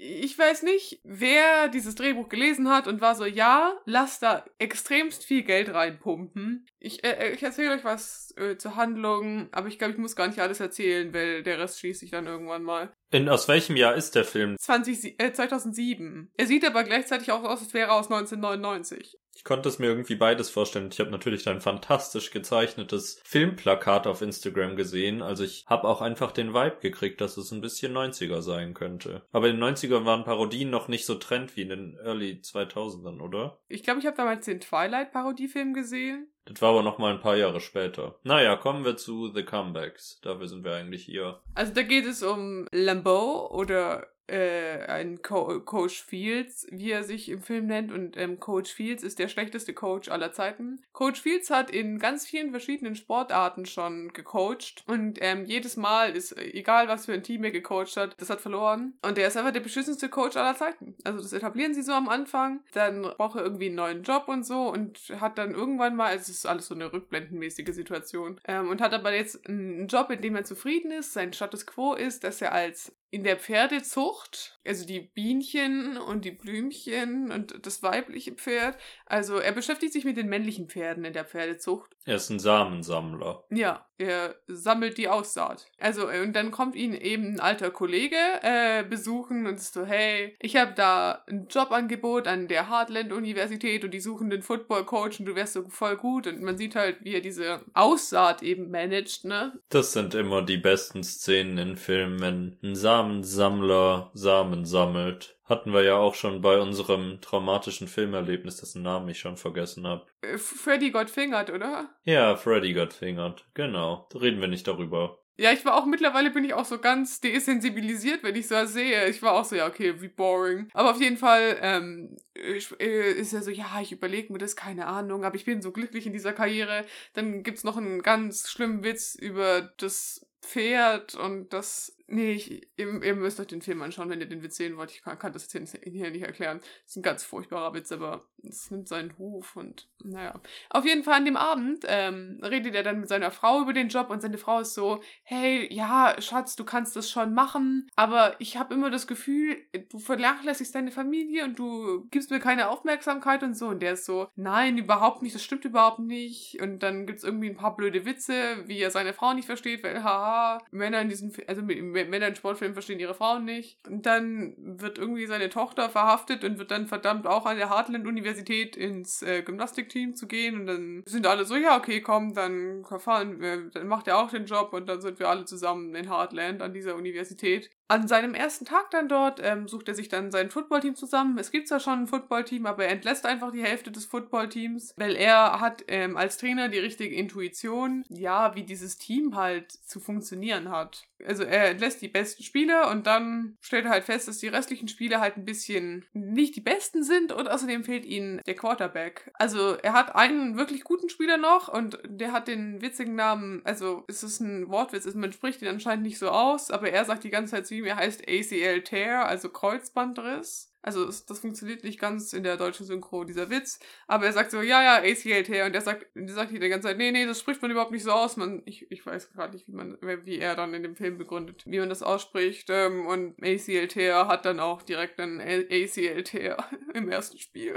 ich 0.03 0.39
weiß 0.39 0.63
nicht, 0.63 1.01
wer 1.05 1.69
dieses 1.69 1.95
Drehbuch 1.95 2.31
gelesen 2.31 2.71
hat 2.71 2.87
und 2.87 3.03
war 3.03 3.15
so, 3.15 3.27
ja, 3.27 3.79
lass 3.85 4.19
da 4.19 4.45
extremst 4.59 5.25
viel 5.25 5.43
Geld 5.43 5.75
reinpumpen. 5.75 6.67
Ich, 6.79 7.05
äh, 7.05 7.33
ich 7.35 7.43
erzähle 7.43 7.75
euch 7.75 7.85
was 7.85 8.33
äh, 8.39 8.57
zur 8.57 8.77
Handlung, 8.77 9.49
aber 9.53 9.69
ich 9.69 9.79
glaube, 9.79 9.93
ich 9.93 9.99
muss 9.99 10.17
gar 10.17 10.27
nicht 10.27 10.41
alles 10.41 10.61
erzählen, 10.61 11.13
weil 11.13 11.43
der 11.43 11.59
Rest 11.59 11.81
schließt 11.81 12.01
sich 12.01 12.11
dann 12.11 12.27
irgendwann 12.27 12.63
mal. 12.63 12.91
In, 13.11 13.29
aus 13.29 13.47
welchem 13.49 13.77
Jahr 13.77 13.95
ist 13.95 14.15
der 14.15 14.25
Film? 14.25 14.57
20, 14.59 15.21
äh, 15.21 15.33
2007. 15.33 16.31
Er 16.37 16.47
sieht 16.47 16.65
aber 16.65 16.85
gleichzeitig 16.85 17.31
auch 17.33 17.45
aus, 17.45 17.61
als 17.61 17.75
wäre 17.75 17.89
er 17.89 17.95
aus 17.95 18.11
1999. 18.11 19.19
Ich 19.41 19.45
konnte 19.45 19.71
es 19.71 19.79
mir 19.79 19.87
irgendwie 19.87 20.17
beides 20.17 20.51
vorstellen. 20.51 20.91
Ich 20.93 21.01
habe 21.01 21.11
natürlich 21.11 21.45
dein 21.45 21.63
fantastisch 21.63 22.31
gezeichnetes 22.31 23.23
Filmplakat 23.25 24.07
auf 24.07 24.21
Instagram 24.21 24.77
gesehen. 24.77 25.23
Also 25.23 25.45
ich 25.45 25.65
habe 25.67 25.89
auch 25.89 26.03
einfach 26.03 26.31
den 26.31 26.53
Vibe 26.53 26.77
gekriegt, 26.83 27.23
dass 27.23 27.39
es 27.39 27.51
ein 27.51 27.63
bisschen 27.63 27.97
90er 27.97 28.43
sein 28.43 28.75
könnte. 28.75 29.23
Aber 29.33 29.49
in 29.49 29.59
den 29.59 29.65
90ern 29.65 30.05
waren 30.05 30.25
Parodien 30.25 30.69
noch 30.69 30.89
nicht 30.89 31.07
so 31.07 31.15
trend 31.15 31.57
wie 31.57 31.63
in 31.63 31.71
den 31.71 31.99
Early 32.05 32.43
2000ern, 32.45 33.23
oder? 33.23 33.59
Ich 33.67 33.83
glaube, 33.83 34.01
ich 34.01 34.07
habe 34.07 34.17
damals 34.19 34.45
den 34.45 34.61
Twilight-Parodiefilm 34.61 35.73
gesehen. 35.73 36.29
Das 36.45 36.61
war 36.61 36.73
aber 36.73 36.83
noch 36.83 36.99
mal 36.99 37.15
ein 37.15 37.21
paar 37.21 37.37
Jahre 37.37 37.61
später. 37.61 38.19
Naja, 38.25 38.57
kommen 38.57 38.85
wir 38.85 38.99
zu 38.99 39.33
The 39.33 39.43
Comebacks. 39.43 40.21
Dafür 40.21 40.49
sind 40.49 40.65
wir 40.65 40.75
eigentlich 40.75 41.07
hier. 41.07 41.41
Also 41.55 41.73
da 41.73 41.81
geht 41.81 42.05
es 42.05 42.23
um 42.23 42.67
Lambeau 42.73 43.51
oder 43.51 44.07
äh, 44.31 44.87
ein 44.87 45.23
Co 45.23 45.61
Coach 45.61 46.03
Fields, 46.03 46.67
wie 46.71 46.91
er 46.91 47.05
sich 47.05 47.29
im 47.29 47.43
Film 47.43 47.67
nennt. 47.67 47.93
Und 47.93 48.17
ähm, 48.17 48.39
Coach 48.39 48.73
Fields 48.73 49.03
ist 49.03 49.19
der 49.19 49.29
schlechteste 49.29 49.75
Coach 49.75 50.09
aller 50.09 50.33
Zeiten. 50.33 50.81
Coach 50.93 51.21
Fields 51.21 51.51
hat 51.51 51.71
in 51.71 51.99
ganz 51.99 52.27
vielen 52.27 52.51
verschiedenen 52.51 52.95
Sportarten 52.95 53.67
schon 53.67 54.13
gecoacht. 54.13 54.85
Und 54.87 55.19
ähm, 55.21 55.45
jedes 55.45 55.77
Mal 55.77 56.15
ist, 56.15 56.37
egal 56.39 56.89
was 56.89 57.07
für 57.07 57.13
ein 57.13 57.23
Team 57.23 57.45
er 57.45 57.51
gecoacht 57.51 57.97
hat, 57.97 58.15
das 58.19 58.31
hat 58.31 58.41
verloren. 58.41 58.95
Und 59.03 59.19
er 59.19 59.29
ist 59.29 59.37
einfach 59.37 59.53
der 59.53 59.61
beschissenste 59.61 60.09
Coach 60.09 60.37
aller 60.37 60.57
Zeiten. 60.57 60.95
Also 61.05 61.21
das 61.21 61.33
etablieren 61.33 61.75
sie 61.75 61.83
so 61.83 61.93
am 61.93 62.09
Anfang. 62.09 62.61
Dann 62.73 63.03
braucht 63.03 63.37
er 63.37 63.43
irgendwie 63.43 63.67
einen 63.67 63.77
neuen 63.77 64.03
Job 64.03 64.29
und 64.29 64.45
so. 64.45 64.69
Und 64.69 64.99
hat 65.21 65.39
dann 65.39 65.55
irgendwann 65.55 65.97
mal, 65.97 66.07
also 66.07 66.23
es 66.23 66.39
ist 66.39 66.47
alles 66.47 66.67
so 66.67 66.75
eine 66.75 66.93
rückblendenmäßige 66.93 67.75
Situation. 67.75 68.41
Ähm, 68.45 68.69
und 68.69 68.81
hat 68.81 68.95
aber 68.95 69.13
jetzt 69.13 69.47
einen 69.49 69.89
Job, 69.89 70.11
in 70.11 70.21
dem 70.21 70.37
er 70.37 70.45
zufrieden 70.45 70.93
ist. 70.93 71.13
Sein 71.13 71.33
Status 71.33 71.67
quo 71.67 71.95
ist, 71.95 72.25
dass 72.25 72.41
er 72.41 72.53
als 72.53 72.93
in 73.11 73.25
der 73.25 73.37
Pferdezucht, 73.37 74.61
also 74.65 74.87
die 74.87 75.01
Bienchen 75.01 75.97
und 75.97 76.25
die 76.25 76.31
Blümchen 76.31 77.33
und 77.33 77.67
das 77.67 77.83
weibliche 77.83 78.33
Pferd. 78.33 78.79
Also 79.05 79.39
er 79.39 79.53
beschäftigt 79.53 79.93
sich 79.93 80.05
mit 80.05 80.17
den 80.17 80.29
männlichen 80.29 80.69
Pferden 80.69 81.05
in 81.05 81.13
der 81.13 81.25
Pferdezucht. 81.25 81.97
Er 82.07 82.17
ist 82.17 82.31
ein 82.31 82.39
Samensammler. 82.39 83.45
Ja, 83.51 83.87
er 83.99 84.35
sammelt 84.47 84.97
die 84.97 85.09
Aussaat. 85.09 85.67
Also, 85.79 86.09
und 86.09 86.33
dann 86.33 86.51
kommt 86.51 86.75
ihn 86.75 86.95
eben 86.95 87.35
ein 87.35 87.41
alter 87.41 87.71
Kollege 87.71 88.17
äh, 88.43 88.83
besuchen 88.83 89.47
und 89.47 89.57
ist 89.57 89.75
so, 89.75 89.85
hey, 89.85 90.35
ich 90.41 90.57
habe 90.57 90.73
da 90.75 91.23
ein 91.29 91.47
Jobangebot 91.51 92.27
an 92.27 92.49
der 92.49 92.71
Heartland-Universität 92.71 93.85
und 93.85 93.93
die 93.93 94.01
suchen 94.01 94.31
den 94.31 94.43
Football-Coach 94.43 95.21
und 95.21 95.27
du 95.27 95.35
wärst 95.35 95.53
so 95.53 95.69
voll 95.69 95.97
gut. 95.97 96.27
Und 96.27 96.41
man 96.41 96.57
sieht 96.57 96.75
halt, 96.75 97.05
wie 97.05 97.15
er 97.15 97.21
diese 97.21 97.61
Aussaat 97.75 98.43
eben 98.43 98.71
managt, 98.71 99.27
ne? 99.27 99.61
Das 99.69 99.93
sind 99.93 100.15
immer 100.15 100.43
die 100.43 100.59
besten 100.59 101.05
Szenen 101.05 101.59
in 101.59 101.77
Filmen, 101.77 102.21
wenn 102.21 102.59
ein 102.63 102.75
Samensammler 102.75 104.11
Samen 104.15 104.65
sammelt. 104.65 105.37
Hatten 105.51 105.73
wir 105.73 105.83
ja 105.83 105.97
auch 105.97 106.15
schon 106.15 106.43
bei 106.43 106.61
unserem 106.61 107.21
traumatischen 107.21 107.89
Filmerlebnis, 107.89 108.59
dessen 108.59 108.83
Namen 108.83 109.09
ich 109.09 109.19
schon 109.19 109.37
vergessen 109.37 109.85
habe. 109.85 110.07
Äh, 110.23 110.39
Freddy 110.39 110.93
got 110.93 111.11
fingert, 111.11 111.51
oder? 111.51 111.91
Ja, 112.05 112.37
Freddy 112.37 112.73
got 112.73 112.93
fingert. 112.93 113.45
Genau. 113.55 114.09
Reden 114.15 114.41
wir 114.41 114.47
nicht 114.47 114.69
darüber. 114.69 115.19
Ja, 115.37 115.51
ich 115.53 115.65
war 115.65 115.75
auch 115.75 115.87
mittlerweile 115.87 116.31
bin 116.31 116.45
ich 116.45 116.55
auch 116.55 116.67
so 116.67 116.79
ganz 116.79 117.21
desensibilisiert, 117.21 118.23
wenn 118.23 118.37
ich 118.37 118.47
so 118.47 118.65
sehe. 118.67 119.09
Ich 119.09 119.23
war 119.23 119.33
auch 119.33 119.45
so, 119.45 119.57
ja, 119.57 119.67
okay, 119.67 120.01
wie 120.01 120.09
boring. 120.09 120.69
Aber 120.73 120.93
auf 120.93 121.01
jeden 121.01 121.17
Fall 121.17 121.59
ähm, 121.61 122.17
äh, 122.37 123.13
ist 123.13 123.33
er 123.33 123.43
so, 123.43 123.51
ja, 123.51 123.81
ich 123.81 123.91
überlege 123.91 124.33
mir 124.33 124.39
das, 124.39 124.55
keine 124.55 124.87
Ahnung, 124.87 125.25
aber 125.25 125.35
ich 125.35 125.47
bin 125.47 125.63
so 125.63 125.73
glücklich 125.73 126.07
in 126.07 126.13
dieser 126.13 126.33
Karriere. 126.33 126.85
Dann 127.15 127.43
gibt's 127.43 127.65
noch 127.65 127.77
einen 127.77 128.03
ganz 128.03 128.51
schlimmen 128.51 128.85
Witz 128.85 129.17
über 129.17 129.63
das 129.79 130.25
Pferd 130.43 131.15
und 131.15 131.53
das 131.53 131.97
Nee, 132.13 132.33
ich, 132.33 132.69
ihr, 132.77 133.03
ihr, 133.03 133.15
müsst 133.15 133.39
euch 133.39 133.47
den 133.47 133.63
Film 133.63 133.81
anschauen, 133.83 134.11
wenn 134.11 134.21
ihr 134.21 134.29
den 134.29 134.43
Witz 134.43 134.57
sehen 134.57 134.77
wollt. 134.77 134.91
Ich 134.91 135.03
kann, 135.03 135.17
kann 135.17 135.33
das 135.33 135.53
jetzt 135.53 135.79
hier 135.85 136.11
nicht 136.11 136.23
erklären. 136.23 136.59
Das 136.59 136.91
ist 136.91 136.97
ein 136.97 137.03
ganz 137.03 137.23
furchtbarer 137.23 137.73
Witz, 137.73 137.93
aber 137.93 138.27
es 138.43 138.69
nimmt 138.73 138.89
seinen 138.89 139.13
Ruf 139.13 139.55
und 139.55 139.89
naja. 140.03 140.41
Auf 140.71 140.85
jeden 140.85 141.05
Fall 141.05 141.15
an 141.15 141.25
dem 141.25 141.37
Abend 141.37 141.85
ähm, 141.87 142.41
redet 142.43 142.75
er 142.75 142.83
dann 142.83 142.99
mit 142.99 143.09
seiner 143.09 143.31
Frau 143.31 143.63
über 143.63 143.73
den 143.73 143.89
Job 143.89 144.11
und 144.11 144.23
seine 144.23 144.39
Frau 144.39 144.61
ist 144.61 144.75
so, 144.75 145.01
hey, 145.23 145.73
ja, 145.73 146.17
Schatz, 146.21 146.57
du 146.57 146.65
kannst 146.65 146.97
das 146.97 147.09
schon 147.09 147.33
machen, 147.33 147.89
aber 147.95 148.35
ich 148.41 148.57
habe 148.57 148.75
immer 148.75 148.91
das 148.91 149.07
Gefühl, 149.07 149.57
du 149.91 150.01
vernachlässigst 150.01 150.75
deine 150.75 150.91
Familie 150.91 151.45
und 151.45 151.61
du 151.61 152.09
gibst 152.11 152.33
mir 152.33 152.41
keine 152.41 152.71
Aufmerksamkeit 152.71 153.45
und 153.45 153.55
so. 153.55 153.69
Und 153.69 153.83
der 153.83 153.93
ist 153.93 154.05
so, 154.05 154.27
nein, 154.35 154.79
überhaupt 154.79 155.23
nicht, 155.23 155.35
das 155.35 155.45
stimmt 155.45 155.65
überhaupt 155.65 156.01
nicht. 156.01 156.61
Und 156.61 156.81
dann 156.83 157.07
gibt 157.07 157.19
es 157.19 157.25
irgendwie 157.25 157.51
ein 157.51 157.57
paar 157.57 157.77
blöde 157.77 158.05
Witze, 158.05 158.65
wie 158.67 158.81
er 158.81 158.91
seine 158.91 159.13
Frau 159.13 159.33
nicht 159.33 159.47
versteht, 159.47 159.85
weil, 159.85 160.03
haha, 160.03 160.59
Männer 160.73 161.01
in 161.01 161.09
diesem, 161.09 161.33
also 161.47 161.63
mit, 161.63 161.81
Männer 162.05 162.29
in 162.29 162.37
Sportfilmen 162.37 162.75
verstehen 162.75 163.01
ihre 163.01 163.15
Frauen 163.15 163.45
nicht. 163.45 163.79
Und 163.87 164.07
dann 164.07 164.55
wird 164.59 164.99
irgendwie 164.99 165.27
seine 165.27 165.49
Tochter 165.49 165.91
verhaftet 165.91 166.45
und 166.45 166.59
wird 166.59 166.71
dann 166.71 166.87
verdammt 166.87 167.27
auch 167.27 167.47
an 167.47 167.57
der 167.57 167.71
Heartland-Universität 167.71 168.77
ins 168.77 169.23
äh, 169.23 169.43
Gymnastikteam 169.43 170.15
zu 170.15 170.27
gehen. 170.27 170.61
Und 170.61 170.67
dann 170.67 171.03
sind 171.07 171.27
alle 171.27 171.45
so, 171.45 171.57
ja, 171.57 171.77
okay, 171.77 172.01
komm, 172.01 172.35
dann 172.35 172.85
fahren 172.99 173.41
wir, 173.41 173.71
dann 173.71 173.89
macht 173.89 174.09
er 174.09 174.19
auch 174.19 174.31
den 174.31 174.47
Job 174.47 174.73
und 174.73 174.89
dann 174.89 175.01
sind 175.01 175.19
wir 175.19 175.29
alle 175.29 175.45
zusammen 175.45 175.95
in 175.95 176.09
Heartland 176.09 176.63
an 176.63 176.73
dieser 176.73 176.97
Universität. 176.97 177.71
An 177.91 178.07
seinem 178.07 178.35
ersten 178.35 178.67
Tag 178.67 178.93
dann 178.93 179.09
dort 179.09 179.41
ähm, 179.43 179.67
sucht 179.67 179.89
er 179.89 179.97
sich 179.97 180.09
dann 180.09 180.31
sein 180.31 180.51
Footballteam 180.51 180.95
zusammen. 180.95 181.37
Es 181.39 181.51
gibt 181.51 181.67
zwar 181.67 181.81
schon 181.81 182.03
ein 182.03 182.07
Footballteam, 182.07 182.67
aber 182.67 182.85
er 182.85 182.93
entlässt 182.93 183.27
einfach 183.27 183.51
die 183.51 183.65
Hälfte 183.65 183.91
des 183.91 184.05
Footballteams, 184.05 184.95
weil 184.97 185.17
er 185.17 185.59
hat 185.59 185.83
ähm, 185.89 186.17
als 186.17 186.37
Trainer 186.37 186.69
die 186.69 186.79
richtige 186.79 187.17
Intuition, 187.17 188.05
ja, 188.09 188.55
wie 188.55 188.63
dieses 188.63 188.97
Team 188.97 189.35
halt 189.35 189.73
zu 189.73 189.99
funktionieren 189.99 190.71
hat. 190.71 191.10
Also 191.27 191.45
er 191.45 191.71
entlässt 191.71 192.03
die 192.03 192.09
besten 192.09 192.43
Spieler 192.43 192.91
und 192.91 193.07
dann 193.07 193.57
stellt 193.61 193.85
er 193.85 193.91
halt 193.91 194.05
fest, 194.05 194.29
dass 194.29 194.39
die 194.39 194.49
restlichen 194.49 194.89
Spieler 194.89 195.21
halt 195.21 195.37
ein 195.37 195.45
bisschen 195.45 196.05
nicht 196.13 196.57
die 196.57 196.61
besten 196.61 197.03
sind 197.03 197.33
und 197.33 197.49
außerdem 197.49 197.85
fehlt 197.85 198.05
ihnen 198.05 198.41
der 198.47 198.55
Quarterback. 198.55 199.31
Also 199.35 199.77
er 199.77 199.93
hat 199.93 200.15
einen 200.15 200.57
wirklich 200.57 200.85
guten 200.85 201.09
Spieler 201.09 201.37
noch 201.37 201.69
und 201.69 201.99
der 202.05 202.33
hat 202.33 202.49
den 202.49 202.81
witzigen 202.83 203.15
Namen, 203.15 203.63
also 203.65 204.05
es 204.09 204.23
ist 204.23 204.41
ein 204.41 204.69
Wortwitz, 204.69 205.13
man 205.15 205.33
spricht 205.33 205.63
ihn 205.63 205.69
anscheinend 205.69 206.05
nicht 206.05 206.19
so 206.19 206.29
aus, 206.29 206.71
aber 206.71 206.91
er 206.91 207.05
sagt 207.05 207.25
die 207.25 207.31
ganze 207.31 207.53
Zeit 207.53 207.67
zu 207.67 207.75
ihm, 207.75 207.85
er 207.85 207.97
heißt 207.97 208.23
ACL 208.29 208.83
Tear, 208.83 209.27
also 209.27 209.49
Kreuzbandriss. 209.49 210.70
Also 210.83 211.05
das, 211.05 211.41
funktioniert 211.41 211.85
nicht 211.85 211.99
ganz 211.99 212.33
in 212.33 212.43
der 212.43 212.57
deutschen 212.57 212.87
Synchro, 212.87 213.25
dieser 213.25 213.51
Witz. 213.51 213.79
Aber 214.07 214.27
er 214.27 214.33
sagt 214.33 214.51
so, 214.51 214.63
ja, 214.63 214.83
ja, 214.83 214.95
ACL 214.97 215.43
Tear. 215.43 215.67
Und 215.67 215.73
der 215.73 215.83
sagt, 215.83 216.07
der 216.15 216.35
sagt 216.35 216.53
die 216.53 216.59
ganze 216.59 216.89
Zeit, 216.89 216.97
nee, 216.97 217.11
nee, 217.11 217.27
das 217.27 217.41
spricht 217.41 217.61
man 217.61 217.71
überhaupt 217.71 217.93
nicht 217.93 218.03
so 218.03 218.13
aus. 218.13 218.37
Man, 218.37 218.63
ich, 218.65 218.91
ich 218.91 219.05
weiß 219.05 219.33
gerade 219.33 219.55
nicht, 219.55 219.69
wie 219.69 219.73
man, 219.73 219.99
wie 220.01 220.39
er 220.39 220.57
dann 220.57 220.73
in 220.73 220.83
dem 220.83 220.97
Film 220.97 221.19
begründet, 221.19 221.65
wie 221.67 221.79
man 221.79 221.91
das 221.91 222.03
ausspricht. 222.03 222.69
Ähm, 222.71 223.07
und 223.07 223.35
ACL 223.43 223.89
Tear 223.89 224.29
hat 224.29 224.47
dann 224.47 224.59
auch 224.59 224.83
direkt 224.83 225.21
einen 225.21 225.41
ACL 225.41 226.23
Tear 226.23 226.57
im 226.95 227.11
ersten 227.11 227.39
Spiel. 227.39 227.75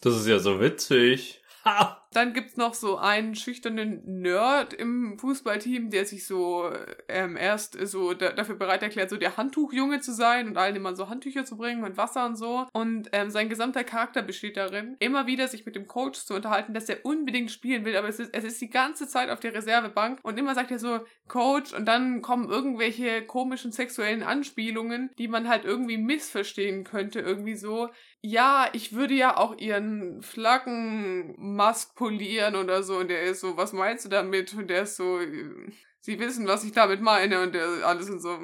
das 0.00 0.16
ist 0.16 0.28
ja 0.28 0.38
so 0.38 0.60
witzig. 0.60 1.42
Ha! 1.64 2.05
Dann 2.16 2.32
gibt's 2.32 2.56
noch 2.56 2.72
so 2.72 2.96
einen 2.96 3.34
schüchternen 3.34 4.00
Nerd 4.22 4.72
im 4.72 5.18
Fußballteam, 5.18 5.90
der 5.90 6.06
sich 6.06 6.26
so 6.26 6.70
ähm, 7.08 7.36
erst 7.36 7.76
so 7.86 8.14
da, 8.14 8.32
dafür 8.32 8.54
bereit 8.54 8.82
erklärt, 8.82 9.10
so 9.10 9.18
der 9.18 9.36
Handtuchjunge 9.36 10.00
zu 10.00 10.14
sein 10.14 10.48
und 10.48 10.56
allen 10.56 10.76
immer 10.76 10.96
so 10.96 11.10
Handtücher 11.10 11.44
zu 11.44 11.58
bringen 11.58 11.84
und 11.84 11.98
Wasser 11.98 12.24
und 12.24 12.36
so. 12.36 12.66
Und 12.72 13.10
ähm, 13.12 13.28
sein 13.28 13.50
gesamter 13.50 13.84
Charakter 13.84 14.22
besteht 14.22 14.56
darin, 14.56 14.96
immer 14.98 15.26
wieder 15.26 15.46
sich 15.46 15.66
mit 15.66 15.76
dem 15.76 15.86
Coach 15.86 16.20
zu 16.20 16.32
unterhalten, 16.32 16.72
dass 16.72 16.88
er 16.88 17.04
unbedingt 17.04 17.50
spielen 17.50 17.84
will, 17.84 17.94
aber 17.96 18.08
es 18.08 18.18
ist, 18.18 18.32
es 18.32 18.44
ist 18.44 18.62
die 18.62 18.70
ganze 18.70 19.06
Zeit 19.06 19.28
auf 19.28 19.40
der 19.40 19.52
Reservebank 19.52 20.20
und 20.22 20.38
immer 20.38 20.54
sagt 20.54 20.70
er 20.70 20.78
so, 20.78 21.00
Coach, 21.28 21.74
und 21.74 21.84
dann 21.86 22.22
kommen 22.22 22.48
irgendwelche 22.48 23.26
komischen 23.26 23.72
sexuellen 23.72 24.22
Anspielungen, 24.22 25.10
die 25.18 25.28
man 25.28 25.48
halt 25.48 25.66
irgendwie 25.66 25.98
missverstehen 25.98 26.84
könnte, 26.84 27.20
irgendwie 27.20 27.56
so. 27.56 27.90
Ja, 28.22 28.68
ich 28.72 28.94
würde 28.94 29.14
ja 29.14 29.36
auch 29.36 29.58
ihren 29.58 30.22
Flaggenmast 30.22 31.94
polieren 32.06 32.54
oder 32.54 32.82
so. 32.82 32.98
Und 32.98 33.08
der 33.08 33.22
ist 33.22 33.40
so, 33.40 33.56
was 33.56 33.72
meinst 33.72 34.04
du 34.04 34.08
damit? 34.08 34.54
Und 34.54 34.68
der 34.68 34.82
ist 34.82 34.96
so, 34.96 35.18
sie 36.00 36.18
wissen, 36.18 36.46
was 36.46 36.64
ich 36.64 36.72
damit 36.72 37.00
meine. 37.00 37.42
Und 37.42 37.54
der 37.54 37.86
alles 37.86 38.08
und 38.08 38.20
so. 38.20 38.38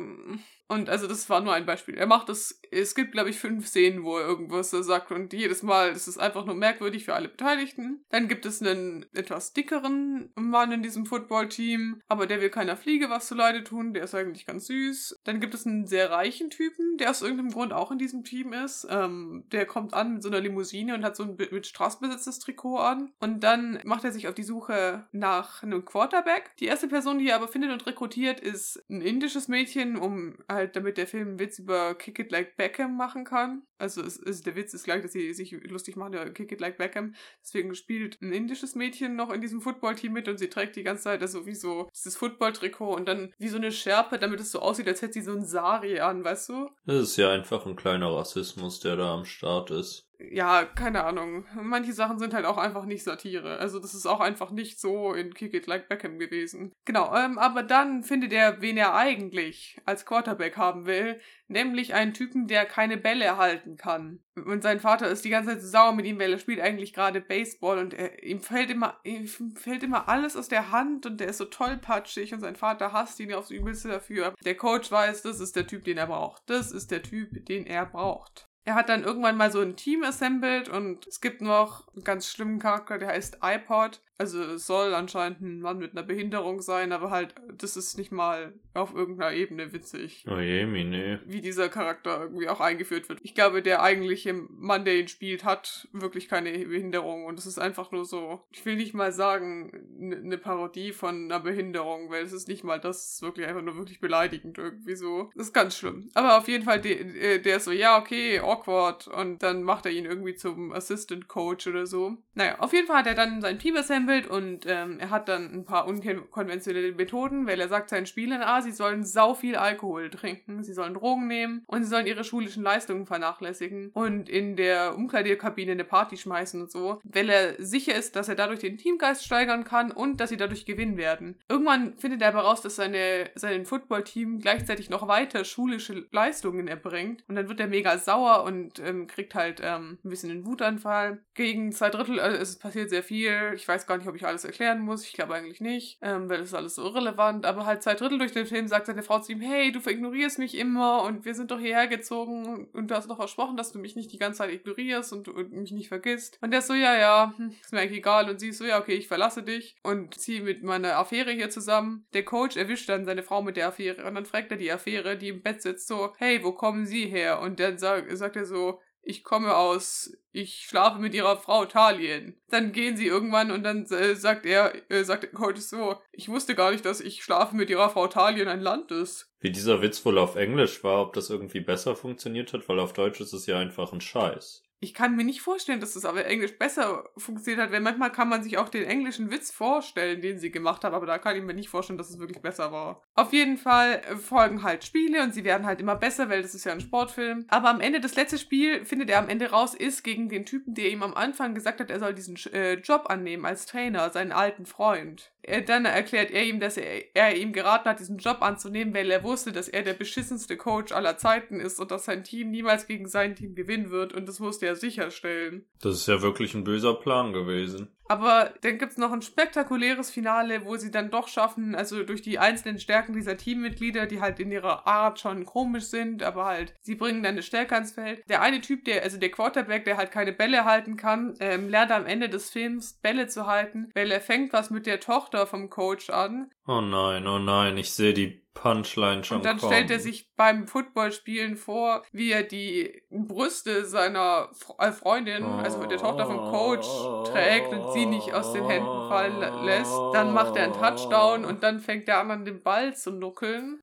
Und 0.73 0.89
also 0.89 1.07
das 1.07 1.29
war 1.29 1.43
nur 1.43 1.53
ein 1.53 1.67
Beispiel. 1.67 1.97
Er 1.97 2.07
macht 2.07 2.31
das, 2.31 2.59
es 2.71 2.95
gibt 2.95 3.13
glaube 3.13 3.29
ich 3.29 3.39
fünf 3.39 3.67
Szenen, 3.67 4.05
wo 4.05 4.17
er 4.17 4.27
irgendwas 4.27 4.71
sagt 4.71 5.13
und 5.13 5.31
jedes 5.35 5.63
Mal, 5.63 5.91
ist 5.91 6.19
einfach 6.19 6.47
nur 6.47 6.55
merkwürdig 6.55 7.05
für 7.05 7.15
alle 7.15 7.29
Beteiligten. 7.29 8.03
Dann 8.09 8.27
gibt 8.27 8.47
es 8.47 8.63
einen 8.63 9.05
etwas 9.13 9.53
dickeren 9.53 10.31
Mann 10.35 10.73
in 10.73 10.83
diesem 10.83 11.05
Football-Team, 11.05 12.01
aber 12.09 12.27
der 12.27 12.41
will 12.41 12.49
keiner 12.49 12.79
Fliege 12.79 13.11
was 13.11 13.27
zu 13.27 13.35
Leide 13.35 13.65
tun, 13.65 13.93
der 13.93 14.05
ist 14.05 14.15
eigentlich 14.15 14.47
ganz 14.47 14.67
süß. 14.67 15.21
Dann 15.25 15.41
gibt 15.41 15.53
es 15.53 15.67
einen 15.67 15.87
sehr 15.87 16.11
reichen 16.11 16.49
Typen, 16.49 16.97
der 16.97 17.11
aus 17.11 17.21
irgendeinem 17.21 17.51
Grund 17.51 17.75
auch 17.75 17.93
in 17.93 17.99
diesem 17.99 18.25
Team 18.25 18.55
ist. 18.55 18.87
Ähm, 18.89 19.45
der 19.53 19.67
kommt 19.67 19.93
an 19.93 20.15
mit 20.15 20.23
so 20.23 20.31
einer 20.31 20.41
Limousine 20.41 20.95
und 20.95 21.05
hat 21.05 21.17
so 21.17 21.25
ein 21.25 21.37
mit 21.37 21.67
Straßenbesitz 21.67 22.25
das 22.25 22.39
Trikot 22.39 22.79
an. 22.79 23.13
Und 23.21 23.45
dann 23.45 23.79
macht 23.85 24.05
er 24.05 24.13
sich 24.13 24.27
auf 24.27 24.35
die 24.35 24.43
Suche 24.43 25.07
nach 25.13 25.63
einem 25.63 25.85
Quarterback. 25.85 26.57
Die 26.61 26.67
erste 26.67 26.89
Person, 26.89 27.19
die 27.19 27.29
er 27.29 27.37
aber 27.37 27.49
findet 27.49 27.73
und 27.73 27.87
rekrutiert, 27.87 28.41
ist 28.41 28.83
ein 28.89 29.03
indisches 29.03 29.49
Mädchen, 29.49 29.99
um 29.99 30.39
halt 30.49 30.62
halt, 30.63 30.77
damit 30.77 30.97
der 30.97 31.07
Film 31.07 31.29
einen 31.29 31.39
Witz 31.39 31.59
über 31.59 31.95
Kick 31.95 32.19
It 32.19 32.31
Like 32.31 32.57
Beckham 32.57 32.97
machen 32.97 33.25
kann. 33.25 33.63
Also 33.79 34.03
es, 34.03 34.19
es, 34.19 34.43
der 34.43 34.55
Witz 34.57 34.75
ist 34.75 34.85
gleich, 34.85 35.03
dass 35.03 35.13
sie 35.13 35.33
sich 35.35 35.53
lustig 35.69 35.97
machen 35.97 36.15
über 36.15 36.31
Kick 36.31 36.53
It 36.53 36.61
Like 36.61 36.79
Beckham. 36.79 37.15
Deswegen 37.43 37.75
spielt 37.75 38.21
ein 38.23 38.33
indisches 38.33 38.75
Mädchen 38.75 39.17
noch 39.17 39.31
in 39.31 39.41
diesem 39.41 39.61
Footballteam 39.61 40.13
mit 40.13 40.29
und 40.29 40.39
sie 40.39 40.49
trägt 40.49 40.77
die 40.77 40.83
ganze 40.83 41.05
Zeit 41.05 41.23
also 41.23 41.47
wie 41.47 41.55
so 41.55 41.89
dieses 41.95 42.17
Football-Trikot 42.17 42.95
und 42.95 43.07
dann 43.07 43.33
wie 43.39 43.49
so 43.49 43.57
eine 43.57 43.73
Schärpe, 43.73 44.19
damit 44.19 44.41
es 44.41 44.53
so 44.53 44.61
aussieht, 44.61 44.89
als 44.89 45.03
hätte 45.03 45.15
sie 45.15 45.23
so 45.23 45.33
ein 45.33 45.45
Sari 45.45 46.01
an, 46.01 46.25
weißt 46.25 46.51
du? 46.51 46.71
Das 46.87 47.03
ist 47.03 47.17
ja 47.17 47.31
einfach 47.31 47.67
ein 47.67 47.77
kleiner 47.77 48.13
Rassismus, 48.13 48.81
der 48.81 48.97
da 48.97 49.15
am 49.15 49.25
Start 49.25 49.71
ist 49.71 50.12
ja, 50.31 50.65
keine 50.65 51.05
Ahnung. 51.05 51.45
Manche 51.61 51.93
Sachen 51.93 52.19
sind 52.19 52.35
halt 52.35 52.45
auch 52.45 52.59
einfach 52.59 52.85
nicht 52.85 53.03
Satire. 53.03 53.59
Also 53.59 53.79
das 53.79 53.95
ist 53.95 54.07
auch 54.07 54.21
einfach 54.21 54.51
nicht 54.51 54.81
so 54.81 55.13
in 55.15 55.35
Kick 55.35 55.55
It 55.55 55.67
Like 55.67 55.89
Beckham 55.89 56.19
gewesen. 56.19 56.73
Genau, 56.85 57.15
ähm, 57.17 57.39
aber 57.39 57.63
dann 57.63 58.03
findet 58.03 58.33
er, 58.33 58.61
wen 58.61 58.77
er 58.77 58.95
eigentlich 58.95 59.81
als 59.85 60.07
Quarterback 60.07 60.57
haben 60.57 60.87
will, 60.87 61.21
nämlich 61.49 61.95
einen 61.95 62.15
Typen, 62.15 62.47
der 62.47 62.65
keine 62.67 62.97
Bälle 62.97 63.37
halten 63.37 63.77
kann. 63.77 64.21
Und 64.35 64.63
sein 64.63 64.81
Vater 64.81 65.09
ist 65.09 65.25
die 65.25 65.31
ganze 65.31 65.51
Zeit 65.51 65.63
sauer 65.63 65.93
mit 65.93 66.07
ihm, 66.07 66.19
weil 66.19 66.33
er 66.33 66.39
spielt 66.39 66.61
eigentlich 66.61 66.93
gerade 66.93 67.21
Baseball 67.21 67.79
und 67.79 67.95
er, 67.95 68.23
ihm 68.23 68.41
fällt 68.41 68.71
immer, 68.71 68.99
ihm 69.05 69.27
fällt 69.27 69.83
immer 69.83 70.09
alles 70.09 70.37
aus 70.37 70.49
der 70.49 70.73
Hand 70.73 71.07
und 71.07 71.21
der 71.21 71.29
ist 71.29 71.39
so 71.39 71.45
tollpatschig 71.45 72.33
und 72.33 72.41
sein 72.41 72.57
Vater 72.57 72.93
hasst 72.93 73.21
ihn 73.21 73.33
aufs 73.35 73.51
Übelste 73.51 73.89
dafür. 73.89 74.35
Der 74.45 74.57
Coach 74.57 74.91
weiß, 74.91 75.23
das 75.23 75.41
ist 75.41 75.57
der 75.57 75.67
Typ, 75.67 75.85
den 75.85 75.99
er 75.99 76.07
braucht. 76.07 76.43
Das 76.47 76.73
ist 76.73 76.91
der 76.91 77.03
Typ, 77.03 77.45
den 77.47 77.67
er 77.67 77.87
braucht. 77.87 78.52
Er 78.65 78.75
hat 78.75 78.89
dann 78.89 79.03
irgendwann 79.03 79.37
mal 79.37 79.51
so 79.51 79.61
ein 79.61 79.77
Team 79.77 80.05
assembled 80.05 80.69
und 80.69 81.07
es 81.07 81.21
gibt 81.21 81.41
noch 81.41 81.89
einen 81.95 82.05
ganz 82.05 82.29
schlimmen 82.29 82.61
Charakter, 82.61 82.99
der 82.99 83.09
heißt 83.09 83.39
iPod. 83.43 84.01
Also 84.19 84.43
es 84.43 84.67
soll 84.67 84.95
anscheinend 84.95 85.41
ein 85.41 85.61
Mann 85.61 85.79
mit 85.79 85.93
einer 85.93 86.03
Behinderung 86.03 86.61
sein, 86.61 86.93
aber 86.93 87.11
halt, 87.11 87.35
das 87.59 87.77
ist 87.77 87.99
nicht 87.99 88.13
mal 88.13 88.53
auf 88.75 88.95
irgendeiner 88.95 89.33
Ebene 89.33 89.73
witzig. 89.73 90.25
Oh 90.31 90.39
je, 90.39 90.67
mine. 90.67 91.21
Wie 91.27 91.41
dieser 91.41 91.69
Charakter 91.69 92.21
irgendwie 92.21 92.49
auch 92.49 92.61
eingeführt 92.61 93.09
wird. 93.09 93.21
Ich 93.23 93.35
glaube, 93.35 93.63
der 93.63 93.83
eigentliche 93.83 94.33
Mann, 94.33 94.85
der 94.85 94.99
ihn 94.99 95.09
spielt, 95.09 95.45
hat 95.45 95.89
wirklich 95.93 96.29
keine 96.29 96.53
Behinderung 96.53 97.25
und 97.27 97.39
es 97.39 97.47
ist 97.47 97.59
einfach 97.59 97.91
nur 97.91 98.05
so, 98.05 98.41
ich 98.51 98.65
will 98.65 98.77
nicht 98.77 98.95
mal 98.95 99.13
sagen, 99.13 99.73
eine 100.01 100.39
Parodie 100.39 100.93
von 100.93 101.25
einer 101.25 101.41
Behinderung, 101.41 102.11
weil 102.11 102.25
es 102.25 102.33
ist 102.33 102.49
nicht 102.49 102.65
mal 102.65 102.81
das, 102.81 103.15
ist 103.15 103.23
wirklich 103.23 103.47
einfach 103.47 103.63
nur 103.63 103.77
wirklich 103.77 104.01
beleidigend 104.01 104.59
irgendwie 104.59 104.95
so. 104.95 105.31
Das 105.35 105.49
ist 105.49 105.53
ganz 105.53 105.77
schlimm. 105.77 106.11
Aber 106.15 106.39
auf 106.39 106.49
jeden 106.49 106.65
Fall, 106.65 106.81
der, 106.81 107.39
der 107.39 107.57
ist 107.57 107.65
so, 107.65 107.73
ja, 107.73 107.99
okay, 107.99 108.39
awkward 108.39 109.09
und 109.09 109.43
dann 109.43 109.63
macht 109.63 109.87
er 109.87 109.93
ihn 109.93 110.05
irgendwie 110.05 110.35
zum 110.35 110.73
Assistant 110.73 111.29
Coach 111.29 111.67
oder 111.67 111.87
so. 111.87 112.17
Naja, 112.35 112.59
auf 112.59 112.73
jeden 112.73 112.87
Fall 112.87 112.99
hat 112.99 113.07
er 113.07 113.15
dann 113.15 113.41
sein 113.41 113.59
Team 113.59 113.77
versammelt 114.03 114.27
und 114.27 114.67
ähm, 114.67 114.99
er 114.99 115.11
hat 115.11 115.29
dann 115.29 115.53
ein 115.53 115.65
paar 115.65 115.87
unkonventionelle 115.87 116.93
Methoden, 116.93 117.47
weil 117.47 117.61
er 117.61 117.69
sagt 117.69 117.91
seinen 117.91 118.07
Spielern, 118.07 118.43
ah, 118.43 118.63
sie 118.63 118.73
sollen 118.73 119.05
sau 119.05 119.35
viel 119.35 119.57
Alkohol 119.57 120.11
trinken, 120.11 120.63
sie 120.63 120.73
sollen 120.73 120.95
Drogen 120.95 121.27
nehmen 121.27 121.65
und 121.67 121.85
sie 121.85 121.91
sollen 121.91 122.07
ihre 122.07 122.25
schulischen 122.25 122.63
Leistungen 122.63 123.07
vernachlässigen 123.07 123.91
und 123.95 124.29
in 124.29 124.57
der 124.57 124.95
Umkleidekabine 124.97 125.73
eine 125.73 125.85
Party 125.85 126.17
schmeißen 126.17 126.61
und 126.61 126.71
so, 126.71 127.01
weil 127.05 127.29
er 127.29 127.63
sicher 127.63 127.95
ist, 127.95 128.17
dass 128.17 128.29
er 128.29 128.35
dadurch 128.35 128.61
den 128.61 128.79
Teamgeist 128.79 129.25
steigern 129.25 129.65
kann 129.65 129.91
und 129.91 130.21
dass 130.21 130.31
sie 130.31 130.37
dadurch 130.37 130.67
gewinnen 130.67 130.97
werden. 130.97 131.39
Irgendwann 131.49 131.97
findet 131.99 132.23
er 132.23 132.29
aber 132.29 132.41
raus, 132.41 132.63
dass 132.63 132.77
seine, 132.77 133.31
sein 133.35 133.65
Footballteam 133.67 134.41
gleichzeitig 134.41 134.91
noch 134.91 135.09
weiter 135.09 135.45
schulische 135.45 136.07
Leistungen 136.11 136.69
erbringt 136.69 137.25
und 137.29 137.37
dann 137.37 137.49
wird 137.49 137.61
er 137.61 137.67
mega 137.67 137.99
sauer 137.99 138.45
und 138.45 138.79
ähm, 138.81 139.07
kriegt 139.07 139.35
halt 139.35 139.61
ähm, 139.63 139.99
ein 140.05 140.11
bisschen 140.11 140.31
einen 140.31 140.47
Wutanfall. 140.47 141.19
Gegen 141.35 141.73
zwei 141.73 141.91
Drittel, 141.91 142.21
also 142.21 142.39
es 142.39 142.59
passiert 142.59 142.91
sehr 142.91 143.03
viel, 143.03 143.53
ich 143.55 143.67
weiß 143.67 143.87
gar 143.87 143.92
nicht, 143.97 144.03
nicht, 144.03 144.11
ob 144.11 144.17
ich 144.17 144.27
alles 144.27 144.45
erklären 144.45 144.81
muss. 144.81 145.05
Ich 145.05 145.13
glaube 145.13 145.35
eigentlich 145.35 145.61
nicht, 145.61 145.99
ähm, 146.03 146.29
weil 146.29 146.39
das 146.39 146.49
ist 146.49 146.55
alles 146.55 146.75
so 146.75 146.83
irrelevant. 146.83 147.47
Aber 147.47 147.67
halt 147.67 147.83
zwei 147.83 147.95
Drittel 147.95 148.19
durch 148.19 148.33
den 148.33 148.47
Film 148.47 148.69
sagt 148.69 148.87
seine 148.87 149.03
Frau 149.03 149.21
zu 149.21 149.33
ihm, 149.33 149.41
hey, 149.41 149.73
du 149.73 149.79
ignorierst 149.79 150.39
mich 150.39 150.57
immer 150.57 151.03
und 151.05 151.25
wir 151.25 151.35
sind 151.35 151.51
doch 151.51 151.59
hierher 151.59 151.87
gezogen 151.89 152.69
und 152.73 152.91
du 152.91 152.95
hast 152.95 153.09
doch 153.09 153.17
versprochen, 153.17 153.57
dass 153.57 153.73
du 153.73 153.79
mich 153.79 153.97
nicht 153.97 154.13
die 154.13 154.19
ganze 154.19 154.39
Zeit 154.39 154.53
ignorierst 154.53 155.13
und, 155.13 155.29
und 155.29 155.53
mich 155.53 155.73
nicht 155.73 155.89
vergisst. 155.89 156.39
Und 156.41 156.51
der 156.51 156.61
ist 156.61 156.69
so, 156.69 156.75
ja, 156.75 156.97
ja, 156.97 157.35
hm, 157.37 157.55
ist 157.61 157.73
mir 157.73 157.81
eigentlich 157.81 157.99
egal. 157.99 158.29
Und 158.29 158.41
sie 158.41 158.49
ist 158.49 158.59
so, 158.59 158.65
ja, 158.65 158.79
okay, 158.81 158.95
ich 158.95 159.09
verlasse 159.09 159.43
dich 159.43 159.77
und 159.83 160.15
ziehe 160.15 160.43
mit 160.43 160.63
meiner 160.63 160.97
Affäre 160.97 161.33
hier 161.33 161.51
zusammen. 161.51 162.07
Der 162.13 162.25
Coach 162.25 162.57
erwischt 162.57 162.89
dann 162.89 163.05
seine 163.05 163.23
Frau 163.23 163.43
mit 163.43 163.57
der 163.57 163.69
Affäre 163.69 164.05
und 164.05 164.15
dann 164.15 164.27
fragt 164.27 164.51
er 164.51 164.57
die 164.57 164.73
Affäre, 164.73 165.17
die 165.17 165.29
im 165.29 165.43
Bett 165.43 165.63
sitzt, 165.63 165.89
so, 165.89 166.13
hey, 166.19 166.43
wo 166.43 166.53
kommen 166.53 166.87
Sie 166.87 167.07
her? 167.07 167.41
Und 167.41 167.61
dann 167.61 167.79
sagt, 167.79 168.17
sagt 168.17 168.37
er 168.37 168.47
so, 168.47 168.81
ich 169.03 169.25
komme 169.25 169.55
aus, 169.57 170.17
ich 170.31 170.67
schlafe 170.69 171.01
mit 171.01 171.15
ihrer 171.15 171.37
Frau 171.37 171.65
Talien. 171.65 172.41
Dann 172.49 172.73
gehen 172.73 172.97
sie 172.97 173.07
irgendwann 173.07 173.51
und 173.51 173.65
dann 173.65 173.85
äh, 173.87 174.15
sagt 174.15 174.47
er, 174.47 174.73
äh, 174.91 175.05
sagt 175.05 175.33
Coach 175.35 175.61
so, 175.61 175.97
ich 176.13 176.29
wusste 176.29 176.55
gar 176.55 176.71
nicht, 176.71 176.85
dass 176.85 177.01
ich 177.01 177.23
schlafe 177.23 177.57
mit 177.57 177.69
ihrer 177.69 177.91
Frau 177.91 178.07
Talien 178.07 178.49
ein 178.49 178.61
Land 178.61 178.91
ist. 178.91 179.31
Wie 179.41 179.51
dieser 179.51 179.83
Witz 179.83 180.05
wohl 180.05 180.19
auf 180.19 180.37
Englisch 180.37 180.85
war, 180.85 181.03
ob 181.03 181.13
das 181.15 181.31
irgendwie 181.31 181.61
besser 181.61 181.97
funktioniert 181.97 182.53
hat, 182.53 182.69
weil 182.69 182.79
auf 182.79 182.93
Deutsch 182.93 183.21
ist 183.21 183.33
es 183.33 183.47
ja 183.47 183.59
einfach 183.59 183.93
ein 183.93 184.01
Scheiß. 184.01 184.63
Ich 184.83 184.95
kann 184.95 185.15
mir 185.15 185.23
nicht 185.23 185.43
vorstellen, 185.43 185.79
dass 185.79 185.95
das 185.95 186.05
aber 186.05 186.27
Englisch 186.27 186.59
besser 186.59 187.09
funktioniert 187.17 187.63
hat, 187.63 187.71
weil 187.73 187.81
manchmal 187.81 188.11
kann 188.11 188.29
man 188.29 188.43
sich 188.43 188.59
auch 188.59 188.69
den 188.69 188.83
englischen 188.83 189.31
Witz 189.31 189.53
vorstellen, 189.53 190.21
den 190.21 190.41
sie 190.41 190.51
gemacht 190.51 190.83
haben, 190.83 190.93
aber 190.93 191.07
da 191.07 191.19
kann 191.19 191.37
ich 191.37 191.45
mir 191.45 191.55
nicht 191.55 191.69
vorstellen, 191.69 191.99
dass 191.99 192.11
es 192.11 192.19
wirklich 192.19 192.43
besser 192.43 192.73
war. 192.73 193.01
Auf 193.15 193.33
jeden 193.33 193.59
Fall 193.59 194.03
äh, 194.11 194.17
folgen 194.17 194.65
halt 194.65 194.83
Spiele 194.83 195.23
und 195.23 195.35
sie 195.35 195.45
werden 195.45 195.67
halt 195.67 195.81
immer 195.81 195.95
besser, 195.95 196.29
weil 196.29 196.43
das 196.43 196.57
ist 196.57 196.65
ja 196.65 196.73
ein 196.73 196.81
Sportfilm. 196.81 197.45
Aber 197.47 197.71
am 197.71 197.81
Ende, 197.81 198.01
das 198.01 198.17
letzte 198.17 198.39
Spiel, 198.39 198.85
findet 198.85 199.09
er 199.09 199.21
am 199.21 199.29
Ende 199.29 199.51
raus, 199.51 199.77
ist 199.77 200.03
gegen 200.03 200.29
den 200.29 200.45
Typen, 200.45 200.75
der 200.75 200.91
ihm 200.91 201.05
am 201.05 201.15
Anfang 201.15 201.55
gesagt 201.55 201.79
hat, 201.79 201.89
er 201.89 202.01
soll 202.01 202.13
diesen 202.13 202.37
äh, 202.53 202.75
Job 202.75 203.05
annehmen 203.09 203.47
als 203.47 203.67
Trainer, 203.67 204.11
seinen 204.11 204.33
alten 204.33 204.67
Freund. 204.67 205.31
Er, 205.43 205.61
dann 205.61 205.85
erklärt 205.85 206.31
er 206.31 206.45
ihm, 206.45 206.61
dass 206.61 206.77
er, 206.77 207.15
er 207.15 207.37
ihm 207.37 207.53
geraten 207.53 207.89
hat, 207.89 208.01
diesen 208.01 208.19
Job 208.19 208.43
anzunehmen, 208.43 208.95
weil 208.95 209.11
er 209.11 209.25
wusste, 209.25 209.53
dass 209.53 209.69
er 209.69 209.83
der 209.83 209.95
beschissenste 209.95 210.57
Coach 210.57 210.93
aller 210.93 211.19
Zeiten 211.19 211.61
ist 211.61 211.81
und 211.81 211.91
dass 211.91 212.05
sein 212.05 212.23
Team 212.25 212.51
niemals 212.51 212.87
gegen 212.87 213.09
sein 213.09 213.35
Team 213.35 213.55
gewinnen 213.55 213.91
wird 213.91 214.13
und 214.13 214.29
das 214.29 214.41
wusste 214.41 214.67
er 214.67 214.72
sicherstellen. 214.77 215.67
Das 215.81 215.95
ist 215.95 216.09
ja 216.09 216.23
wirklich 216.23 216.55
ein 216.55 216.65
böser 216.65 216.95
Plan 216.95 217.33
gewesen. 217.33 217.89
Aber 218.13 218.53
dann 218.61 218.77
gibt 218.77 218.93
es 218.93 218.99
noch 218.99 219.11
ein 219.11 219.23
spektakuläres 219.23 220.11
Finale, 220.11 220.67
wo 220.67 220.77
sie 220.77 220.91
dann 220.91 221.11
doch 221.11 221.29
schaffen, 221.29 221.75
also 221.75 222.03
durch 222.03 222.21
die 222.21 222.39
einzelnen 222.39 222.79
Stärken 222.79 223.15
dieser 223.15 223.39
Teammitglieder, 223.39 224.05
die 224.05 224.21
halt 224.21 224.39
in 224.39 224.53
ihrer 224.53 224.87
Art 224.87 225.19
schon 225.19 225.47
komisch 225.47 225.85
sind, 225.85 226.23
aber 226.23 226.45
halt, 226.45 226.75
sie 226.83 226.95
bringen 226.95 227.23
dann 227.23 227.33
eine 227.33 227.43
Stärke 227.43 227.75
ans 227.75 227.93
Feld. 227.93 228.23
Der 228.29 228.43
eine 228.43 228.61
Typ, 228.61 228.85
der, 228.85 229.03
also 229.03 229.19
der 229.19 229.31
Quarterback, 229.31 229.87
der 229.87 229.97
halt 229.97 230.11
keine 230.11 230.33
Bälle 230.33 230.67
halten 230.67 230.99
kann, 230.99 231.37
ähm, 231.41 231.71
lernt 231.71 231.91
am 231.91 232.05
Ende 232.05 232.29
des 232.29 232.51
Films 232.51 232.99
Bälle 233.01 233.29
zu 233.29 233.47
halten, 233.47 233.91
weil 233.95 234.11
er 234.11 234.21
fängt 234.21 234.53
was 234.53 234.69
mit 234.69 234.85
der 234.85 235.01
Tochter 235.01 235.47
vom 235.47 235.71
Coach 235.71 236.11
an. 236.11 236.51
Oh 236.67 236.83
nein, 236.83 237.27
oh 237.27 237.39
nein, 237.39 237.79
ich 237.79 237.93
sehe 237.93 238.13
die 238.13 238.42
Punchline 238.55 239.25
schon 239.25 239.39
Und 239.39 239.45
dann 239.45 239.59
kommen. 239.59 239.73
stellt 239.73 239.91
er 239.91 239.99
sich 239.99 240.31
beim 240.37 240.67
Footballspielen 240.67 241.57
vor, 241.57 242.03
wie 242.13 242.31
er 242.31 242.43
die 242.43 243.03
Brüste 243.11 243.85
seiner 243.87 244.51
äh, 244.79 244.93
Freundin, 244.93 245.45
also 245.45 245.85
der 245.87 245.99
Tochter 245.99 246.27
vom 246.27 246.39
Coach, 246.39 246.87
trägt 247.31 247.73
und 247.73 247.93
sie 247.93 248.07
nicht 248.07 248.33
aus 248.35 248.53
den 248.53 248.67
Händen 248.67 249.09
fallen 249.09 249.41
lässt. 249.65 249.93
Dann 250.13 250.33
macht 250.33 250.57
er 250.57 250.65
einen 250.65 250.75
Touchdown 250.75 251.45
und 251.45 251.63
dann 251.63 251.81
fängt 251.81 252.09
der 252.09 252.19
an, 252.19 252.45
den 252.45 252.63
Ball 252.63 252.95
zu 252.95 253.11
nuckeln. 253.11 253.81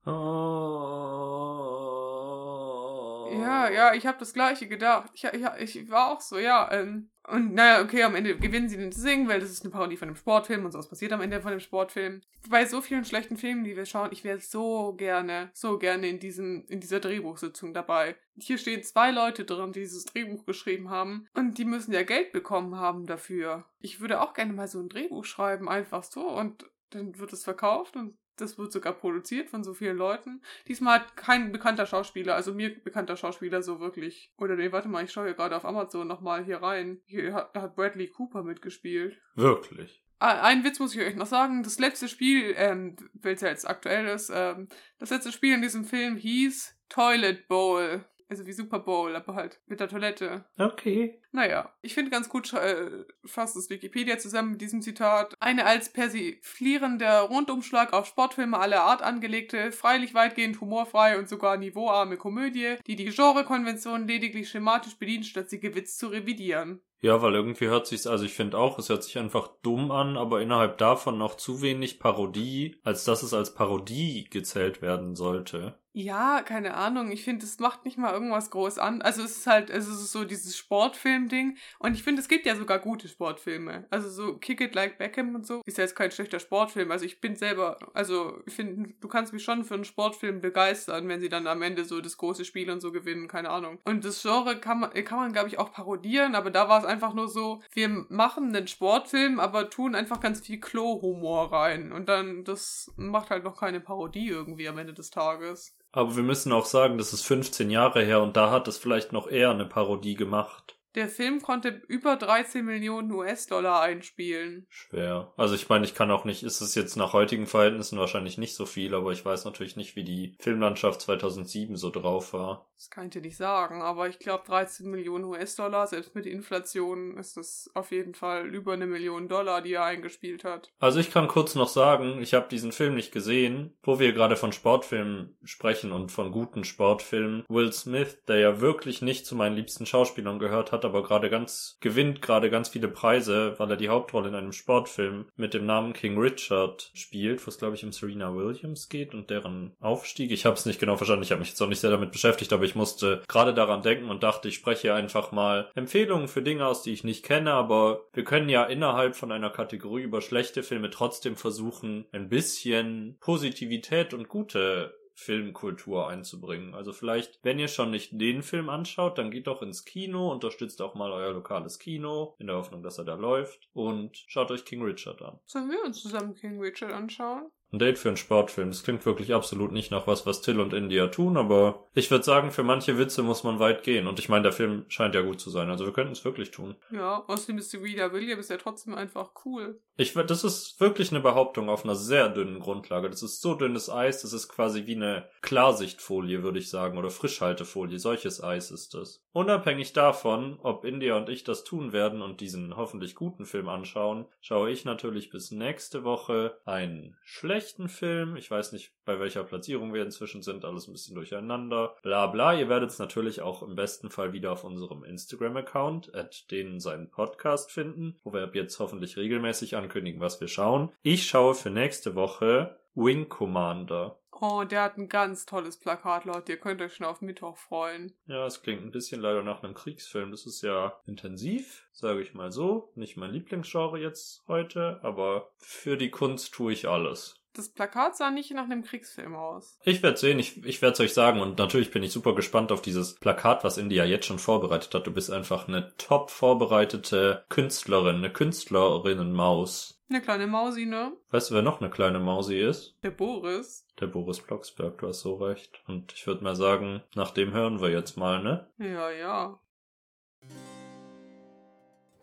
Ja, 3.31 3.69
ja, 3.69 3.93
ich 3.93 4.05
habe 4.05 4.17
das 4.19 4.33
gleiche 4.33 4.67
gedacht. 4.67 5.09
Ich, 5.13 5.23
ich, 5.23 5.75
ich 5.75 5.89
war 5.91 6.11
auch 6.11 6.21
so, 6.21 6.37
ja. 6.37 6.69
Ähm, 6.71 7.09
Und 7.31 7.53
naja, 7.53 7.81
okay, 7.81 8.03
am 8.03 8.15
Ende 8.15 8.35
gewinnen 8.37 8.69
sie 8.69 8.77
den 8.77 8.91
Singen, 8.91 9.27
weil 9.27 9.39
das 9.39 9.51
ist 9.51 9.63
eine 9.63 9.71
Parodie 9.71 9.97
von 9.97 10.07
einem 10.07 10.15
Sportfilm 10.15 10.65
und 10.65 10.71
sowas 10.71 10.89
passiert 10.89 11.11
am 11.11 11.21
Ende 11.21 11.41
von 11.41 11.51
dem 11.51 11.59
Sportfilm. 11.59 12.21
Bei 12.49 12.65
so 12.65 12.81
vielen 12.81 13.05
schlechten 13.05 13.37
Filmen, 13.37 13.63
die 13.63 13.75
wir 13.75 13.85
schauen, 13.85 14.09
ich 14.11 14.23
wäre 14.23 14.39
so 14.39 14.93
gerne, 14.93 15.51
so 15.53 15.77
gerne 15.77 16.07
in, 16.07 16.19
diesem, 16.19 16.65
in 16.67 16.79
dieser 16.79 16.99
Drehbuchsitzung 16.99 17.73
dabei. 17.73 18.15
Hier 18.35 18.57
stehen 18.57 18.83
zwei 18.83 19.11
Leute 19.11 19.45
drin, 19.45 19.73
die 19.73 19.81
dieses 19.81 20.05
Drehbuch 20.05 20.45
geschrieben 20.45 20.89
haben 20.89 21.27
und 21.33 21.57
die 21.57 21.65
müssen 21.65 21.93
ja 21.93 22.03
Geld 22.03 22.31
bekommen 22.31 22.77
haben 22.77 23.05
dafür. 23.05 23.65
Ich 23.79 23.99
würde 23.99 24.21
auch 24.21 24.33
gerne 24.33 24.53
mal 24.53 24.67
so 24.67 24.79
ein 24.79 24.89
Drehbuch 24.89 25.25
schreiben, 25.25 25.69
einfach 25.69 26.03
so 26.03 26.27
und 26.27 26.65
dann 26.89 27.19
wird 27.19 27.33
es 27.33 27.43
verkauft 27.43 27.95
und 27.95 28.17
das 28.41 28.57
wird 28.57 28.71
sogar 28.71 28.93
produziert 28.93 29.49
von 29.49 29.63
so 29.63 29.73
vielen 29.73 29.97
Leuten. 29.97 30.41
Diesmal 30.67 30.99
hat 30.99 31.17
kein 31.17 31.51
bekannter 31.51 31.85
Schauspieler, 31.85 32.35
also 32.35 32.53
mir 32.53 32.73
bekannter 32.83 33.17
Schauspieler 33.17 33.61
so 33.61 33.79
wirklich. 33.79 34.31
Oder 34.37 34.55
nee, 34.55 34.71
warte 34.71 34.87
mal, 34.87 35.03
ich 35.03 35.11
schaue 35.11 35.25
hier 35.25 35.33
gerade 35.33 35.55
auf 35.55 35.65
Amazon 35.65 36.07
nochmal 36.07 36.43
hier 36.43 36.61
rein. 36.61 37.01
Hier 37.05 37.33
hat, 37.33 37.55
da 37.55 37.61
hat 37.61 37.75
Bradley 37.75 38.07
Cooper 38.07 38.43
mitgespielt. 38.43 39.19
Wirklich. 39.35 40.03
Ah, 40.19 40.41
einen 40.41 40.65
Witz 40.65 40.79
muss 40.79 40.93
ich 40.93 41.01
euch 41.01 41.15
noch 41.15 41.25
sagen. 41.25 41.63
Das 41.63 41.79
letzte 41.79 42.09
Spiel, 42.09 42.53
ähm, 42.57 42.97
weil 43.13 43.35
es 43.35 43.41
ja 43.41 43.47
jetzt 43.47 43.67
aktuell 43.67 44.07
ist, 44.07 44.29
ähm, 44.33 44.67
das 44.97 45.11
letzte 45.11 45.31
Spiel 45.31 45.53
in 45.55 45.61
diesem 45.61 45.85
Film 45.85 46.17
hieß 46.17 46.75
Toilet 46.89 47.47
Bowl. 47.47 48.03
Also 48.29 48.45
wie 48.45 48.53
Super 48.53 48.79
Bowl, 48.79 49.15
aber 49.15 49.33
halt 49.33 49.59
mit 49.65 49.79
der 49.79 49.87
Toilette. 49.87 50.45
Okay. 50.57 51.19
Naja, 51.31 51.73
ich 51.81 51.95
finde 51.95 52.11
ganz 52.11 52.29
gut, 52.29 52.53
äh, 52.53 53.05
fasst 53.25 53.55
es 53.55 53.71
Wikipedia 53.71 54.19
zusammen 54.19 54.51
mit 54.51 54.61
diesem 54.61 54.83
Zitat. 54.83 55.35
Eine 55.39 55.65
als 55.65 55.91
persiflierender 55.91 57.21
Rundumschlag 57.21 57.91
auf 57.91 58.05
Sportfilme 58.05 58.59
aller 58.59 58.83
Art 58.83 59.01
angelegte, 59.01 59.71
freilich 59.71 60.13
weitgehend 60.13 60.61
humorfreie 60.61 61.17
und 61.17 61.27
sogar 61.27 61.57
niveauarme 61.57 62.17
Komödie, 62.17 62.75
die 62.85 62.95
die 62.95 63.05
Genrekonvention 63.05 64.07
lediglich 64.07 64.49
schematisch 64.49 64.97
bedient, 64.97 65.25
statt 65.25 65.49
sie 65.49 65.59
gewitzt 65.59 65.97
zu 65.97 66.07
revidieren. 66.07 66.81
Ja, 67.01 67.21
weil 67.21 67.33
irgendwie 67.33 67.67
hört 67.67 67.87
sich's, 67.87 68.07
also 68.07 68.25
ich 68.25 68.33
finde 68.33 68.57
auch, 68.57 68.77
es 68.77 68.89
hört 68.89 69.03
sich 69.03 69.17
einfach 69.17 69.47
dumm 69.63 69.89
an, 69.89 70.17
aber 70.17 70.41
innerhalb 70.41 70.77
davon 70.77 71.17
noch 71.17 71.35
zu 71.35 71.61
wenig 71.61 71.99
Parodie, 71.99 72.75
als 72.83 73.05
dass 73.05 73.23
es 73.23 73.33
als 73.33 73.53
Parodie 73.53 74.25
gezählt 74.29 74.81
werden 74.81 75.15
sollte. 75.15 75.78
Ja, 75.91 76.43
keine 76.43 76.75
Ahnung. 76.75 77.11
Ich 77.11 77.23
finde, 77.23 77.43
es 77.45 77.57
macht 77.57 77.83
nicht 77.83 77.97
mal 77.97 78.13
irgendwas 78.13 78.51
groß 78.51 78.77
an. 78.77 79.01
Also 79.01 79.23
es 79.23 79.37
ist 79.37 79.47
halt, 79.47 79.71
es 79.71 79.87
ist 79.87 80.11
so 80.11 80.23
dieses 80.23 80.55
Sportfilm-Ding. 80.55 81.57
Und 81.79 81.95
ich 81.95 82.03
finde, 82.03 82.21
es 82.21 82.27
gibt 82.27 82.45
ja 82.45 82.55
sogar 82.55 82.77
gute 82.77 83.07
Sportfilme. 83.07 83.87
Also 83.89 84.07
so 84.07 84.37
Kick 84.37 84.61
It 84.61 84.75
Like 84.75 84.99
Beckham 84.99 85.33
und 85.33 85.47
so. 85.47 85.63
Ist 85.65 85.79
ja 85.79 85.83
jetzt 85.83 85.95
kein 85.95 86.11
schlechter 86.11 86.39
Sportfilm. 86.39 86.91
Also 86.91 87.05
ich 87.05 87.19
bin 87.19 87.35
selber, 87.35 87.79
also 87.95 88.39
ich 88.45 88.53
finde, 88.53 88.93
du 89.01 89.07
kannst 89.07 89.33
mich 89.33 89.43
schon 89.43 89.65
für 89.65 89.73
einen 89.73 89.83
Sportfilm 89.83 90.41
begeistern, 90.41 91.07
wenn 91.07 91.21
sie 91.21 91.29
dann 91.29 91.47
am 91.47 91.63
Ende 91.63 91.83
so 91.85 92.01
das 92.01 92.17
große 92.17 92.45
Spiel 92.45 92.69
und 92.69 92.81
so 92.81 92.91
gewinnen. 92.91 93.27
Keine 93.27 93.49
Ahnung. 93.49 93.79
Und 93.83 94.05
das 94.05 94.21
Genre 94.21 94.59
kann 94.59 94.81
man, 94.81 94.91
kann 94.93 95.17
man 95.17 95.33
glaube 95.33 95.47
ich, 95.47 95.57
auch 95.57 95.71
parodieren. 95.71 96.35
Aber 96.35 96.51
da 96.51 96.69
war 96.69 96.79
es 96.79 96.85
einfach 96.85 97.15
nur 97.15 97.27
so, 97.27 97.63
wir 97.73 97.89
machen 98.09 98.55
einen 98.55 98.67
Sportfilm, 98.67 99.39
aber 99.39 99.71
tun 99.71 99.95
einfach 99.95 100.19
ganz 100.19 100.41
viel 100.45 100.59
Klo-Humor 100.59 101.51
rein. 101.51 101.91
Und 101.91 102.09
dann, 102.09 102.43
das 102.43 102.93
macht 102.95 103.31
halt 103.31 103.43
noch 103.43 103.59
keine 103.59 103.79
Parodie 103.79 104.27
irgendwie 104.27 104.67
am 104.67 104.77
Ende 104.77 104.93
des 104.93 105.09
Tages. 105.09 105.75
Aber 105.91 106.15
wir 106.15 106.23
müssen 106.23 106.51
auch 106.51 106.65
sagen, 106.65 106.97
das 106.97 107.13
ist 107.13 107.25
15 107.25 107.69
Jahre 107.69 108.03
her 108.03 108.21
und 108.21 108.37
da 108.37 108.51
hat 108.51 108.67
es 108.67 108.77
vielleicht 108.77 109.11
noch 109.11 109.27
eher 109.29 109.51
eine 109.51 109.65
Parodie 109.65 110.15
gemacht. 110.15 110.78
Der 110.99 111.07
Film 111.07 111.41
konnte 111.41 111.81
über 111.87 112.17
13 112.17 112.65
Millionen 112.65 113.09
US-Dollar 113.13 113.79
einspielen. 113.79 114.67
Schwer. 114.67 115.31
Also 115.37 115.55
ich 115.55 115.69
meine, 115.69 115.85
ich 115.85 115.95
kann 115.95 116.11
auch 116.11 116.25
nicht, 116.25 116.43
ist 116.43 116.59
es 116.59 116.75
jetzt 116.75 116.97
nach 116.97 117.13
heutigen 117.13 117.47
Verhältnissen 117.47 117.97
wahrscheinlich 117.97 118.37
nicht 118.37 118.53
so 118.53 118.65
viel, 118.65 118.93
aber 118.93 119.13
ich 119.13 119.23
weiß 119.23 119.45
natürlich 119.45 119.77
nicht, 119.77 119.95
wie 119.95 120.03
die 120.03 120.35
Filmlandschaft 120.41 120.99
2007 120.99 121.77
so 121.77 121.89
drauf 121.89 122.33
war. 122.33 122.69
Das 122.75 122.89
kann 122.89 123.05
ich 123.05 123.11
dir 123.11 123.21
nicht 123.21 123.37
sagen, 123.37 123.81
aber 123.81 124.07
ich 124.07 124.19
glaube 124.19 124.43
13 124.47 124.89
Millionen 124.89 125.25
US-Dollar, 125.25 125.87
selbst 125.87 126.15
mit 126.15 126.25
Inflation 126.25 127.17
ist 127.17 127.35
das 127.35 127.69
auf 127.73 127.91
jeden 127.91 128.13
Fall 128.13 128.47
über 128.47 128.71
eine 128.71 128.85
Million 128.85 129.27
Dollar, 129.27 129.61
die 129.61 129.73
er 129.73 129.83
eingespielt 129.83 130.45
hat. 130.45 130.71
Also 130.79 130.99
ich 130.99 131.11
kann 131.11 131.27
kurz 131.27 131.55
noch 131.55 131.67
sagen, 131.67 132.21
ich 132.21 132.33
habe 132.33 132.47
diesen 132.49 132.71
Film 132.71 132.95
nicht 132.95 133.11
gesehen, 133.11 133.73
wo 133.83 133.99
wir 133.99 134.13
gerade 134.13 134.37
von 134.37 134.53
Sportfilmen 134.53 135.37
sprechen 135.43 135.91
und 135.91 136.13
von 136.13 136.31
guten 136.31 136.63
Sportfilmen. 136.63 137.43
Will 137.49 137.73
Smith, 137.73 138.17
der 138.29 138.39
ja 138.39 138.61
wirklich 138.61 139.01
nicht 139.01 139.25
zu 139.25 139.35
meinen 139.35 139.55
liebsten 139.55 139.85
Schauspielern 139.85 140.39
gehört 140.39 140.71
hat, 140.71 140.85
aber 140.89 141.03
gerade 141.03 141.29
ganz, 141.29 141.77
gewinnt 141.79 142.21
gerade 142.21 142.49
ganz 142.49 142.69
viele 142.69 142.87
Preise, 142.87 143.55
weil 143.57 143.69
er 143.69 143.77
die 143.77 143.89
Hauptrolle 143.89 144.29
in 144.29 144.35
einem 144.35 144.51
Sportfilm 144.51 145.25
mit 145.35 145.53
dem 145.53 145.65
Namen 145.65 145.93
King 145.93 146.17
Richard 146.17 146.91
spielt, 146.93 147.45
wo 147.45 147.49
es 147.49 147.57
glaube 147.57 147.75
ich 147.75 147.83
um 147.83 147.91
Serena 147.91 148.33
Williams 148.35 148.89
geht 148.89 149.13
und 149.13 149.29
deren 149.29 149.75
Aufstieg. 149.79 150.31
Ich 150.31 150.45
habe 150.45 150.55
es 150.55 150.65
nicht 150.65 150.79
genau 150.79 150.97
verstanden, 150.97 151.23
ich 151.23 151.31
habe 151.31 151.39
mich 151.39 151.49
jetzt 151.49 151.61
auch 151.61 151.67
nicht 151.67 151.79
sehr 151.79 151.91
damit 151.91 152.11
beschäftigt, 152.11 152.51
aber 152.53 152.65
ich 152.65 152.75
musste 152.75 153.21
gerade 153.27 153.53
daran 153.53 153.81
denken 153.81 154.09
und 154.09 154.23
dachte, 154.23 154.47
ich 154.47 154.55
spreche 154.55 154.93
einfach 154.93 155.31
mal 155.31 155.69
Empfehlungen 155.75 156.27
für 156.27 156.41
Dinge 156.41 156.65
aus, 156.65 156.83
die 156.83 156.93
ich 156.93 157.03
nicht 157.03 157.23
kenne, 157.23 157.53
aber 157.53 158.01
wir 158.13 158.23
können 158.23 158.49
ja 158.49 158.63
innerhalb 158.65 159.15
von 159.15 159.31
einer 159.31 159.49
Kategorie 159.49 160.03
über 160.03 160.21
schlechte 160.21 160.63
Filme 160.63 160.89
trotzdem 160.89 161.35
versuchen, 161.35 162.05
ein 162.11 162.29
bisschen 162.29 163.17
Positivität 163.19 164.13
und 164.13 164.27
gute 164.27 164.98
Filmkultur 165.19 166.07
einzubringen. 166.07 166.73
Also 166.73 166.93
vielleicht, 166.93 167.39
wenn 167.43 167.59
ihr 167.59 167.67
schon 167.67 167.91
nicht 167.91 168.19
den 168.19 168.41
Film 168.41 168.69
anschaut, 168.69 169.17
dann 169.17 169.31
geht 169.31 169.47
doch 169.47 169.61
ins 169.61 169.83
Kino, 169.83 170.31
unterstützt 170.31 170.81
auch 170.81 170.95
mal 170.95 171.11
euer 171.11 171.33
lokales 171.33 171.77
Kino, 171.77 172.35
in 172.39 172.47
der 172.47 172.55
Hoffnung, 172.55 172.83
dass 172.83 172.97
er 172.97 173.05
da 173.05 173.15
läuft 173.15 173.69
und 173.73 174.23
schaut 174.27 174.49
euch 174.49 174.63
King 174.63 174.81
Richard 174.81 175.21
an. 175.21 175.39
Sollen 175.45 175.69
wir 175.69 175.83
uns 175.83 176.01
zusammen 176.01 176.35
King 176.35 176.59
Richard 176.61 176.93
anschauen? 176.93 177.51
Ein 177.71 177.79
Date 177.79 177.99
für 177.99 178.09
einen 178.09 178.17
Sportfilm. 178.17 178.69
Das 178.69 178.83
klingt 178.83 179.05
wirklich 179.05 179.33
absolut 179.33 179.71
nicht 179.71 179.91
nach 179.91 180.07
was, 180.07 180.25
was 180.25 180.41
Till 180.41 180.59
und 180.59 180.73
India 180.73 181.07
tun, 181.07 181.37
aber 181.37 181.87
ich 181.93 182.09
würde 182.09 182.23
sagen, 182.23 182.51
für 182.51 182.63
manche 182.63 182.97
Witze 182.97 183.21
muss 183.21 183.43
man 183.43 183.59
weit 183.59 183.83
gehen. 183.83 184.07
Und 184.07 184.17
ich 184.17 184.27
meine, 184.27 184.43
der 184.43 184.51
Film 184.51 184.85
scheint 184.87 185.13
ja 185.13 185.21
gut 185.21 185.39
zu 185.39 185.51
sein. 185.51 185.69
Also 185.69 185.85
wir 185.85 185.93
könnten 185.93 186.13
es 186.13 186.25
wirklich 186.25 186.49
tun. 186.49 186.75
Ja, 186.91 187.23
außerdem 187.27 187.59
ist 187.59 187.69
Serena 187.69 188.11
Williams 188.11 188.49
ja 188.49 188.57
trotzdem 188.57 188.95
einfach 188.95 189.31
cool. 189.45 189.79
Ich, 189.97 190.13
das 190.13 190.43
ist 190.43 190.79
wirklich 190.79 191.11
eine 191.11 191.19
Behauptung 191.19 191.69
auf 191.69 191.83
einer 191.83 191.95
sehr 191.95 192.29
dünnen 192.29 192.59
Grundlage. 192.59 193.09
Das 193.09 193.21
ist 193.21 193.41
so 193.41 193.53
dünnes 193.53 193.89
Eis, 193.89 194.21
das 194.21 194.33
ist 194.33 194.47
quasi 194.47 194.87
wie 194.87 194.95
eine 194.95 195.27
Klarsichtfolie, 195.41 196.41
würde 196.41 196.59
ich 196.59 196.69
sagen, 196.69 196.97
oder 196.97 197.09
Frischhaltefolie. 197.09 197.99
Solches 197.99 198.41
Eis 198.41 198.71
ist 198.71 198.93
das. 198.93 199.21
Unabhängig 199.31 199.93
davon, 199.93 200.57
ob 200.63 200.85
India 200.85 201.17
und 201.17 201.29
ich 201.29 201.43
das 201.43 201.63
tun 201.63 201.91
werden 201.91 202.21
und 202.21 202.41
diesen 202.41 202.77
hoffentlich 202.77 203.13
guten 203.13 203.45
Film 203.45 203.69
anschauen, 203.69 204.25
schaue 204.41 204.71
ich 204.71 204.85
natürlich 204.85 205.29
bis 205.29 205.51
nächste 205.51 206.03
Woche 206.03 206.57
einen 206.65 207.15
schlechten 207.23 207.58
Film. 207.89 208.35
Ich 208.35 208.49
weiß 208.49 208.71
nicht, 208.71 208.93
bei 209.05 209.19
welcher 209.19 209.43
Platzierung 209.43 209.93
wir 209.93 210.03
inzwischen 210.03 210.41
sind, 210.41 210.65
alles 210.65 210.87
ein 210.87 210.93
bisschen 210.93 211.15
durcheinander. 211.15 211.95
Bla 212.03 212.27
bla. 212.27 212.53
Ihr 212.53 212.69
werdet 212.69 212.91
es 212.91 212.99
natürlich 212.99 213.41
auch 213.41 213.63
im 213.63 213.75
besten 213.75 214.09
Fall 214.09 214.33
wieder 214.33 214.51
auf 214.51 214.63
unserem 214.63 215.03
Instagram-Account, 215.03 216.15
at 216.15 216.49
denen 216.51 216.79
seinen 216.79 217.09
Podcast 217.09 217.71
finden, 217.71 218.19
wo 218.23 218.33
wir 218.33 218.43
ab 218.43 218.55
jetzt 218.55 218.79
hoffentlich 218.79 219.17
regelmäßig 219.17 219.75
ankündigen, 219.75 220.21
was 220.21 220.39
wir 220.41 220.47
schauen. 220.47 220.91
Ich 221.01 221.27
schaue 221.27 221.55
für 221.55 221.69
nächste 221.69 222.15
Woche 222.15 222.79
Wing 222.95 223.29
Commander. 223.29 224.19
Oh, 224.41 224.63
der 224.63 224.83
hat 224.83 224.97
ein 224.97 225.09
ganz 225.09 225.45
tolles 225.45 225.77
Plakat, 225.77 226.23
Leute. 226.23 226.53
Ihr 226.53 226.59
könnt 226.59 226.81
euch 226.81 226.95
schon 226.95 227.05
auf 227.05 227.19
Mittwoch 227.19 227.57
freuen. 227.57 228.13
Ja, 228.25 228.45
es 228.45 228.61
klingt 228.61 228.81
ein 228.83 228.91
bisschen 228.91 229.19
leider 229.19 229.43
nach 229.43 229.63
einem 229.63 229.73
Kriegsfilm. 229.73 230.31
Das 230.31 230.45
ist 230.45 230.61
ja 230.61 230.97
intensiv, 231.05 231.87
sage 231.91 232.21
ich 232.21 232.33
mal 232.33 232.51
so. 232.51 232.91
Nicht 232.95 233.17
mein 233.17 233.31
Lieblingsgenre 233.31 233.99
jetzt 233.99 234.43
heute, 234.47 234.99
aber 235.03 235.51
für 235.57 235.97
die 235.97 236.09
Kunst 236.09 236.53
tue 236.53 236.71
ich 236.71 236.87
alles. 236.87 237.38
Das 237.53 237.69
Plakat 237.69 238.15
sah 238.15 238.29
nicht 238.29 238.51
nach 238.51 238.65
einem 238.65 238.83
Kriegsfilm 238.83 239.35
aus. 239.35 239.79
Ich 239.83 240.03
werde 240.03 240.17
sehen, 240.17 240.39
ich, 240.39 240.63
ich 240.65 240.81
werde 240.81 240.93
es 240.93 240.99
euch 240.99 241.13
sagen 241.13 241.41
und 241.41 241.57
natürlich 241.57 241.91
bin 241.91 242.03
ich 242.03 242.11
super 242.11 242.35
gespannt 242.35 242.71
auf 242.71 242.81
dieses 242.81 243.15
Plakat, 243.15 243.63
was 243.63 243.77
India 243.77 244.05
jetzt 244.05 244.25
schon 244.25 244.39
vorbereitet 244.39 244.93
hat. 244.93 245.07
Du 245.07 245.11
bist 245.11 245.31
einfach 245.31 245.67
eine 245.67 245.91
top 245.97 246.29
vorbereitete 246.29 247.45
Künstlerin, 247.49 248.17
eine 248.17 248.31
Künstlerinnenmaus. 248.31 249.99
Eine 250.09 250.21
kleine 250.21 250.47
Mausi, 250.47 250.85
ne? 250.85 251.13
Weißt 251.29 251.49
du, 251.51 251.55
wer 251.55 251.61
noch 251.61 251.81
eine 251.81 251.89
kleine 251.89 252.19
Mausi 252.19 252.59
ist? 252.59 252.95
Der 253.03 253.11
Boris. 253.11 253.85
Der 253.99 254.07
Boris 254.07 254.39
Blocksberg, 254.39 254.97
du 254.97 255.07
hast 255.07 255.21
so 255.21 255.35
recht. 255.35 255.83
Und 255.87 256.13
ich 256.13 256.25
würde 256.25 256.43
mal 256.43 256.55
sagen, 256.55 257.03
nach 257.15 257.31
dem 257.31 257.53
hören 257.53 257.79
wir 257.79 257.89
jetzt 257.89 258.17
mal, 258.17 258.41
ne? 258.41 258.67
Ja, 258.77 259.11
ja. 259.11 259.59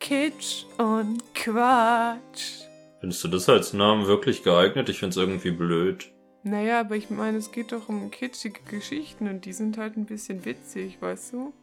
Kitsch 0.01 0.65
und 0.79 1.23
Quatsch. 1.35 2.67
Findest 3.07 3.23
du 3.23 3.29
das 3.29 3.49
als 3.49 3.73
Namen 3.73 4.09
wirklich 4.09 4.42
geeignet? 4.42 4.88
Ich 4.88 4.99
find's 4.99 5.16
irgendwie 5.16 5.53
blöd. 5.53 6.12
Naja, 6.42 6.81
aber 6.81 6.97
ich 6.97 7.09
meine, 7.09 7.38
es 7.38 7.53
geht 7.53 7.71
doch 7.71 7.88
um 7.88 8.11
kitschige 8.11 8.59
Geschichten 8.69 9.29
und 9.29 9.45
die 9.45 9.53
sind 9.53 9.79
halt 9.79 9.97
ein 9.97 10.07
bisschen 10.07 10.45
witzig, 10.45 11.01
weißt 11.01 11.35
du? 11.35 11.55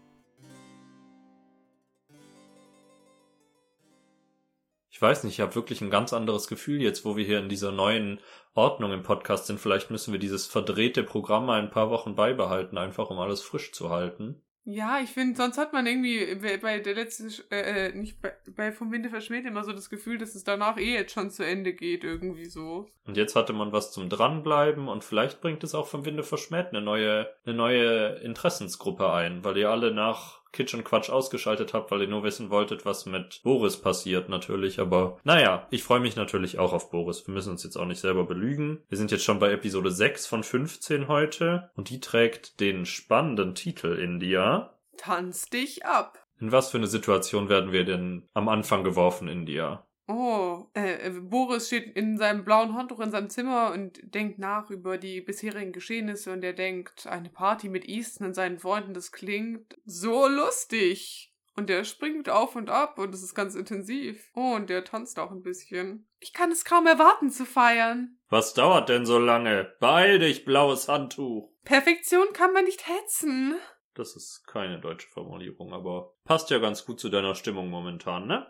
Ich 4.90 5.02
weiß 5.02 5.26
nicht, 5.26 5.34
ich 5.34 5.42
habe 5.42 5.54
wirklich 5.56 5.82
ein 5.82 5.90
ganz 5.90 6.14
anderes 6.14 6.48
Gefühl 6.48 6.82
jetzt, 6.82 7.04
wo 7.04 7.18
wir 7.18 7.26
hier 7.26 7.40
in 7.40 7.50
dieser 7.50 7.74
neuen 7.74 8.22
Ordnung 8.54 8.94
im 8.94 9.04
Podcast 9.04 9.48
sind. 9.48 9.60
Vielleicht 9.60 9.92
müssen 9.92 10.14
wir 10.14 10.22
dieses 10.22 10.48
verdrehte 10.48 11.04
Programm 11.04 11.48
mal 11.48 11.62
ein 11.62 11.72
paar 11.72 11.90
Wochen 11.90 12.16
beibehalten, 12.16 12.78
einfach 12.78 13.10
um 13.10 13.20
alles 13.20 13.42
frisch 13.42 13.74
zu 13.74 13.90
halten. 13.90 14.42
Ja, 14.66 15.00
ich 15.04 15.10
finde, 15.10 15.36
sonst 15.36 15.58
hat 15.58 15.74
man 15.74 15.86
irgendwie 15.86 16.36
bei- 16.62 16.80
der 16.80 16.96
letzten, 16.96 17.30
äh, 17.52 17.88
äh, 17.90 17.94
nicht 17.94 18.22
bei, 18.22 18.34
bei 18.56 18.72
Vom 18.72 18.92
Winde 18.94 19.10
verschmäht 19.10 19.46
immer 19.46 19.64
so 19.66 19.74
das 19.74 19.90
Gefühl, 19.90 20.18
dass 20.18 20.36
es 20.36 20.46
danach 20.46 20.78
eh 20.78 20.94
jetzt 20.94 21.12
schon 21.14 21.30
zu 21.32 21.46
Ende 21.46 21.74
geht, 21.74 22.06
irgendwie 22.06 22.46
so. 22.46 22.88
Und 23.06 23.18
jetzt 23.18 23.36
hatte 23.36 23.52
man 23.52 23.74
was 23.74 23.92
zum 23.92 24.08
Dranbleiben 24.08 24.88
und 24.88 25.04
vielleicht 25.04 25.42
bringt 25.42 25.64
es 25.66 25.76
auch 25.76 25.88
vom 25.88 26.06
Winde 26.06 26.24
verschmäht 26.24 26.68
eine 26.70 26.82
neue, 26.82 27.28
eine 27.46 27.56
neue 27.56 28.20
Interessensgruppe 28.20 29.12
ein, 29.12 29.44
weil 29.44 29.58
ihr 29.58 29.70
alle 29.70 29.94
nach 29.94 30.43
Kitsch 30.54 30.74
und 30.74 30.86
Quatsch 30.86 31.10
ausgeschaltet 31.10 31.74
habt, 31.74 31.92
weil 31.92 32.02
ihr 32.02 32.08
nur 32.08 32.24
wissen 32.24 32.50
wolltet, 32.50 32.86
was 32.86 33.06
mit 33.06 33.42
Boris 33.44 33.78
passiert 33.78 34.30
natürlich. 34.30 34.80
Aber 34.80 35.18
naja, 35.24 35.68
ich 35.72 35.84
freue 35.84 36.00
mich 36.00 36.16
natürlich 36.16 36.60
auch 36.60 36.72
auf 36.72 36.92
Boris. 36.92 37.28
Wir 37.28 37.34
müssen 37.34 37.52
uns 37.52 37.64
jetzt 37.64 37.76
auch 37.76 37.86
nicht 37.86 38.00
selber 38.00 38.26
belügen. 38.26 38.84
Wir 38.88 38.98
sind 38.98 39.12
jetzt 39.12 39.24
schon 39.24 39.40
bei 39.40 39.52
Episode 39.52 39.92
6 39.92 40.28
von 40.28 40.44
15 40.44 41.08
heute 41.08 41.72
und 41.76 41.90
die 41.90 42.00
trägt 42.00 42.60
den 42.60 42.86
spannenden 42.86 43.56
Titel 43.56 43.94
India. 43.94 44.78
Tanz 44.96 45.50
dich 45.50 45.86
ab. 45.86 46.24
In 46.40 46.52
was 46.52 46.70
für 46.72 46.78
eine 46.78 46.88
Situation 46.88 47.50
werden 47.50 47.72
wir 47.72 47.86
denn 47.86 48.28
am 48.34 48.50
Anfang 48.50 48.84
geworfen, 48.84 49.28
India? 49.28 49.86
Oh, 50.08 50.66
äh, 50.76 51.08
äh, 51.08 51.10
Boris 51.12 51.68
steht 51.68 51.96
in 51.96 52.18
seinem 52.18 52.44
blauen 52.44 52.76
Handtuch 52.76 53.00
in 53.00 53.12
seinem 53.12 53.30
Zimmer 53.30 53.72
und 53.72 54.00
denkt 54.04 54.38
nach 54.38 54.70
über 54.70 54.98
die 54.98 55.22
bisherigen 55.22 55.72
Geschehnisse 55.72 56.34
und 56.34 56.44
er 56.44 56.54
denkt, 56.54 57.08
eine 57.08 57.30
Party 57.30 57.70
mit 57.70 57.88
Easton 57.88 58.28
und 58.28 58.34
seinen 58.34 58.60
Freunden, 58.60 58.94
das 58.94 59.12
klingt 59.12 59.78
so 59.86 60.28
lustig. 60.28 61.34
Und 61.56 61.70
er 61.70 61.86
springt 61.86 62.30
auf 62.30 62.56
und 62.56 62.70
ab 62.70 62.98
und 62.98 63.14
es 63.14 63.22
ist 63.22 63.36
ganz 63.36 63.54
intensiv. 63.54 64.32
Oh, 64.34 64.56
und 64.56 64.70
der 64.70 64.84
tanzt 64.84 65.20
auch 65.20 65.32
ein 65.32 65.44
bisschen. 65.44 66.08
Ich 66.20 66.34
kann 66.34 66.52
es 66.52 66.66
kaum 66.66 66.88
erwarten 66.88 67.30
zu 67.30 67.46
feiern. 67.46 68.18
Was 68.30 68.56
dauert 68.56 68.90
denn 68.90 69.06
so 69.06 69.20
lange? 69.20 69.72
Beeil 69.80 70.18
dich, 70.18 70.46
blaues 70.46 70.88
Handtuch. 70.88 71.54
Perfektion 71.64 72.26
kann 72.34 72.54
man 72.54 72.66
nicht 72.66 72.88
hetzen. 72.88 73.56
Das 73.94 74.16
ist 74.16 74.48
keine 74.48 74.80
deutsche 74.80 75.08
Formulierung, 75.08 75.74
aber 75.74 76.16
passt 76.26 76.50
ja 76.50 76.58
ganz 76.58 76.86
gut 76.86 77.00
zu 77.00 77.10
deiner 77.10 77.36
Stimmung 77.36 77.70
momentan, 77.70 78.26
ne? 78.26 78.48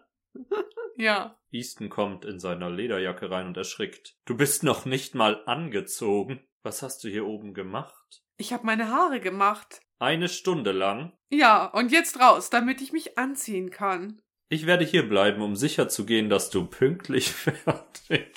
Ja. 0.95 1.39
Easton 1.51 1.89
kommt 1.89 2.25
in 2.25 2.39
seiner 2.39 2.69
Lederjacke 2.69 3.31
rein 3.31 3.47
und 3.47 3.57
erschrickt. 3.57 4.15
Du 4.25 4.38
bist 4.38 4.63
noch 4.63 4.86
nicht 4.86 5.15
mal 5.15 5.43
angezogen. 5.45 6.41
Was 6.61 6.81
hast 6.81 7.03
du 7.03 7.09
hier 7.09 7.25
oben 7.25 7.53
gemacht? 7.53 8.23
Ich 8.38 8.53
habe 8.53 8.65
meine 8.65 8.89
Haare 8.89 9.19
gemacht. 9.19 9.81
Eine 9.99 10.29
Stunde 10.29 10.71
lang? 10.71 11.13
Ja, 11.29 11.65
und 11.65 11.91
jetzt 11.91 12.19
raus, 12.19 12.49
damit 12.49 12.81
ich 12.81 12.93
mich 12.93 13.17
anziehen 13.17 13.69
kann. 13.69 14.21
Ich 14.49 14.65
werde 14.65 14.86
hier 14.86 15.07
bleiben, 15.07 15.41
um 15.41 15.55
sicher 15.55 15.89
zu 15.89 16.05
gehen, 16.05 16.29
dass 16.29 16.49
du 16.49 16.65
pünktlich 16.65 17.31
fertig 17.31 18.34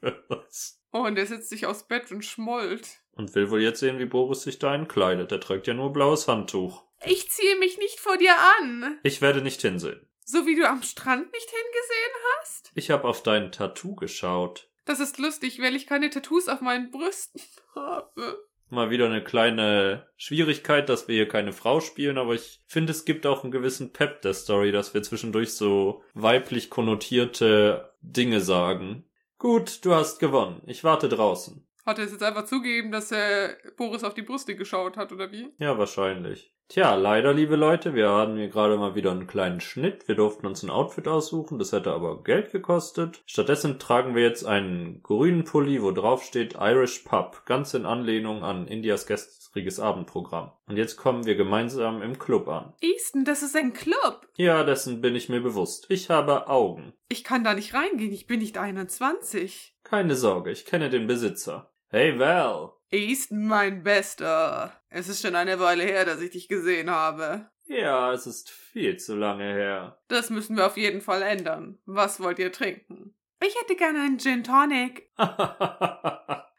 wirst. 0.00 0.82
Oh, 0.92 1.02
und 1.02 1.16
er 1.16 1.26
setzt 1.26 1.48
sich 1.48 1.66
aufs 1.66 1.86
Bett 1.86 2.10
und 2.10 2.24
schmollt. 2.24 3.00
Und 3.12 3.34
will 3.34 3.50
wohl 3.50 3.62
jetzt 3.62 3.80
sehen, 3.80 3.98
wie 3.98 4.06
Boris 4.06 4.42
sich 4.42 4.58
da 4.58 4.74
entkleidet. 4.74 5.30
Er 5.30 5.40
trägt 5.40 5.66
ja 5.66 5.74
nur 5.74 5.92
blaues 5.92 6.26
Handtuch. 6.26 6.84
Ich 7.04 7.30
ziehe 7.30 7.56
mich 7.58 7.78
nicht 7.78 8.00
vor 8.00 8.16
dir 8.16 8.34
an. 8.58 8.98
Ich 9.02 9.22
werde 9.22 9.42
nicht 9.42 9.62
hinsehen. 9.62 10.06
So 10.24 10.46
wie 10.46 10.54
du 10.54 10.68
am 10.68 10.82
Strand 10.82 11.32
nicht 11.32 11.50
hingesehen 11.50 12.12
hast? 12.38 12.70
Ich 12.74 12.90
habe 12.90 13.08
auf 13.08 13.22
dein 13.22 13.52
Tattoo 13.52 13.94
geschaut. 13.94 14.68
Das 14.84 15.00
ist 15.00 15.18
lustig, 15.18 15.60
weil 15.60 15.76
ich 15.76 15.86
keine 15.86 16.10
Tattoos 16.10 16.48
auf 16.48 16.60
meinen 16.60 16.90
Brüsten 16.90 17.40
habe. 17.74 18.44
Mal 18.68 18.90
wieder 18.90 19.06
eine 19.06 19.24
kleine 19.24 20.06
Schwierigkeit, 20.16 20.88
dass 20.88 21.08
wir 21.08 21.16
hier 21.16 21.28
keine 21.28 21.52
Frau 21.52 21.80
spielen, 21.80 22.18
aber 22.18 22.34
ich 22.34 22.62
finde, 22.66 22.92
es 22.92 23.04
gibt 23.04 23.26
auch 23.26 23.42
einen 23.42 23.50
gewissen 23.50 23.92
Pep 23.92 24.22
der 24.22 24.32
Story, 24.32 24.70
dass 24.70 24.94
wir 24.94 25.02
zwischendurch 25.02 25.54
so 25.54 26.04
weiblich 26.14 26.70
konnotierte 26.70 27.92
Dinge 28.00 28.40
sagen. 28.40 29.10
Gut, 29.38 29.84
du 29.84 29.94
hast 29.94 30.20
gewonnen. 30.20 30.62
Ich 30.66 30.84
warte 30.84 31.08
draußen. 31.08 31.66
Hat 31.84 31.98
er 31.98 32.04
es 32.04 32.12
jetzt 32.12 32.22
einfach 32.22 32.44
zugegeben, 32.44 32.92
dass 32.92 33.10
er 33.10 33.56
Boris 33.76 34.04
auf 34.04 34.14
die 34.14 34.22
Brüste 34.22 34.54
geschaut 34.54 34.96
hat, 34.96 35.10
oder 35.10 35.32
wie? 35.32 35.48
Ja, 35.58 35.76
wahrscheinlich. 35.78 36.54
Tja, 36.70 36.94
leider, 36.94 37.34
liebe 37.34 37.56
Leute, 37.56 37.96
wir 37.96 38.12
hatten 38.12 38.36
hier 38.36 38.46
gerade 38.46 38.76
mal 38.76 38.94
wieder 38.94 39.10
einen 39.10 39.26
kleinen 39.26 39.60
Schnitt. 39.60 40.06
Wir 40.06 40.14
durften 40.14 40.46
uns 40.46 40.62
ein 40.62 40.70
Outfit 40.70 41.08
aussuchen, 41.08 41.58
das 41.58 41.72
hätte 41.72 41.90
aber 41.90 42.22
Geld 42.22 42.52
gekostet. 42.52 43.24
Stattdessen 43.26 43.80
tragen 43.80 44.14
wir 44.14 44.22
jetzt 44.22 44.44
einen 44.44 45.02
grünen 45.02 45.42
Pulli, 45.42 45.82
wo 45.82 45.90
drauf 45.90 46.22
steht 46.22 46.54
Irish 46.54 47.00
Pub, 47.00 47.42
ganz 47.44 47.74
in 47.74 47.86
Anlehnung 47.86 48.44
an 48.44 48.68
Indias 48.68 49.06
gestriges 49.06 49.80
Abendprogramm. 49.80 50.52
Und 50.68 50.76
jetzt 50.76 50.96
kommen 50.96 51.26
wir 51.26 51.34
gemeinsam 51.34 52.02
im 52.02 52.20
Club 52.20 52.46
an. 52.46 52.72
Easton, 52.80 53.24
das 53.24 53.42
ist 53.42 53.56
ein 53.56 53.72
Club. 53.72 54.28
Ja, 54.36 54.62
dessen 54.62 55.00
bin 55.00 55.16
ich 55.16 55.28
mir 55.28 55.40
bewusst. 55.40 55.86
Ich 55.88 56.08
habe 56.08 56.46
Augen. 56.46 56.92
Ich 57.08 57.24
kann 57.24 57.42
da 57.42 57.54
nicht 57.54 57.74
reingehen, 57.74 58.12
ich 58.12 58.28
bin 58.28 58.38
nicht 58.38 58.58
21. 58.58 59.74
Keine 59.82 60.14
Sorge, 60.14 60.52
ich 60.52 60.66
kenne 60.66 60.88
den 60.88 61.08
Besitzer. 61.08 61.72
Hey 61.88 62.16
Val. 62.20 62.74
Easton, 62.92 63.46
mein 63.46 63.82
Bester. 63.82 64.72
Es 64.88 65.08
ist 65.08 65.22
schon 65.22 65.36
eine 65.36 65.60
Weile 65.60 65.84
her, 65.84 66.04
dass 66.04 66.20
ich 66.20 66.30
dich 66.30 66.48
gesehen 66.48 66.90
habe. 66.90 67.48
Ja, 67.66 68.12
es 68.12 68.26
ist 68.26 68.50
viel 68.50 68.96
zu 68.96 69.14
lange 69.14 69.44
her. 69.44 69.98
Das 70.08 70.28
müssen 70.30 70.56
wir 70.56 70.66
auf 70.66 70.76
jeden 70.76 71.00
Fall 71.00 71.22
ändern. 71.22 71.78
Was 71.86 72.18
wollt 72.20 72.40
ihr 72.40 72.50
trinken? 72.50 73.14
Ich 73.40 73.54
hätte 73.60 73.76
gerne 73.76 74.00
einen 74.00 74.18
Gin 74.18 74.42
Tonic. 74.42 75.08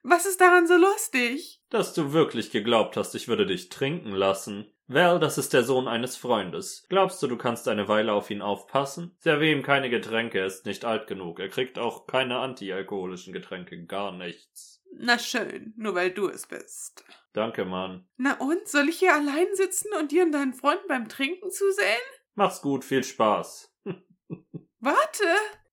Was 0.03 0.25
ist 0.25 0.41
daran 0.41 0.67
so 0.67 0.77
lustig? 0.77 1.61
Dass 1.69 1.93
du 1.93 2.13
wirklich 2.13 2.49
geglaubt 2.49 2.97
hast, 2.97 3.13
ich 3.13 3.27
würde 3.27 3.45
dich 3.45 3.69
trinken 3.69 4.11
lassen. 4.11 4.71
Val, 4.88 5.19
das 5.19 5.38
ist 5.38 5.53
der 5.53 5.63
Sohn 5.63 5.88
eines 5.88 6.17
Freundes. 6.17 6.86
Glaubst 6.89 7.21
du, 7.21 7.27
du 7.27 7.38
kannst 7.38 7.67
eine 7.67 7.88
Weile 7.88 8.13
auf 8.13 8.29
ihn 8.32 8.41
aufpassen? 8.41 9.15
Servier 9.19 9.51
ihm 9.51 9.63
keine 9.63 9.89
Getränke, 9.89 10.39
er 10.39 10.47
ist 10.47 10.65
nicht 10.65 10.86
alt 10.86 11.07
genug. 11.07 11.39
Er 11.39 11.49
kriegt 11.49 11.77
auch 11.77 12.07
keine 12.07 12.39
antialkoholischen 12.39 13.32
Getränke, 13.32 13.86
gar 13.86 14.11
nichts. 14.11 14.80
Na 14.93 15.17
schön, 15.17 15.73
nur 15.77 15.95
weil 15.95 16.11
du 16.11 16.27
es 16.27 16.47
bist. 16.47 17.03
Danke, 17.33 17.65
Mann. 17.65 18.07
Na 18.17 18.39
und, 18.39 18.67
soll 18.67 18.89
ich 18.89 18.99
hier 18.99 19.13
allein 19.13 19.47
sitzen 19.53 19.89
und 19.99 20.11
dir 20.11 20.23
und 20.23 20.31
deinen 20.31 20.53
Freunden 20.53 20.87
beim 20.87 21.07
Trinken 21.07 21.49
zusehen? 21.49 22.01
Mach's 22.35 22.61
gut, 22.61 22.83
viel 22.83 23.03
Spaß. 23.03 23.73
Warte! 24.79 25.25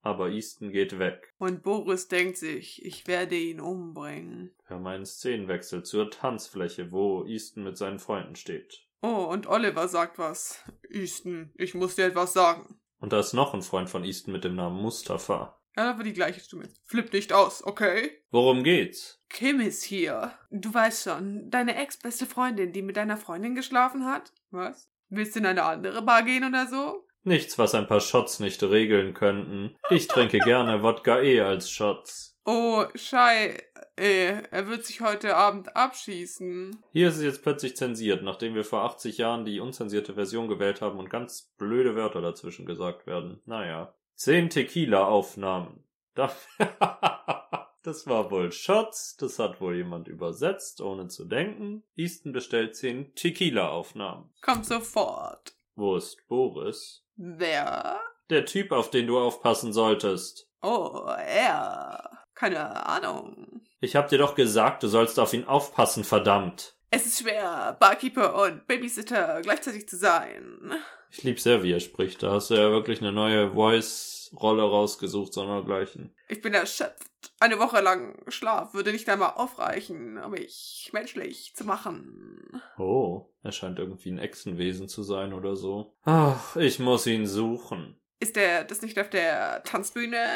Aber 0.03 0.31
Easton 0.31 0.71
geht 0.71 0.99
weg. 0.99 1.35
Und 1.39 1.63
Boris 1.63 2.09
denkt 2.09 2.39
sich, 2.39 2.85
ich 2.85 3.07
werde 3.07 3.37
ihn 3.37 3.61
umbringen. 3.61 4.55
Wir 4.67 4.77
haben 4.77 4.87
einen 4.87 5.07
Szenenwechsel 5.07 5.83
zur 5.83 6.11
Tanzfläche, 6.11 6.93
wo 6.93 7.25
Easton 7.25 7.65
mit 7.65 7.77
seinen 7.77 7.99
Freunden 7.99 8.37
steht. 8.37 8.87
Oh, 9.03 9.25
und 9.31 9.47
Oliver 9.47 9.89
sagt 9.89 10.19
was. 10.19 10.65
Easton, 10.89 11.53
ich 11.57 11.75
muss 11.75 11.97
dir 11.97 12.07
etwas 12.07 12.33
sagen. 12.33 12.81
Und 13.01 13.13
da 13.13 13.21
ist 13.21 13.33
noch 13.33 13.55
ein 13.55 13.63
Freund 13.63 13.91
von 13.91 14.05
Easton 14.05 14.33
mit 14.33 14.45
dem 14.45 14.57
Namen 14.57 14.81
Mustafa. 14.81 15.58
Aber 15.79 16.03
die 16.03 16.13
gleiche 16.13 16.41
Stimme. 16.41 16.69
Flipp 16.87 17.13
nicht 17.13 17.33
aus, 17.33 17.65
okay? 17.65 18.11
Worum 18.33 18.65
geht's? 18.65 19.23
Kim 19.29 19.61
ist 19.61 19.85
hier. 19.85 20.33
Du 20.51 20.75
weißt 20.75 21.05
schon, 21.05 21.49
deine 21.51 21.77
ex-beste 21.77 22.27
Freundin, 22.27 22.73
die 22.73 22.83
mit 22.83 22.97
deiner 22.97 23.17
Freundin 23.17 23.55
geschlafen 23.55 24.05
hat? 24.05 24.33
Was? 24.51 24.91
Willst 25.09 25.37
du 25.37 25.39
in 25.39 25.47
eine 25.47 25.63
andere 25.63 26.03
Bar 26.03 26.25
gehen 26.25 26.43
oder 26.43 26.67
so? 26.67 27.07
Nichts, 27.23 27.59
was 27.59 27.77
ein 27.77 27.87
paar 27.87 28.01
Shots 28.01 28.41
nicht 28.41 28.61
regeln 28.65 29.15
könnten. 29.15 29.77
Ich 29.89 30.09
trinke 30.09 30.41
gerne 30.41 30.83
Wodka 30.83 31.21
eh 31.21 31.43
als 31.43 31.71
Shots. 31.71 32.37
Oh, 32.45 32.85
Schei, 32.97 33.63
äh, 33.97 34.43
er 34.51 34.67
wird 34.67 34.85
sich 34.85 35.01
heute 35.01 35.37
Abend 35.37 35.77
abschießen. 35.77 36.83
Hier 36.93 37.09
ist 37.09 37.19
es 37.19 37.23
jetzt 37.23 37.43
plötzlich 37.43 37.77
zensiert, 37.77 38.25
nachdem 38.25 38.57
wir 38.57 38.65
vor 38.65 38.83
80 38.83 39.19
Jahren 39.19 39.45
die 39.45 39.61
unzensierte 39.61 40.15
Version 40.15 40.49
gewählt 40.49 40.81
haben 40.81 40.99
und 40.99 41.11
ganz 41.11 41.53
blöde 41.57 41.95
Wörter 41.95 42.21
dazwischen 42.21 42.67
gesagt 42.67 43.07
werden. 43.07 43.41
Naja. 43.45 43.95
Zehn 44.19 44.51
Tequila-Aufnahmen. 44.51 45.85
Da 46.17 46.33
das 47.85 48.09
war 48.09 48.33
wohl 48.33 48.51
Shots, 48.51 49.17
das 49.17 49.39
hat 49.39 49.61
wohl 49.61 49.77
jemand 49.77 50.09
übersetzt, 50.09 50.81
ohne 50.81 51.07
zu 51.07 51.25
denken. 51.25 51.85
Easton 51.95 52.33
bestellt 52.33 52.75
zehn 52.75 53.15
Tequila-Aufnahmen. 53.15 54.29
Komm 54.43 54.65
sofort. 54.65 55.55
Wo 55.77 55.95
ist 55.95 56.27
Boris? 56.27 57.05
Wer? 57.15 58.01
Der 58.29 58.45
Typ, 58.45 58.73
auf 58.73 58.91
den 58.91 59.07
du 59.07 59.21
aufpassen 59.21 59.73
solltest. 59.73 60.51
Oh, 60.63 61.05
er. 61.07 62.25
Keine 62.35 62.87
Ahnung. 62.87 63.63
Ich 63.79 63.95
hab 63.95 64.09
dir 64.09 64.19
doch 64.19 64.35
gesagt, 64.35 64.83
du 64.83 64.89
sollst 64.89 65.21
auf 65.21 65.33
ihn 65.33 65.45
aufpassen, 65.45 66.03
verdammt. 66.03 66.75
Es 66.91 67.07
ist 67.07 67.21
schwer, 67.21 67.77
Barkeeper 67.79 68.35
und 68.43 68.67
Babysitter 68.67 69.43
gleichzeitig 69.43 69.89
zu 69.89 69.97
sein. 69.97 70.73
Ich 71.11 71.23
lieb 71.23 71.41
sehr, 71.41 71.63
wie 71.63 71.73
er 71.73 71.81
spricht. 71.81 72.23
Da 72.23 72.33
hast 72.33 72.51
du 72.51 72.55
ja 72.55 72.71
wirklich 72.71 73.01
eine 73.01 73.13
neue 73.13 73.53
Voice-Rolle 73.53 74.63
rausgesucht, 74.63 75.33
sondergleichen. 75.33 76.15
Ich 76.29 76.41
bin 76.43 76.55
erschöpft. 76.55 77.09
Eine 77.41 77.59
Woche 77.59 77.81
lang 77.81 78.17
Schlaf 78.29 78.75
würde 78.75 78.93
nicht 78.93 79.09
einmal 79.09 79.33
aufreichen, 79.35 80.19
um 80.19 80.33
mich 80.33 80.91
menschlich 80.93 81.53
zu 81.55 81.65
machen. 81.65 82.63
Oh, 82.79 83.27
er 83.43 83.53
scheint 83.53 83.79
irgendwie 83.79 84.11
ein 84.11 84.19
Echsenwesen 84.19 84.89
zu 84.89 85.03
sein 85.03 85.33
oder 85.33 85.57
so. 85.57 85.95
Ach, 86.05 86.57
ich 86.57 86.79
muss 86.79 87.07
ihn 87.07 87.27
suchen. 87.27 87.99
Ist 88.21 88.37
er 88.37 88.65
das 88.65 88.83
nicht 88.83 88.99
auf 88.99 89.11
der 89.11 89.63
Tanzbühne? 89.65 90.27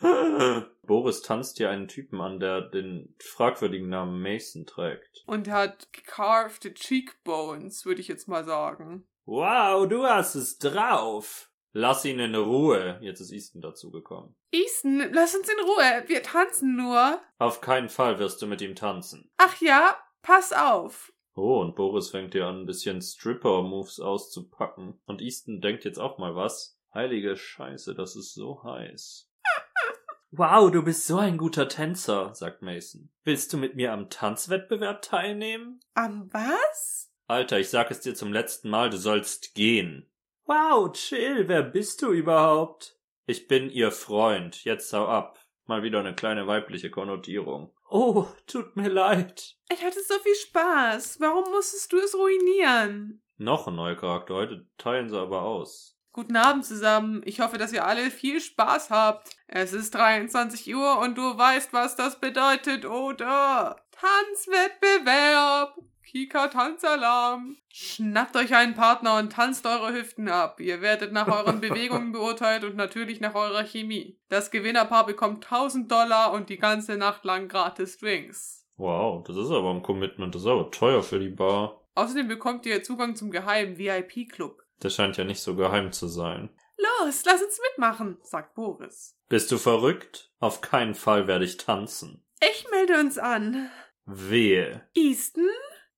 Boris 0.82 1.22
tanzt 1.22 1.58
hier 1.58 1.70
einen 1.70 1.88
Typen 1.88 2.20
an, 2.20 2.40
der 2.40 2.62
den 2.62 3.14
fragwürdigen 3.18 3.88
Namen 3.88 4.20
Mason 4.20 4.66
trägt. 4.66 5.22
Und 5.26 5.48
hat 5.50 5.92
gecarvte 5.92 6.74
Cheekbones, 6.74 7.86
würde 7.86 8.00
ich 8.00 8.08
jetzt 8.08 8.28
mal 8.28 8.44
sagen. 8.44 9.06
Wow, 9.26 9.88
du 9.88 10.04
hast 10.04 10.34
es 10.34 10.58
drauf. 10.58 11.50
Lass 11.72 12.04
ihn 12.04 12.20
in 12.20 12.34
Ruhe. 12.34 12.98
Jetzt 13.00 13.20
ist 13.20 13.32
Easton 13.32 13.60
dazugekommen. 13.60 14.36
Easton, 14.52 15.10
lass 15.12 15.34
uns 15.34 15.48
in 15.48 15.58
Ruhe. 15.64 16.04
Wir 16.06 16.22
tanzen 16.22 16.76
nur. 16.76 17.18
Auf 17.38 17.60
keinen 17.60 17.88
Fall 17.88 18.18
wirst 18.18 18.40
du 18.42 18.46
mit 18.46 18.60
ihm 18.60 18.76
tanzen. 18.76 19.32
Ach 19.38 19.60
ja, 19.60 19.96
pass 20.22 20.52
auf. 20.52 21.12
Oh, 21.34 21.60
und 21.60 21.74
Boris 21.74 22.10
fängt 22.10 22.34
hier 22.34 22.46
an, 22.46 22.60
ein 22.60 22.66
bisschen 22.66 23.00
Stripper-Moves 23.00 23.98
auszupacken. 23.98 25.00
Und 25.06 25.20
Easton 25.20 25.60
denkt 25.60 25.84
jetzt 25.84 25.98
auch 25.98 26.18
mal 26.18 26.36
was. 26.36 26.78
Heilige 26.92 27.36
Scheiße, 27.36 27.94
das 27.94 28.14
ist 28.14 28.34
so 28.34 28.62
heiß. 28.62 29.30
Wow, 30.36 30.68
du 30.72 30.82
bist 30.82 31.06
so 31.06 31.18
ein 31.18 31.38
guter 31.38 31.68
Tänzer, 31.68 32.34
sagt 32.34 32.60
Mason. 32.60 33.08
Willst 33.22 33.52
du 33.52 33.56
mit 33.56 33.76
mir 33.76 33.92
am 33.92 34.10
Tanzwettbewerb 34.10 35.00
teilnehmen? 35.00 35.78
Am 35.94 36.28
was? 36.32 37.03
Alter, 37.26 37.58
ich 37.58 37.70
sag 37.70 37.90
es 37.90 38.00
dir 38.00 38.14
zum 38.14 38.34
letzten 38.34 38.68
Mal, 38.68 38.90
du 38.90 38.98
sollst 38.98 39.54
gehen. 39.54 40.06
Wow, 40.44 40.92
chill, 40.92 41.48
wer 41.48 41.62
bist 41.62 42.02
du 42.02 42.12
überhaupt? 42.12 42.98
Ich 43.24 43.48
bin 43.48 43.70
ihr 43.70 43.92
Freund, 43.92 44.62
jetzt 44.64 44.92
hau 44.92 45.06
ab. 45.06 45.38
Mal 45.64 45.82
wieder 45.82 46.00
eine 46.00 46.14
kleine 46.14 46.46
weibliche 46.46 46.90
Konnotierung. 46.90 47.74
Oh, 47.88 48.26
tut 48.46 48.76
mir 48.76 48.90
leid. 48.90 49.56
Ich 49.72 49.82
hatte 49.82 50.02
so 50.06 50.18
viel 50.18 50.34
Spaß. 50.34 51.18
Warum 51.20 51.50
musstest 51.50 51.90
du 51.94 51.96
es 51.96 52.14
ruinieren? 52.14 53.22
Noch 53.38 53.68
ein 53.68 53.76
neuer 53.76 53.96
Charakter, 53.96 54.34
heute 54.34 54.66
teilen 54.76 55.08
sie 55.08 55.18
aber 55.18 55.42
aus. 55.42 55.94
Guten 56.12 56.36
Abend 56.36 56.64
zusammen. 56.64 57.22
Ich 57.24 57.40
hoffe, 57.40 57.56
dass 57.58 57.72
ihr 57.72 57.86
alle 57.86 58.10
viel 58.10 58.40
Spaß 58.40 58.90
habt. 58.90 59.30
Es 59.48 59.72
ist 59.72 59.94
23 59.94 60.72
Uhr 60.74 60.98
und 60.98 61.16
du 61.16 61.22
weißt, 61.22 61.72
was 61.72 61.96
das 61.96 62.20
bedeutet, 62.20 62.84
oder? 62.84 63.83
Tanzwettbewerb! 64.04 65.78
Kika 66.04 66.48
Tanzalarm! 66.48 67.56
Schnappt 67.70 68.36
euch 68.36 68.54
einen 68.54 68.74
Partner 68.74 69.16
und 69.16 69.32
tanzt 69.32 69.64
eure 69.64 69.94
Hüften 69.94 70.28
ab. 70.28 70.60
Ihr 70.60 70.82
werdet 70.82 71.12
nach 71.12 71.26
euren 71.26 71.60
Bewegungen 71.62 72.12
beurteilt 72.12 72.64
und 72.64 72.76
natürlich 72.76 73.20
nach 73.20 73.34
eurer 73.34 73.64
Chemie. 73.64 74.18
Das 74.28 74.50
Gewinnerpaar 74.50 75.06
bekommt 75.06 75.44
1000 75.44 75.90
Dollar 75.90 76.32
und 76.32 76.50
die 76.50 76.58
ganze 76.58 76.96
Nacht 76.96 77.24
lang 77.24 77.48
gratis 77.48 77.96
Drinks. 77.96 78.66
Wow, 78.76 79.24
das 79.26 79.36
ist 79.36 79.50
aber 79.50 79.70
ein 79.70 79.82
Commitment, 79.82 80.34
das 80.34 80.42
ist 80.42 80.48
aber 80.48 80.70
teuer 80.70 81.02
für 81.02 81.18
die 81.18 81.30
Bar. 81.30 81.80
Außerdem 81.94 82.28
bekommt 82.28 82.66
ihr 82.66 82.82
Zugang 82.82 83.16
zum 83.16 83.30
geheimen 83.30 83.78
VIP-Club. 83.78 84.62
Das 84.80 84.94
scheint 84.94 85.16
ja 85.16 85.24
nicht 85.24 85.40
so 85.40 85.56
geheim 85.56 85.92
zu 85.92 86.08
sein. 86.08 86.50
Los, 86.76 87.22
lass 87.24 87.42
uns 87.42 87.58
mitmachen, 87.70 88.18
sagt 88.22 88.54
Boris. 88.54 89.16
Bist 89.30 89.50
du 89.50 89.56
verrückt? 89.56 90.30
Auf 90.40 90.60
keinen 90.60 90.94
Fall 90.94 91.26
werde 91.26 91.46
ich 91.46 91.56
tanzen. 91.56 92.22
Ich 92.40 92.66
melde 92.70 93.00
uns 93.00 93.16
an. 93.16 93.70
Wehe. 94.06 94.86
Easton? 94.94 95.48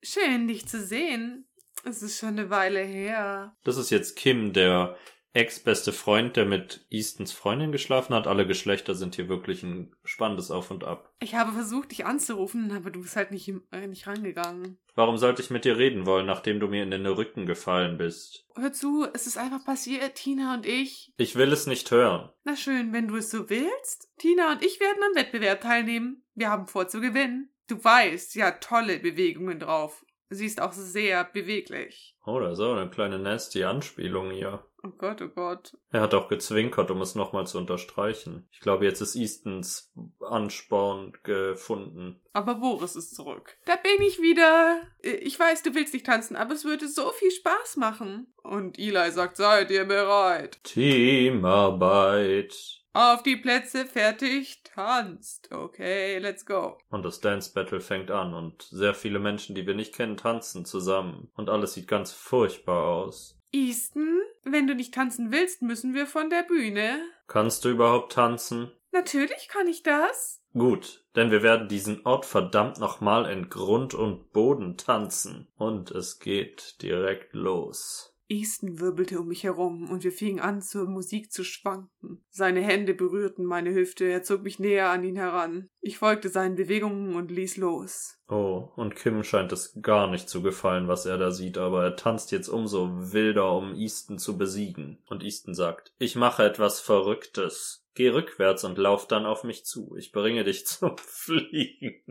Schön, 0.03 0.49
dich 0.49 0.67
zu 0.67 0.81
sehen. 0.83 1.49
Es 1.85 2.03
ist 2.03 2.19
schon 2.19 2.31
eine 2.31 2.51
Weile 2.51 2.81
her. 2.81 3.57
Das 3.65 3.77
ist 3.77 3.91
jetzt 3.91 4.17
Kim, 4.17 4.53
der 4.53 4.97
ex-beste 5.37 5.93
Freund, 5.93 6.37
der 6.37 6.47
mit 6.47 6.87
Eastons 6.89 7.33
Freundin 7.33 7.71
geschlafen 7.71 8.15
hat. 8.15 8.27
Alle 8.27 8.47
Geschlechter 8.47 8.95
sind 8.95 9.17
hier 9.17 9.29
wirklich 9.29 9.63
ein 9.63 9.95
spannendes 10.03 10.51
Auf 10.51 10.71
und 10.71 10.83
Ab. 10.83 11.13
Ich 11.21 11.35
habe 11.35 11.53
versucht, 11.53 11.91
dich 11.91 12.07
anzurufen, 12.07 12.73
aber 12.73 12.91
du 12.91 13.03
bist 13.03 13.17
halt 13.17 13.31
nicht, 13.33 13.53
äh, 13.71 13.87
nicht 13.87 14.07
rangegangen. 14.07 14.79
Warum 14.95 15.19
sollte 15.19 15.43
ich 15.43 15.51
mit 15.51 15.67
dir 15.67 15.77
reden 15.77 16.07
wollen, 16.07 16.25
nachdem 16.25 16.59
du 16.59 16.69
mir 16.69 16.83
in 16.83 16.91
den 16.91 17.05
Rücken 17.05 17.45
gefallen 17.45 17.99
bist? 17.99 18.47
Hör 18.57 18.73
zu, 18.73 19.07
es 19.13 19.27
ist 19.27 19.37
einfach 19.37 19.63
passiert, 19.63 20.15
Tina 20.15 20.55
und 20.55 20.65
ich. 20.65 21.13
Ich 21.19 21.37
will 21.37 21.53
es 21.53 21.67
nicht 21.67 21.91
hören. 21.91 22.31
Na 22.45 22.57
schön, 22.57 22.95
wenn 22.95 23.09
du 23.09 23.17
es 23.17 23.31
so 23.31 23.51
willst. 23.51 24.11
Tina 24.17 24.53
und 24.53 24.65
ich 24.65 24.81
werden 24.81 25.03
am 25.03 25.23
Wettbewerb 25.23 25.61
teilnehmen. 25.61 26.25
Wir 26.35 26.49
haben 26.49 26.67
vor 26.67 26.89
zu 26.89 27.03
gewinnen. 27.03 27.51
Du 27.69 27.83
weißt, 27.83 28.33
sie 28.33 28.45
hat 28.45 28.63
tolle 28.63 28.99
Bewegungen 28.99 29.59
drauf. 29.59 30.05
Sie 30.29 30.47
ist 30.47 30.61
auch 30.61 30.73
sehr 30.73 31.25
beweglich. 31.25 32.17
Oh, 32.25 32.41
da 32.41 32.51
ist 32.51 32.59
auch 32.59 32.77
eine 32.77 32.91
kleine 32.91 33.21
nasty 33.21 33.63
Anspielung 33.63 34.33
hier. 34.33 34.65
Oh 34.83 34.91
Gott, 34.91 35.23
oh 35.23 35.29
Gott. 35.29 35.77
Er 35.91 36.01
hat 36.01 36.15
auch 36.15 36.29
gezwinkert, 36.29 36.91
um 36.91 37.01
es 37.01 37.15
nochmal 37.15 37.47
zu 37.47 37.59
unterstreichen. 37.59 38.49
Ich 38.53 38.59
glaube, 38.61 38.85
jetzt 38.85 39.01
ist 39.01 39.15
Eastons 39.15 39.93
Ansporn 40.21 41.13
gefunden. 41.23 42.21
Aber 42.33 42.57
Boris 42.57 42.97
ist 42.97 43.15
zurück. 43.15 43.57
Da 43.67 43.77
bin 43.77 44.05
ich 44.07 44.21
wieder. 44.21 44.81
Ich 45.03 45.39
weiß, 45.39 45.63
du 45.63 45.75
willst 45.75 45.95
nicht 45.95 46.07
tanzen, 46.07 46.35
aber 46.37 46.55
es 46.55 46.65
würde 46.65 46.89
so 46.89 47.11
viel 47.11 47.31
Spaß 47.31 47.77
machen. 47.77 48.33
Und 48.43 48.79
Eli 48.79 49.11
sagt, 49.11 49.37
seid 49.37 49.71
ihr 49.71 49.85
bereit? 49.85 50.59
Teamarbeit. 50.65 52.55
Auf 52.97 53.23
die 53.23 53.37
Plätze, 53.37 53.85
fertig, 53.85 54.63
tanzt. 54.65 55.53
Okay, 55.53 56.17
let's 56.17 56.47
go. 56.47 56.79
Und 56.89 57.05
das 57.05 57.21
Dance 57.21 57.53
Battle 57.53 57.83
fängt 57.83 58.11
an 58.11 58.33
und 58.33 58.63
sehr 58.63 58.95
viele 58.95 59.19
Menschen, 59.19 59.55
die 59.55 59.67
wir 59.67 59.75
nicht 59.75 59.95
kennen, 59.95 60.17
tanzen 60.17 60.65
zusammen. 60.65 61.31
Und 61.35 61.51
alles 61.51 61.75
sieht 61.75 61.89
ganz 61.89 62.13
furchtbar 62.13 62.87
aus. 62.87 63.39
Easton, 63.53 64.23
wenn 64.45 64.67
du 64.67 64.75
nicht 64.75 64.95
tanzen 64.95 65.31
willst, 65.31 65.61
müssen 65.61 65.93
wir 65.93 66.07
von 66.07 66.31
der 66.31 66.43
Bühne. 66.45 66.99
Kannst 67.27 67.67
du 67.67 67.69
überhaupt 67.69 68.13
tanzen? 68.13 68.73
Natürlich 68.93 69.49
kann 69.49 69.69
ich 69.69 69.83
das. 69.83 70.41
Gut, 70.55 71.05
denn 71.17 71.31
wir 71.31 71.43
werden 71.43 71.69
diesen 71.69 72.07
Ort 72.07 72.25
verdammt 72.25 72.81
nochmal 72.81 73.31
in 73.31 73.51
Grund 73.51 73.93
und 73.93 74.33
Boden 74.33 74.79
tanzen. 74.79 75.49
Und 75.59 75.91
es 75.91 76.19
geht 76.19 76.81
direkt 76.81 77.35
los. 77.35 78.16
Easton 78.29 78.81
wirbelte 78.81 79.21
um 79.21 79.29
mich 79.29 79.45
herum 79.45 79.89
und 79.91 80.05
wir 80.05 80.13
fingen 80.13 80.41
an, 80.41 80.61
zur 80.61 80.87
Musik 80.87 81.33
zu 81.33 81.45
schwanken. 81.45 82.25
Seine 82.31 82.61
Hände 82.61 82.95
berührten 82.95 83.45
meine 83.45 83.73
Hüfte, 83.73 84.05
er 84.05 84.23
zog 84.23 84.43
mich 84.43 84.59
näher 84.59 84.91
an 84.91 85.05
ihn 85.05 85.17
heran. 85.17 85.69
Ich 85.81 85.99
folgte 85.99 86.29
seinen 86.29 86.57
Bewegungen 86.57 87.15
und 87.15 87.31
ließ 87.31 87.57
los. 87.57 88.19
Oh, 88.29 88.71
und 88.75 88.97
Kim 88.97 89.23
scheint 89.23 89.53
es 89.53 89.79
gar 89.81 90.11
nicht 90.11 90.29
zu 90.29 90.43
gefallen, 90.43 90.89
was 90.89 91.07
er 91.07 91.19
da 91.19 91.31
sieht, 91.31 91.59
aber 91.59 91.85
er 91.85 91.97
tanzt 91.97 92.33
jetzt 92.33 92.49
umso 92.49 93.13
wilder, 93.13 93.53
um 93.53 93.75
Easton 93.75 94.19
zu 94.19 94.37
besiegen. 94.37 94.99
Und 95.07 95.23
Easton 95.23 95.55
sagt, 95.55 95.93
ich 95.99 96.17
mache 96.17 96.45
etwas 96.45 96.81
Verrücktes. 96.81 97.87
Geh 97.95 98.09
rückwärts 98.09 98.65
und 98.65 98.77
lauf 98.77 99.07
dann 99.07 99.25
auf 99.25 99.45
mich 99.45 99.65
zu. 99.65 99.95
Ich 99.97 100.13
bringe 100.13 100.45
dich 100.45 100.67
zum 100.67 100.97
Fliegen. 100.99 102.03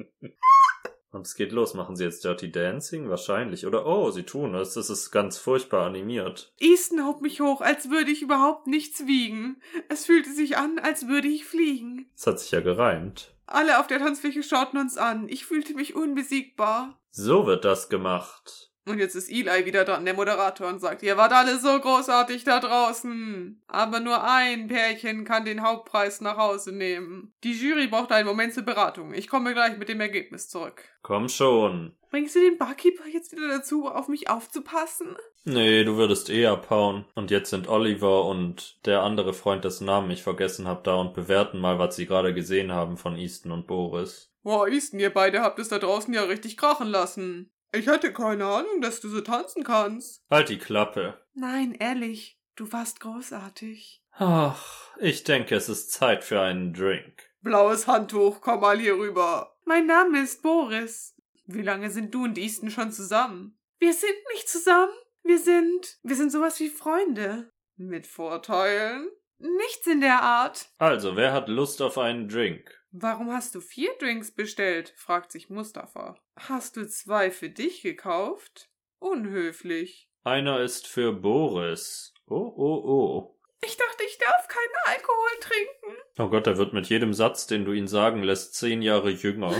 Und 1.11 1.25
es 1.25 1.35
geht 1.35 1.51
los. 1.51 1.73
Machen 1.73 1.95
sie 1.95 2.03
jetzt 2.03 2.23
Dirty 2.23 2.51
Dancing? 2.51 3.09
Wahrscheinlich. 3.09 3.65
Oder 3.65 3.85
oh, 3.85 4.11
sie 4.11 4.23
tun 4.23 4.53
es. 4.55 4.73
Das 4.73 4.89
ist 4.89 5.11
ganz 5.11 5.37
furchtbar 5.37 5.85
animiert. 5.85 6.53
Easton 6.59 7.05
hob 7.05 7.21
mich 7.21 7.39
hoch, 7.39 7.61
als 7.61 7.89
würde 7.89 8.11
ich 8.11 8.21
überhaupt 8.21 8.67
nichts 8.67 9.07
wiegen. 9.07 9.61
Es 9.89 10.05
fühlte 10.05 10.31
sich 10.33 10.57
an, 10.57 10.79
als 10.79 11.07
würde 11.07 11.27
ich 11.27 11.45
fliegen. 11.45 12.09
Es 12.15 12.27
hat 12.27 12.39
sich 12.39 12.51
ja 12.51 12.59
gereimt. 12.59 13.33
Alle 13.47 13.79
auf 13.79 13.87
der 13.87 13.99
Tanzfläche 13.99 14.43
schauten 14.43 14.79
uns 14.79 14.97
an. 14.97 15.29
Ich 15.29 15.45
fühlte 15.45 15.75
mich 15.75 15.95
unbesiegbar. 15.95 16.99
So 17.11 17.45
wird 17.45 17.63
das 17.63 17.89
gemacht. 17.89 18.71
Und 18.87 18.99
jetzt 18.99 19.15
ist 19.15 19.31
Eli 19.31 19.65
wieder 19.65 19.83
dran, 19.83 20.05
der 20.05 20.13
Moderator, 20.13 20.67
und 20.67 20.79
sagt, 20.79 21.01
ihr 21.01 21.17
wart 21.17 21.33
alle 21.33 21.57
so 21.57 21.79
großartig 21.79 22.43
da 22.43 22.59
draußen. 22.59 23.63
Aber 23.67 23.99
nur 23.99 24.23
ein 24.23 24.67
Pärchen 24.67 25.25
kann 25.25 25.43
den 25.43 25.63
Hauptpreis 25.63 26.21
nach 26.21 26.37
Hause 26.37 26.71
nehmen. 26.71 27.33
Die 27.43 27.53
Jury 27.53 27.87
braucht 27.87 28.11
einen 28.11 28.27
Moment 28.27 28.53
zur 28.53 28.63
Beratung. 28.63 29.13
Ich 29.13 29.27
komme 29.27 29.53
gleich 29.53 29.77
mit 29.77 29.89
dem 29.89 30.01
Ergebnis 30.01 30.49
zurück. 30.49 30.83
Komm 31.01 31.29
schon. 31.29 31.95
Bringst 32.11 32.35
du 32.35 32.39
den 32.39 32.59
Barkeeper 32.59 33.07
jetzt 33.11 33.31
wieder 33.31 33.47
dazu, 33.47 33.87
auf 33.87 34.07
mich 34.07 34.29
aufzupassen? 34.29 35.15
Nee, 35.45 35.83
du 35.83 35.97
würdest 35.97 36.29
eh 36.29 36.45
abhauen. 36.45 37.05
Und 37.15 37.31
jetzt 37.31 37.49
sind 37.49 37.67
Oliver 37.67 38.25
und 38.25 38.85
der 38.85 39.01
andere 39.01 39.33
Freund, 39.33 39.65
dessen 39.65 39.85
Namen 39.85 40.11
ich 40.11 40.23
vergessen 40.23 40.67
habe, 40.67 40.81
da 40.83 40.95
und 40.95 41.13
bewerten 41.13 41.59
mal, 41.59 41.79
was 41.79 41.95
sie 41.95 42.05
gerade 42.05 42.33
gesehen 42.35 42.71
haben 42.71 42.97
von 42.97 43.15
Easton 43.15 43.51
und 43.51 43.65
Boris. 43.65 44.31
Boah, 44.43 44.67
Easton, 44.67 44.99
ihr 44.99 45.11
beide 45.11 45.41
habt 45.41 45.57
es 45.57 45.69
da 45.69 45.79
draußen 45.79 46.13
ja 46.13 46.23
richtig 46.23 46.55
krachen 46.55 46.87
lassen. 46.87 47.51
Ich 47.75 47.87
hatte 47.87 48.13
keine 48.13 48.45
Ahnung, 48.45 48.81
dass 48.81 49.01
du 49.01 49.09
so 49.09 49.21
tanzen 49.21 49.63
kannst. 49.63 50.23
Halt 50.29 50.49
die 50.49 50.57
Klappe. 50.57 51.19
Nein, 51.33 51.73
ehrlich, 51.73 52.39
du 52.55 52.71
warst 52.71 53.01
großartig. 53.01 54.01
Ach, 54.13 54.95
ich 54.99 55.23
denke, 55.25 55.55
es 55.55 55.67
ist 55.67 55.91
Zeit 55.91 56.23
für 56.23 56.39
einen 56.39 56.73
Drink. 56.73 57.29
Blaues 57.41 57.85
Handtuch, 57.87 58.39
komm 58.39 58.61
mal 58.61 58.79
hier 58.79 58.95
rüber. 58.95 59.57
Mein 59.65 59.87
Name 59.87 60.21
ist 60.21 60.41
Boris. 60.41 61.15
Wie 61.47 61.61
lange 61.61 61.91
sind 61.91 62.13
du 62.13 62.23
und 62.23 62.37
Easton 62.37 62.71
schon 62.71 62.91
zusammen? 62.91 63.57
Wir 63.79 63.93
sind 63.93 64.15
nicht 64.33 64.47
zusammen. 64.47 64.93
Wir 65.23 65.37
sind. 65.37 65.97
Wir 66.01 66.15
sind 66.15 66.31
sowas 66.31 66.59
wie 66.59 66.69
Freunde. 66.69 67.49
Mit 67.75 68.07
Vorteilen? 68.07 69.09
Nichts 69.37 69.85
in 69.87 69.99
der 69.99 70.21
Art. 70.21 70.69
Also, 70.77 71.17
wer 71.17 71.33
hat 71.33 71.49
Lust 71.49 71.81
auf 71.81 71.97
einen 71.97 72.29
Drink? 72.29 72.71
Warum 72.97 73.29
hast 73.33 73.55
du 73.55 73.59
vier 73.59 73.91
Drinks 73.99 74.31
bestellt? 74.31 74.93
fragt 74.95 75.29
sich 75.33 75.49
Mustafa. 75.49 76.17
Hast 76.37 76.77
du 76.77 76.87
zwei 76.87 77.29
für 77.29 77.49
dich 77.49 77.81
gekauft? 77.81 78.69
Unhöflich. 78.99 80.09
Einer 80.23 80.61
ist 80.61 80.87
für 80.87 81.11
Boris. 81.11 82.13
Oh, 82.25 82.53
oh, 82.55 82.83
oh. 82.85 83.37
Ich 83.65 83.75
dachte, 83.75 84.03
ich 84.07 84.17
darf 84.17 84.47
keinen 84.47 84.95
Alkohol 84.95 85.29
trinken. 85.41 85.97
Oh 86.19 86.29
Gott, 86.29 86.47
er 86.47 86.57
wird 86.57 86.71
mit 86.71 86.87
jedem 86.87 87.13
Satz, 87.13 87.47
den 87.47 87.65
du 87.65 87.73
ihn 87.73 87.89
sagen 87.89 88.23
lässt, 88.23 88.55
zehn 88.55 88.81
Jahre 88.81 89.09
jünger. 89.09 89.53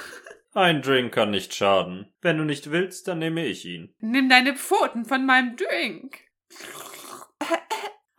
Ein 0.54 0.80
Drink 0.80 1.12
kann 1.12 1.32
nicht 1.32 1.56
schaden. 1.56 2.14
Wenn 2.20 2.38
du 2.38 2.44
nicht 2.44 2.70
willst, 2.70 3.08
dann 3.08 3.18
nehme 3.18 3.46
ich 3.46 3.64
ihn. 3.64 3.96
Nimm 3.98 4.28
deine 4.28 4.54
Pfoten 4.54 5.04
von 5.04 5.26
meinem 5.26 5.56
Drink. 5.56 6.20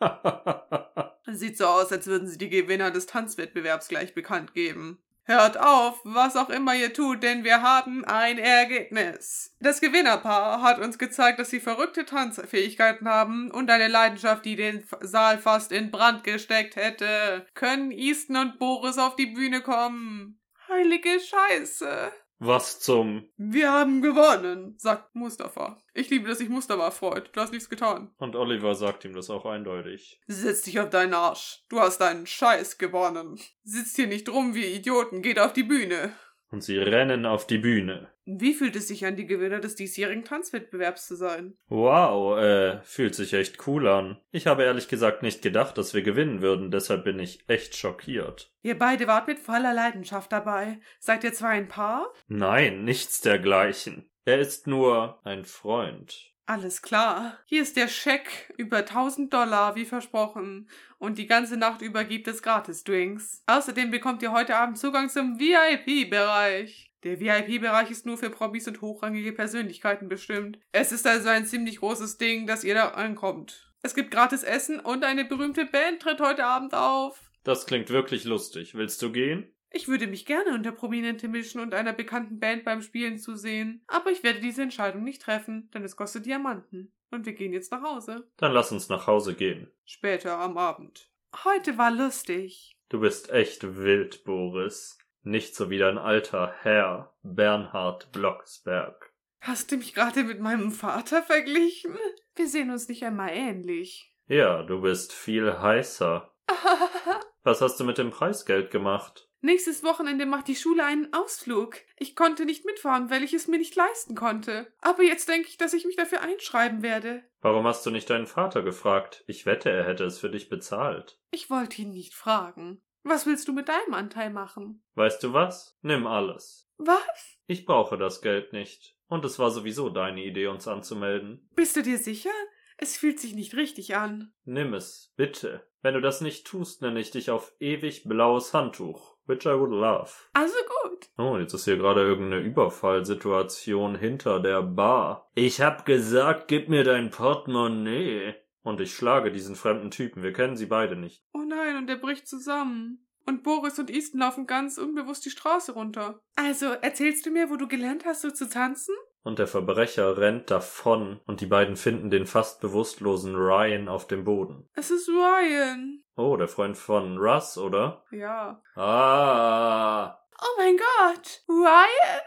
Sieht 1.29 1.57
so 1.57 1.65
aus, 1.65 1.91
als 1.91 2.07
würden 2.07 2.27
sie 2.27 2.37
die 2.37 2.49
Gewinner 2.49 2.89
des 2.89 3.05
Tanzwettbewerbs 3.05 3.89
gleich 3.89 4.13
bekannt 4.13 4.53
geben. 4.53 4.99
Hört 5.23 5.59
auf, 5.59 5.99
was 6.05 6.37
auch 6.37 6.49
immer 6.49 6.73
ihr 6.73 6.93
tut, 6.93 7.21
denn 7.21 7.43
wir 7.43 7.61
haben 7.61 8.05
ein 8.05 8.37
Ergebnis. 8.37 9.53
Das 9.59 9.81
Gewinnerpaar 9.81 10.61
hat 10.61 10.79
uns 10.79 10.97
gezeigt, 10.97 11.37
dass 11.37 11.49
sie 11.49 11.59
verrückte 11.59 12.05
Tanzfähigkeiten 12.05 13.09
haben 13.09 13.51
und 13.51 13.69
eine 13.69 13.89
Leidenschaft, 13.89 14.45
die 14.45 14.55
den 14.55 14.85
Saal 15.01 15.37
fast 15.37 15.73
in 15.73 15.91
Brand 15.91 16.23
gesteckt 16.23 16.77
hätte. 16.77 17.45
Können 17.55 17.91
Easton 17.91 18.37
und 18.37 18.57
Boris 18.57 18.97
auf 18.97 19.17
die 19.17 19.25
Bühne 19.25 19.59
kommen? 19.59 20.39
Heilige 20.69 21.19
Scheiße. 21.19 22.13
Was 22.39 22.79
zum? 22.79 23.27
Wir 23.37 23.71
haben 23.71 24.01
gewonnen, 24.01 24.75
sagt 24.77 25.15
Mustafa. 25.15 25.81
Ich 25.95 26.09
liebe, 26.11 26.29
dass 26.29 26.37
sich 26.37 26.49
Mustafa 26.49 26.91
freut. 26.91 27.35
Du 27.35 27.41
hast 27.41 27.51
nichts 27.51 27.69
getan. 27.69 28.11
Und 28.17 28.35
Oliver 28.35 28.75
sagt 28.75 29.05
ihm 29.05 29.13
das 29.13 29.31
auch 29.31 29.45
eindeutig. 29.45 30.21
Setz 30.27 30.61
dich 30.61 30.79
auf 30.79 30.91
deinen 30.91 31.15
Arsch. 31.15 31.63
Du 31.67 31.79
hast 31.79 31.99
deinen 31.99 32.27
Scheiß 32.27 32.77
gewonnen. 32.77 33.39
Sitzt 33.63 33.95
hier 33.95 34.07
nicht 34.07 34.29
rum 34.29 34.53
wie 34.53 34.65
Idioten. 34.65 35.23
Geht 35.23 35.39
auf 35.39 35.53
die 35.53 35.63
Bühne. 35.63 36.13
Und 36.51 36.63
sie 36.63 36.77
rennen 36.77 37.25
auf 37.25 37.47
die 37.47 37.57
Bühne. 37.57 38.09
Wie 38.25 38.53
fühlt 38.53 38.75
es 38.75 38.87
sich 38.87 39.05
an, 39.05 39.15
die 39.15 39.25
Gewinner 39.25 39.59
des 39.59 39.75
diesjährigen 39.75 40.25
Tanzwettbewerbs 40.25 41.07
zu 41.07 41.15
sein? 41.15 41.57
Wow, 41.67 42.37
äh, 42.37 42.81
fühlt 42.83 43.15
sich 43.15 43.33
echt 43.33 43.67
cool 43.67 43.87
an. 43.87 44.19
Ich 44.31 44.47
habe 44.47 44.63
ehrlich 44.63 44.87
gesagt 44.87 45.23
nicht 45.23 45.41
gedacht, 45.41 45.77
dass 45.77 45.93
wir 45.93 46.01
gewinnen 46.01 46.41
würden, 46.41 46.69
deshalb 46.69 47.05
bin 47.05 47.19
ich 47.19 47.47
echt 47.47 47.75
schockiert. 47.75 48.51
Ihr 48.61 48.77
beide 48.77 49.07
wart 49.07 49.27
mit 49.27 49.39
voller 49.39 49.73
Leidenschaft 49.73 50.31
dabei. 50.31 50.79
Seid 50.99 51.23
ihr 51.23 51.33
zwar 51.33 51.51
ein 51.51 51.69
Paar? 51.69 52.11
Nein, 52.27 52.83
nichts 52.83 53.21
dergleichen. 53.21 54.09
Er 54.25 54.39
ist 54.39 54.67
nur 54.67 55.25
ein 55.25 55.45
Freund. 55.45 56.33
Alles 56.49 56.81
klar. 56.81 57.37
Hier 57.45 57.61
ist 57.61 57.75
der 57.75 57.89
Scheck 57.89 58.53
über 58.55 58.77
1000 58.77 59.33
Dollar, 59.33 59.75
wie 59.75 59.83
versprochen. 59.83 60.69
Und 60.97 61.17
die 61.17 61.27
ganze 61.27 61.57
Nacht 61.57 61.81
über 61.81 62.05
gibt 62.05 62.25
es 62.29 62.41
Gratis-Drinks. 62.41 63.43
Außerdem 63.47 63.91
bekommt 63.91 64.21
ihr 64.23 64.31
heute 64.31 64.55
Abend 64.55 64.77
Zugang 64.77 65.09
zum 65.09 65.37
VIP-Bereich. 65.39 66.89
Der 67.03 67.19
VIP-Bereich 67.19 67.91
ist 67.91 68.05
nur 68.05 68.17
für 68.17 68.29
Promis 68.29 68.65
und 68.65 68.79
hochrangige 68.79 69.33
Persönlichkeiten 69.33 70.07
bestimmt. 70.07 70.57
Es 70.71 70.93
ist 70.93 71.05
also 71.05 71.27
ein 71.27 71.45
ziemlich 71.45 71.79
großes 71.79 72.17
Ding, 72.17 72.47
dass 72.47 72.63
ihr 72.63 72.75
da 72.75 72.89
ankommt. 72.91 73.69
Es 73.81 73.93
gibt 73.93 74.11
gratis 74.11 74.43
Essen 74.43 74.79
und 74.79 75.03
eine 75.03 75.25
berühmte 75.25 75.65
Band 75.65 76.01
tritt 76.01 76.21
heute 76.21 76.45
Abend 76.45 76.73
auf. 76.73 77.29
Das 77.43 77.65
klingt 77.65 77.89
wirklich 77.89 78.23
lustig. 78.23 78.73
Willst 78.73 79.01
du 79.01 79.11
gehen? 79.11 79.53
Ich 79.71 79.87
würde 79.87 80.07
mich 80.07 80.25
gerne 80.25 80.53
unter 80.53 80.71
Prominente 80.71 81.27
mischen 81.27 81.59
und 81.59 81.73
einer 81.73 81.93
bekannten 81.93 82.39
Band 82.39 82.63
beim 82.63 82.81
Spielen 82.81 83.17
zusehen, 83.17 83.83
aber 83.87 84.11
ich 84.11 84.23
werde 84.23 84.39
diese 84.39 84.61
Entscheidung 84.61 85.03
nicht 85.03 85.21
treffen, 85.21 85.69
denn 85.73 85.83
es 85.83 85.95
kostet 85.95 86.25
Diamanten. 86.25 86.91
Und 87.11 87.25
wir 87.25 87.33
gehen 87.33 87.53
jetzt 87.53 87.71
nach 87.71 87.83
Hause. 87.83 88.29
Dann 88.37 88.51
lass 88.51 88.71
uns 88.71 88.89
nach 88.89 89.07
Hause 89.07 89.33
gehen. 89.33 89.71
Später 89.85 90.37
am 90.39 90.57
Abend. 90.57 91.09
Heute 91.43 91.77
war 91.77 91.91
lustig. 91.91 92.77
Du 92.89 92.99
bist 92.99 93.31
echt 93.31 93.77
wild, 93.77 94.23
Boris. 94.23 94.97
Nicht 95.23 95.55
so 95.55 95.69
wie 95.69 95.77
dein 95.77 95.97
alter 95.97 96.53
Herr, 96.61 97.13
Bernhard 97.21 98.11
Blocksberg. 98.11 99.13
Hast 99.41 99.71
du 99.71 99.77
mich 99.77 99.93
gerade 99.93 100.23
mit 100.23 100.39
meinem 100.39 100.71
Vater 100.71 101.21
verglichen? 101.21 101.97
Wir 102.35 102.47
sehen 102.47 102.71
uns 102.71 102.87
nicht 102.87 103.03
einmal 103.03 103.31
ähnlich. 103.31 104.13
Ja, 104.27 104.63
du 104.63 104.81
bist 104.81 105.13
viel 105.13 105.59
heißer. 105.59 106.33
Was 107.43 107.61
hast 107.61 107.79
du 107.79 107.83
mit 107.83 107.97
dem 107.97 108.09
Preisgeld 108.09 108.71
gemacht? 108.71 109.26
Nächstes 109.41 109.83
Wochenende 109.83 110.25
macht 110.25 110.47
die 110.47 110.55
Schule 110.55 110.83
einen 110.83 111.13
Ausflug. 111.13 111.77
Ich 111.97 112.15
konnte 112.15 112.45
nicht 112.45 112.65
mitfahren, 112.65 113.09
weil 113.09 113.23
ich 113.23 113.33
es 113.33 113.47
mir 113.47 113.59
nicht 113.59 113.75
leisten 113.75 114.15
konnte. 114.15 114.71
Aber 114.81 115.03
jetzt 115.03 115.29
denke 115.29 115.47
ich, 115.47 115.57
dass 115.57 115.73
ich 115.73 115.85
mich 115.85 115.95
dafür 115.95 116.21
einschreiben 116.21 116.81
werde. 116.81 117.23
Warum 117.41 117.67
hast 117.67 117.85
du 117.85 117.91
nicht 117.91 118.09
deinen 118.09 118.27
Vater 118.27 118.63
gefragt? 118.63 119.23
Ich 119.27 119.45
wette, 119.45 119.69
er 119.69 119.85
hätte 119.85 120.05
es 120.05 120.19
für 120.19 120.29
dich 120.29 120.49
bezahlt. 120.49 121.19
Ich 121.31 121.49
wollte 121.49 121.81
ihn 121.81 121.91
nicht 121.91 122.15
fragen. 122.15 122.81
Was 123.03 123.25
willst 123.25 123.47
du 123.47 123.53
mit 123.53 123.69
deinem 123.69 123.93
Anteil 123.93 124.31
machen? 124.31 124.83
Weißt 124.95 125.23
du 125.23 125.33
was? 125.33 125.77
Nimm 125.81 126.07
alles. 126.07 126.69
Was? 126.77 127.37
Ich 127.45 127.65
brauche 127.65 127.97
das 127.97 128.21
Geld 128.21 128.53
nicht. 128.53 128.95
Und 129.07 129.23
es 129.23 129.39
war 129.39 129.51
sowieso 129.51 129.89
deine 129.89 130.23
Idee, 130.23 130.47
uns 130.47 130.67
anzumelden. 130.67 131.47
Bist 131.55 131.75
du 131.75 131.83
dir 131.83 131.97
sicher? 131.97 132.33
Es 132.77 132.97
fühlt 132.97 133.19
sich 133.19 133.33
nicht 133.33 133.55
richtig 133.55 133.95
an. 133.95 134.33
Nimm 134.43 134.73
es, 134.73 135.13
bitte. 135.15 135.65
Wenn 135.81 135.93
du 135.93 136.01
das 136.01 136.21
nicht 136.21 136.45
tust, 136.45 136.81
nenne 136.81 136.99
ich 136.99 137.11
dich 137.11 137.31
auf 137.31 137.53
ewig 137.59 138.03
blaues 138.03 138.53
Handtuch. 138.53 139.16
Which 139.27 139.45
I 139.45 139.59
would 139.59 139.71
love. 139.71 140.09
Also 140.33 140.55
gut. 140.83 141.09
Oh, 141.17 141.37
jetzt 141.37 141.53
ist 141.53 141.65
hier 141.65 141.77
gerade 141.77 142.01
irgendeine 142.01 142.41
Überfallsituation 142.41 143.95
hinter 143.95 144.39
der 144.39 144.61
Bar. 144.63 145.29
Ich 145.35 145.61
hab 145.61 145.85
gesagt, 145.85 146.47
gib 146.47 146.69
mir 146.69 146.83
dein 146.83 147.09
Portemonnaie. 147.09 148.35
Und 148.63 148.81
ich 148.81 148.93
schlage 148.93 149.31
diesen 149.31 149.55
fremden 149.55 149.91
Typen. 149.91 150.23
Wir 150.23 150.33
kennen 150.33 150.57
sie 150.57 150.65
beide 150.65 150.95
nicht. 150.95 151.23
Oh 151.33 151.43
nein, 151.47 151.77
und 151.77 151.89
er 151.89 151.97
bricht 151.97 152.27
zusammen. 152.27 153.05
Und 153.25 153.43
Boris 153.43 153.77
und 153.77 153.89
Easton 153.89 154.21
laufen 154.21 154.47
ganz 154.47 154.77
unbewusst 154.77 155.25
die 155.25 155.29
Straße 155.29 155.73
runter. 155.73 156.21
Also, 156.37 156.67
erzählst 156.67 157.25
du 157.25 157.31
mir, 157.31 157.49
wo 157.49 157.57
du 157.57 157.67
gelernt 157.67 158.05
hast, 158.05 158.21
so 158.21 158.31
zu 158.31 158.49
tanzen? 158.49 158.95
Und 159.23 159.39
der 159.39 159.47
Verbrecher 159.47 160.17
rennt 160.17 160.49
davon 160.49 161.19
und 161.25 161.41
die 161.41 161.45
beiden 161.45 161.75
finden 161.75 162.09
den 162.09 162.25
fast 162.25 162.61
bewusstlosen 162.61 163.35
Ryan 163.35 163.89
auf 163.89 164.07
dem 164.07 164.23
Boden. 164.23 164.69
Es 164.73 164.89
ist 164.89 165.09
Ryan. 165.09 166.01
Oh, 166.17 166.35
der 166.35 166.47
Freund 166.47 166.75
von 166.75 167.19
Russ, 167.19 167.59
oder? 167.59 168.03
Ja. 168.09 168.59
Ah! 168.75 170.17
Oh 170.41 170.57
mein 170.57 170.75
Gott. 170.75 171.43
Ryan? 171.47 172.21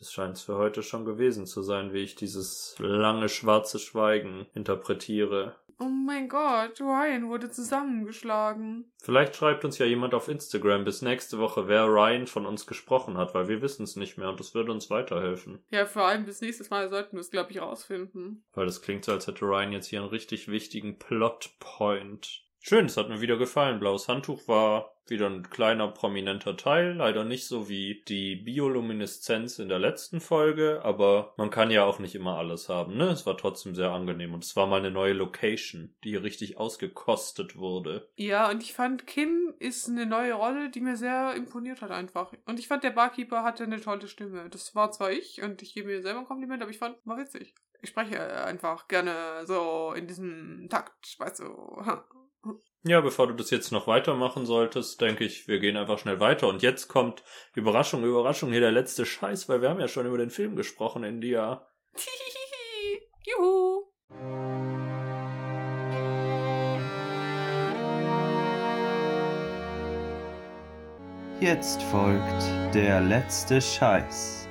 Das 0.00 0.12
scheint's 0.12 0.42
für 0.42 0.56
heute 0.56 0.82
schon 0.82 1.04
gewesen 1.04 1.46
zu 1.46 1.62
sein, 1.62 1.92
wie 1.92 2.02
ich 2.02 2.16
dieses 2.16 2.74
lange 2.78 3.28
schwarze 3.28 3.78
Schweigen 3.78 4.46
interpretiere. 4.52 5.54
Oh 5.78 5.84
mein 5.84 6.28
Gott, 6.28 6.80
Ryan 6.80 7.28
wurde 7.28 7.50
zusammengeschlagen. 7.50 8.90
Vielleicht 9.00 9.36
schreibt 9.36 9.64
uns 9.64 9.78
ja 9.78 9.86
jemand 9.86 10.14
auf 10.14 10.28
Instagram 10.28 10.84
bis 10.84 11.02
nächste 11.02 11.38
Woche, 11.38 11.68
wer 11.68 11.84
Ryan 11.84 12.26
von 12.26 12.46
uns 12.46 12.66
gesprochen 12.66 13.16
hat, 13.16 13.34
weil 13.34 13.46
wir 13.46 13.62
wissen 13.62 13.84
es 13.84 13.94
nicht 13.94 14.16
mehr 14.16 14.30
und 14.30 14.40
das 14.40 14.54
würde 14.54 14.72
uns 14.72 14.90
weiterhelfen. 14.90 15.62
Ja, 15.70 15.84
vor 15.86 16.06
allem 16.06 16.24
bis 16.24 16.40
nächstes 16.40 16.70
Mal 16.70 16.88
sollten 16.88 17.16
wir 17.16 17.20
es, 17.20 17.30
glaube 17.30 17.52
ich, 17.52 17.60
rausfinden. 17.60 18.42
Weil 18.54 18.66
das 18.66 18.82
klingt 18.82 19.04
so, 19.04 19.12
als 19.12 19.26
hätte 19.26 19.44
Ryan 19.44 19.72
jetzt 19.72 19.86
hier 19.86 20.00
einen 20.00 20.08
richtig 20.08 20.48
wichtigen 20.48 20.98
Plotpoint. 20.98 22.45
Schön, 22.68 22.86
es 22.86 22.96
hat 22.96 23.08
mir 23.08 23.20
wieder 23.20 23.36
gefallen. 23.36 23.78
Blaues 23.78 24.08
Handtuch 24.08 24.48
war 24.48 24.96
wieder 25.06 25.30
ein 25.30 25.48
kleiner 25.50 25.86
prominenter 25.86 26.56
Teil, 26.56 26.94
leider 26.94 27.22
nicht 27.22 27.46
so 27.46 27.68
wie 27.68 28.02
die 28.08 28.34
Biolumineszenz 28.34 29.60
in 29.60 29.68
der 29.68 29.78
letzten 29.78 30.20
Folge, 30.20 30.80
aber 30.82 31.32
man 31.36 31.50
kann 31.50 31.70
ja 31.70 31.84
auch 31.84 32.00
nicht 32.00 32.16
immer 32.16 32.38
alles 32.38 32.68
haben, 32.68 32.96
ne? 32.96 33.04
Es 33.10 33.24
war 33.24 33.36
trotzdem 33.36 33.76
sehr 33.76 33.92
angenehm 33.92 34.34
und 34.34 34.42
es 34.42 34.56
war 34.56 34.66
mal 34.66 34.80
eine 34.80 34.90
neue 34.90 35.12
Location, 35.12 35.94
die 36.02 36.08
hier 36.08 36.24
richtig 36.24 36.58
ausgekostet 36.58 37.54
wurde. 37.54 38.08
Ja, 38.16 38.50
und 38.50 38.60
ich 38.64 38.72
fand, 38.72 39.06
Kim 39.06 39.54
ist 39.60 39.88
eine 39.88 40.04
neue 40.04 40.32
Rolle, 40.32 40.68
die 40.68 40.80
mir 40.80 40.96
sehr 40.96 41.36
imponiert 41.36 41.82
hat 41.82 41.92
einfach. 41.92 42.32
Und 42.46 42.58
ich 42.58 42.66
fand, 42.66 42.82
der 42.82 42.90
Barkeeper 42.90 43.44
hatte 43.44 43.62
eine 43.62 43.80
tolle 43.80 44.08
Stimme. 44.08 44.50
Das 44.50 44.74
war 44.74 44.90
zwar 44.90 45.12
ich 45.12 45.40
und 45.40 45.62
ich 45.62 45.72
gebe 45.72 45.86
mir 45.86 46.02
selber 46.02 46.18
ein 46.18 46.26
Kompliment, 46.26 46.62
aber 46.62 46.72
ich 46.72 46.78
fand, 46.78 46.96
war 47.04 47.16
witzig. 47.16 47.54
Ich 47.80 47.90
spreche 47.90 48.44
einfach 48.44 48.88
gerne 48.88 49.46
so 49.46 49.92
in 49.94 50.08
diesem 50.08 50.66
Takt, 50.68 51.14
weißt 51.20 51.38
du. 51.38 51.84
Ja, 52.88 53.00
bevor 53.00 53.26
du 53.26 53.34
das 53.34 53.50
jetzt 53.50 53.72
noch 53.72 53.88
weitermachen 53.88 54.46
solltest, 54.46 55.00
denke 55.00 55.24
ich, 55.24 55.48
wir 55.48 55.58
gehen 55.58 55.76
einfach 55.76 55.98
schnell 55.98 56.20
weiter. 56.20 56.46
Und 56.46 56.62
jetzt 56.62 56.86
kommt 56.86 57.24
Überraschung, 57.52 58.04
Überraschung, 58.04 58.52
hier 58.52 58.60
der 58.60 58.70
letzte 58.70 59.04
Scheiß, 59.04 59.48
weil 59.48 59.60
wir 59.60 59.70
haben 59.70 59.80
ja 59.80 59.88
schon 59.88 60.06
über 60.06 60.18
den 60.18 60.30
Film 60.30 60.54
gesprochen, 60.54 61.02
India. 61.02 61.66
Juhu. 63.26 63.86
Jetzt 71.40 71.82
folgt 71.82 72.72
der 72.72 73.00
letzte 73.00 73.60
Scheiß. 73.60 74.48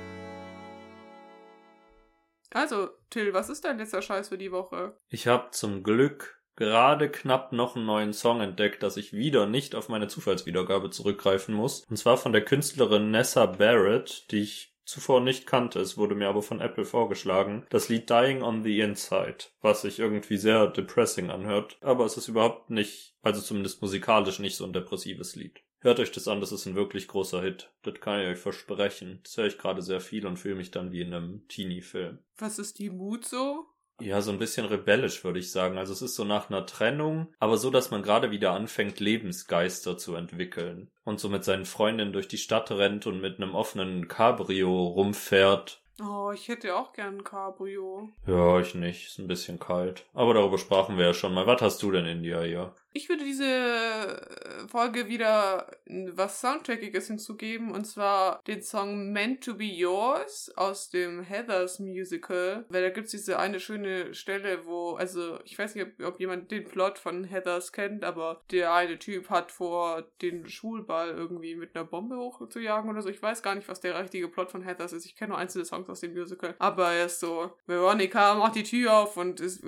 Also, 2.52 2.90
Till, 3.08 3.32
was 3.32 3.48
ist 3.48 3.64
dein 3.64 3.78
letzter 3.78 4.02
Scheiß 4.02 4.28
für 4.28 4.36
die 4.36 4.52
Woche? 4.52 4.98
Ich 5.08 5.26
habe 5.26 5.52
zum 5.52 5.82
Glück 5.82 6.36
gerade 6.56 7.10
knapp 7.10 7.52
noch 7.52 7.76
einen 7.76 7.86
neuen 7.86 8.12
Song 8.12 8.40
entdeckt, 8.40 8.82
dass 8.82 8.96
ich 8.96 9.12
wieder 9.12 9.46
nicht 9.46 9.74
auf 9.74 9.88
meine 9.88 10.08
Zufallswiedergabe 10.08 10.90
zurückgreifen 10.90 11.54
muss. 11.54 11.84
Und 11.88 11.96
zwar 11.96 12.16
von 12.16 12.32
der 12.32 12.44
Künstlerin 12.44 13.10
Nessa 13.10 13.46
Barrett, 13.46 14.30
die 14.30 14.40
ich 14.40 14.72
zuvor 14.86 15.20
nicht 15.20 15.46
kannte. 15.46 15.80
Es 15.80 15.98
wurde 15.98 16.14
mir 16.14 16.28
aber 16.28 16.42
von 16.42 16.60
Apple 16.60 16.84
vorgeschlagen. 16.84 17.66
Das 17.70 17.88
Lied 17.88 18.08
Dying 18.08 18.42
on 18.42 18.62
the 18.62 18.80
Inside, 18.80 19.38
was 19.60 19.82
sich 19.82 19.98
irgendwie 19.98 20.38
sehr 20.38 20.68
depressing 20.68 21.30
anhört. 21.30 21.76
Aber 21.82 22.04
es 22.04 22.16
ist 22.16 22.28
überhaupt 22.28 22.70
nicht, 22.70 23.14
also 23.22 23.42
zumindest 23.42 23.82
musikalisch 23.82 24.38
nicht 24.38 24.56
so 24.56 24.64
ein 24.64 24.72
depressives 24.72 25.36
Lied. 25.36 25.60
Hört 25.80 26.00
euch 26.00 26.10
das 26.10 26.26
an, 26.26 26.40
das 26.40 26.52
ist 26.52 26.66
ein 26.66 26.74
wirklich 26.74 27.06
großer 27.06 27.42
Hit. 27.42 27.70
Das 27.82 28.00
kann 28.00 28.20
ich 28.20 28.26
euch 28.26 28.38
versprechen. 28.38 29.20
Das 29.24 29.36
höre 29.36 29.46
ich 29.46 29.58
gerade 29.58 29.82
sehr 29.82 30.00
viel 30.00 30.26
und 30.26 30.38
fühle 30.38 30.54
mich 30.54 30.70
dann 30.70 30.90
wie 30.90 31.02
in 31.02 31.12
einem 31.12 31.46
Teenie-Film. 31.48 32.18
Was 32.38 32.58
ist 32.58 32.78
die 32.78 32.90
Mut 32.90 33.24
so? 33.24 33.66
Ja, 34.00 34.20
so 34.20 34.30
ein 34.30 34.38
bisschen 34.38 34.66
rebellisch, 34.66 35.24
würde 35.24 35.38
ich 35.38 35.50
sagen. 35.50 35.78
Also 35.78 35.92
es 35.92 36.02
ist 36.02 36.16
so 36.16 36.24
nach 36.24 36.50
einer 36.50 36.66
Trennung, 36.66 37.28
aber 37.38 37.56
so, 37.56 37.70
dass 37.70 37.90
man 37.90 38.02
gerade 38.02 38.30
wieder 38.30 38.52
anfängt, 38.52 39.00
Lebensgeister 39.00 39.96
zu 39.96 40.14
entwickeln. 40.14 40.90
Und 41.04 41.18
so 41.18 41.28
mit 41.28 41.44
seinen 41.44 41.64
Freundinnen 41.64 42.12
durch 42.12 42.28
die 42.28 42.38
Stadt 42.38 42.70
rennt 42.70 43.06
und 43.06 43.20
mit 43.20 43.40
einem 43.40 43.54
offenen 43.54 44.08
Cabrio 44.08 44.86
rumfährt. 44.88 45.80
Oh, 46.02 46.30
ich 46.30 46.48
hätte 46.48 46.76
auch 46.76 46.92
gern 46.92 47.18
ein 47.18 47.24
Cabrio. 47.24 48.10
Ja, 48.26 48.60
ich 48.60 48.74
nicht. 48.74 49.06
Ist 49.06 49.18
ein 49.18 49.28
bisschen 49.28 49.58
kalt. 49.58 50.04
Aber 50.12 50.34
darüber 50.34 50.58
sprachen 50.58 50.98
wir 50.98 51.06
ja 51.06 51.14
schon 51.14 51.32
mal. 51.32 51.46
Was 51.46 51.62
hast 51.62 51.82
du 51.82 51.90
denn 51.90 52.04
in 52.04 52.22
dir 52.22 52.42
hier? 52.42 52.74
Ich 52.96 53.10
würde 53.10 53.24
diese 53.24 54.26
Folge 54.68 55.06
wieder 55.06 55.66
was 56.14 56.40
Soundtrackiges 56.40 57.08
hinzugeben 57.08 57.72
und 57.72 57.84
zwar 57.84 58.42
den 58.46 58.62
Song 58.62 59.12
Meant 59.12 59.44
to 59.44 59.52
Be 59.52 59.64
Yours 59.64 60.50
aus 60.56 60.88
dem 60.88 61.22
Heathers 61.22 61.78
Musical. 61.78 62.64
Weil 62.70 62.80
da 62.80 62.88
gibt's 62.88 63.10
diese 63.10 63.38
eine 63.38 63.60
schöne 63.60 64.14
Stelle, 64.14 64.64
wo, 64.64 64.94
also 64.94 65.38
ich 65.44 65.58
weiß 65.58 65.74
nicht, 65.74 65.86
ob, 65.86 66.06
ob 66.06 66.20
jemand 66.20 66.50
den 66.50 66.64
Plot 66.64 66.98
von 66.98 67.24
Heathers 67.24 67.72
kennt, 67.72 68.02
aber 68.02 68.40
der 68.50 68.72
eine 68.72 68.98
Typ 68.98 69.28
hat 69.28 69.52
vor, 69.52 70.04
den 70.22 70.48
Schulball 70.48 71.10
irgendwie 71.10 71.54
mit 71.54 71.76
einer 71.76 71.84
Bombe 71.84 72.16
hochzujagen 72.16 72.88
oder 72.88 73.02
so. 73.02 73.10
Ich 73.10 73.20
weiß 73.20 73.42
gar 73.42 73.56
nicht, 73.56 73.68
was 73.68 73.80
der 73.82 74.02
richtige 74.02 74.28
Plot 74.28 74.50
von 74.50 74.62
Heathers 74.62 74.94
ist. 74.94 75.04
Ich 75.04 75.16
kenne 75.16 75.32
nur 75.32 75.38
einzelne 75.38 75.66
Songs 75.66 75.90
aus 75.90 76.00
dem 76.00 76.14
Musical. 76.14 76.54
Aber 76.58 76.92
er 76.92 77.06
ist 77.06 77.20
so, 77.20 77.52
Veronica 77.66 78.36
macht 78.36 78.54
die 78.54 78.62
Tür 78.62 78.94
auf 78.96 79.18
und 79.18 79.40
ist, 79.40 79.62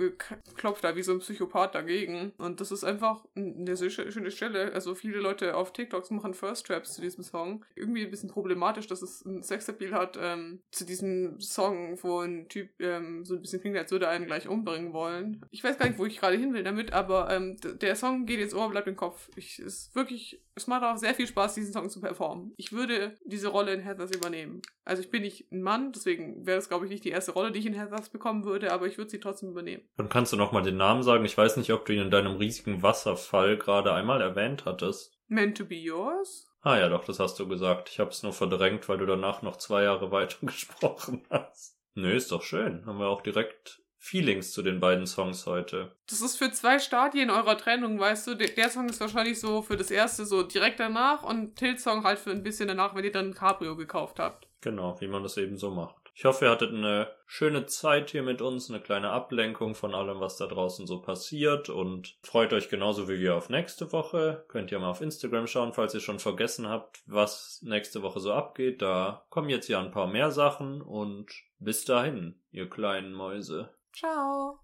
klopft 0.57 0.83
da 0.83 0.95
wie 0.95 1.03
so 1.03 1.11
ein 1.11 1.19
Psychopath 1.19 1.75
dagegen. 1.75 2.33
Und 2.39 2.59
das 2.59 2.71
ist 2.71 2.83
einfach 2.83 3.18
eine 3.35 3.75
sehr 3.75 3.89
schöne 3.89 4.31
Stelle. 4.31 4.73
Also 4.73 4.95
viele 4.95 5.19
Leute 5.19 5.55
auf 5.55 5.73
TikToks 5.73 6.11
machen 6.11 6.33
First 6.33 6.67
Traps 6.67 6.93
zu 6.93 7.01
diesem 7.01 7.23
Song. 7.23 7.65
Irgendwie 7.75 8.03
ein 8.03 8.11
bisschen 8.11 8.29
problematisch, 8.29 8.87
dass 8.87 9.01
es 9.01 9.23
ein 9.25 9.43
Sexappeal 9.43 9.93
hat 9.93 10.17
ähm, 10.21 10.61
zu 10.71 10.85
diesem 10.85 11.39
Song, 11.39 11.97
wo 12.01 12.19
ein 12.19 12.47
Typ 12.49 12.69
ähm, 12.79 13.25
so 13.25 13.35
ein 13.35 13.41
bisschen 13.41 13.61
klingt, 13.61 13.77
als 13.77 13.91
würde 13.91 14.05
er 14.05 14.11
einen 14.11 14.25
gleich 14.25 14.47
umbringen 14.47 14.93
wollen. 14.93 15.45
Ich 15.51 15.63
weiß 15.63 15.77
gar 15.77 15.87
nicht, 15.87 15.99
wo 15.99 16.05
ich 16.05 16.19
gerade 16.19 16.37
hin 16.37 16.53
will 16.53 16.63
damit, 16.63 16.93
aber 16.93 17.29
ähm, 17.31 17.57
der 17.81 17.95
Song 17.95 18.25
geht 18.25 18.39
jetzt 18.39 18.53
Ohr, 18.53 18.69
bleibt 18.69 18.87
im 18.87 18.95
Kopf. 18.95 19.29
Ich, 19.35 19.59
ist 19.59 19.95
wirklich, 19.95 20.41
es 20.59 20.67
macht 20.67 20.83
auch 20.83 20.97
sehr 20.97 21.15
viel 21.15 21.27
Spaß, 21.27 21.55
diesen 21.55 21.73
Song 21.73 21.89
zu 21.89 22.01
performen. 22.01 22.53
Ich 22.57 22.71
würde 22.71 23.15
diese 23.25 23.47
Rolle 23.47 23.73
in 23.73 23.81
Heathers 23.81 24.15
übernehmen. 24.15 24.61
Also 24.85 25.01
ich 25.01 25.09
bin 25.09 25.21
nicht 25.21 25.51
ein 25.51 25.61
Mann, 25.61 25.91
deswegen 25.91 26.45
wäre 26.45 26.57
das, 26.57 26.69
glaube 26.69 26.85
ich, 26.85 26.91
nicht 26.91 27.05
die 27.05 27.09
erste 27.09 27.31
Rolle, 27.31 27.51
die 27.51 27.59
ich 27.59 27.65
in 27.65 27.73
Heathers 27.73 28.09
bekommen 28.09 28.43
würde, 28.43 28.71
aber 28.71 28.87
ich 28.87 28.97
würde 28.97 29.09
sie 29.09 29.19
trotzdem 29.19 29.49
übernehmen. 29.49 29.83
Dann 29.97 30.09
kannst 30.09 30.33
du 30.33 30.37
nochmal 30.37 30.63
den 30.63 30.77
Namen 30.77 31.03
sagen. 31.03 31.25
Ich 31.25 31.37
weiß 31.37 31.57
nicht, 31.57 31.71
ob 31.71 31.85
du 31.85 31.93
ihn 31.93 32.01
in 32.01 32.11
deinem 32.11 32.35
riesigen 32.35 32.83
Wasserfall 32.83 33.57
gerade 33.57 33.93
einmal 33.93 34.21
erwähnt 34.21 34.65
hattest. 34.65 35.17
Meant 35.27 35.57
to 35.57 35.65
be 35.65 35.75
yours? 35.75 36.47
Ah 36.61 36.77
ja, 36.77 36.89
doch, 36.89 37.05
das 37.05 37.19
hast 37.19 37.39
du 37.39 37.47
gesagt. 37.47 37.89
Ich 37.89 37.99
habe 37.99 38.09
es 38.09 38.23
nur 38.23 38.33
verdrängt, 38.33 38.89
weil 38.89 38.97
du 38.97 39.05
danach 39.05 39.41
noch 39.41 39.57
zwei 39.57 39.83
Jahre 39.83 40.11
weiter 40.11 40.45
gesprochen 40.45 41.25
hast. 41.29 41.77
Nö, 41.93 42.13
ist 42.13 42.31
doch 42.31 42.43
schön. 42.43 42.85
Haben 42.85 42.99
wir 42.99 43.07
auch 43.07 43.21
direkt 43.21 43.81
Feelings 44.01 44.53
zu 44.53 44.61
den 44.61 44.79
beiden 44.79 45.05
Songs 45.05 45.45
heute. 45.45 45.91
Das 46.09 46.21
ist 46.21 46.37
für 46.37 46.51
zwei 46.51 46.79
Stadien 46.79 47.29
eurer 47.29 47.57
Trennung, 47.57 47.99
weißt 47.99 48.27
du. 48.27 48.35
Der, 48.35 48.69
Song 48.69 48.87
ist 48.87 49.01
wahrscheinlich 49.01 49.39
so 49.39 49.61
für 49.61 49.77
das 49.77 49.91
erste 49.91 50.25
so 50.25 50.41
direkt 50.41 50.79
danach 50.79 51.23
und 51.23 51.57
Tilt-Song 51.57 52.05
halt 52.05 52.17
für 52.17 52.31
ein 52.31 52.41
bisschen 52.41 52.69
danach, 52.69 52.95
wenn 52.95 53.03
ihr 53.03 53.11
dann 53.11 53.27
ein 53.27 53.33
Cabrio 53.35 53.75
gekauft 53.75 54.17
habt. 54.19 54.47
Genau, 54.61 54.99
wie 54.99 55.07
man 55.07 55.23
das 55.23 55.37
eben 55.37 55.57
so 55.57 55.69
macht. 55.69 55.95
Ich 56.15 56.25
hoffe, 56.25 56.45
ihr 56.45 56.51
hattet 56.51 56.73
eine 56.73 57.09
schöne 57.27 57.65
Zeit 57.65 58.09
hier 58.09 58.23
mit 58.23 58.41
uns, 58.41 58.69
eine 58.69 58.81
kleine 58.81 59.11
Ablenkung 59.11 59.73
von 59.73 59.95
allem, 59.95 60.19
was 60.19 60.35
da 60.35 60.47
draußen 60.47 60.85
so 60.85 61.01
passiert 61.01 61.69
und 61.69 62.17
freut 62.23 62.51
euch 62.51 62.67
genauso 62.67 63.07
wie 63.07 63.19
wir 63.19 63.35
auf 63.35 63.49
nächste 63.49 63.93
Woche. 63.93 64.43
Könnt 64.49 64.71
ihr 64.71 64.79
mal 64.79 64.89
auf 64.89 64.99
Instagram 64.99 65.47
schauen, 65.47 65.73
falls 65.73 65.93
ihr 65.93 66.01
schon 66.01 66.19
vergessen 66.19 66.67
habt, 66.67 67.01
was 67.05 67.61
nächste 67.63 68.01
Woche 68.01 68.19
so 68.19 68.33
abgeht. 68.33 68.81
Da 68.81 69.25
kommen 69.29 69.49
jetzt 69.49 69.69
ja 69.69 69.79
ein 69.79 69.91
paar 69.91 70.07
mehr 70.07 70.31
Sachen 70.31 70.81
und 70.81 71.31
bis 71.59 71.85
dahin, 71.85 72.41
ihr 72.51 72.69
kleinen 72.69 73.13
Mäuse. 73.13 73.69
Ciao. 73.93 74.59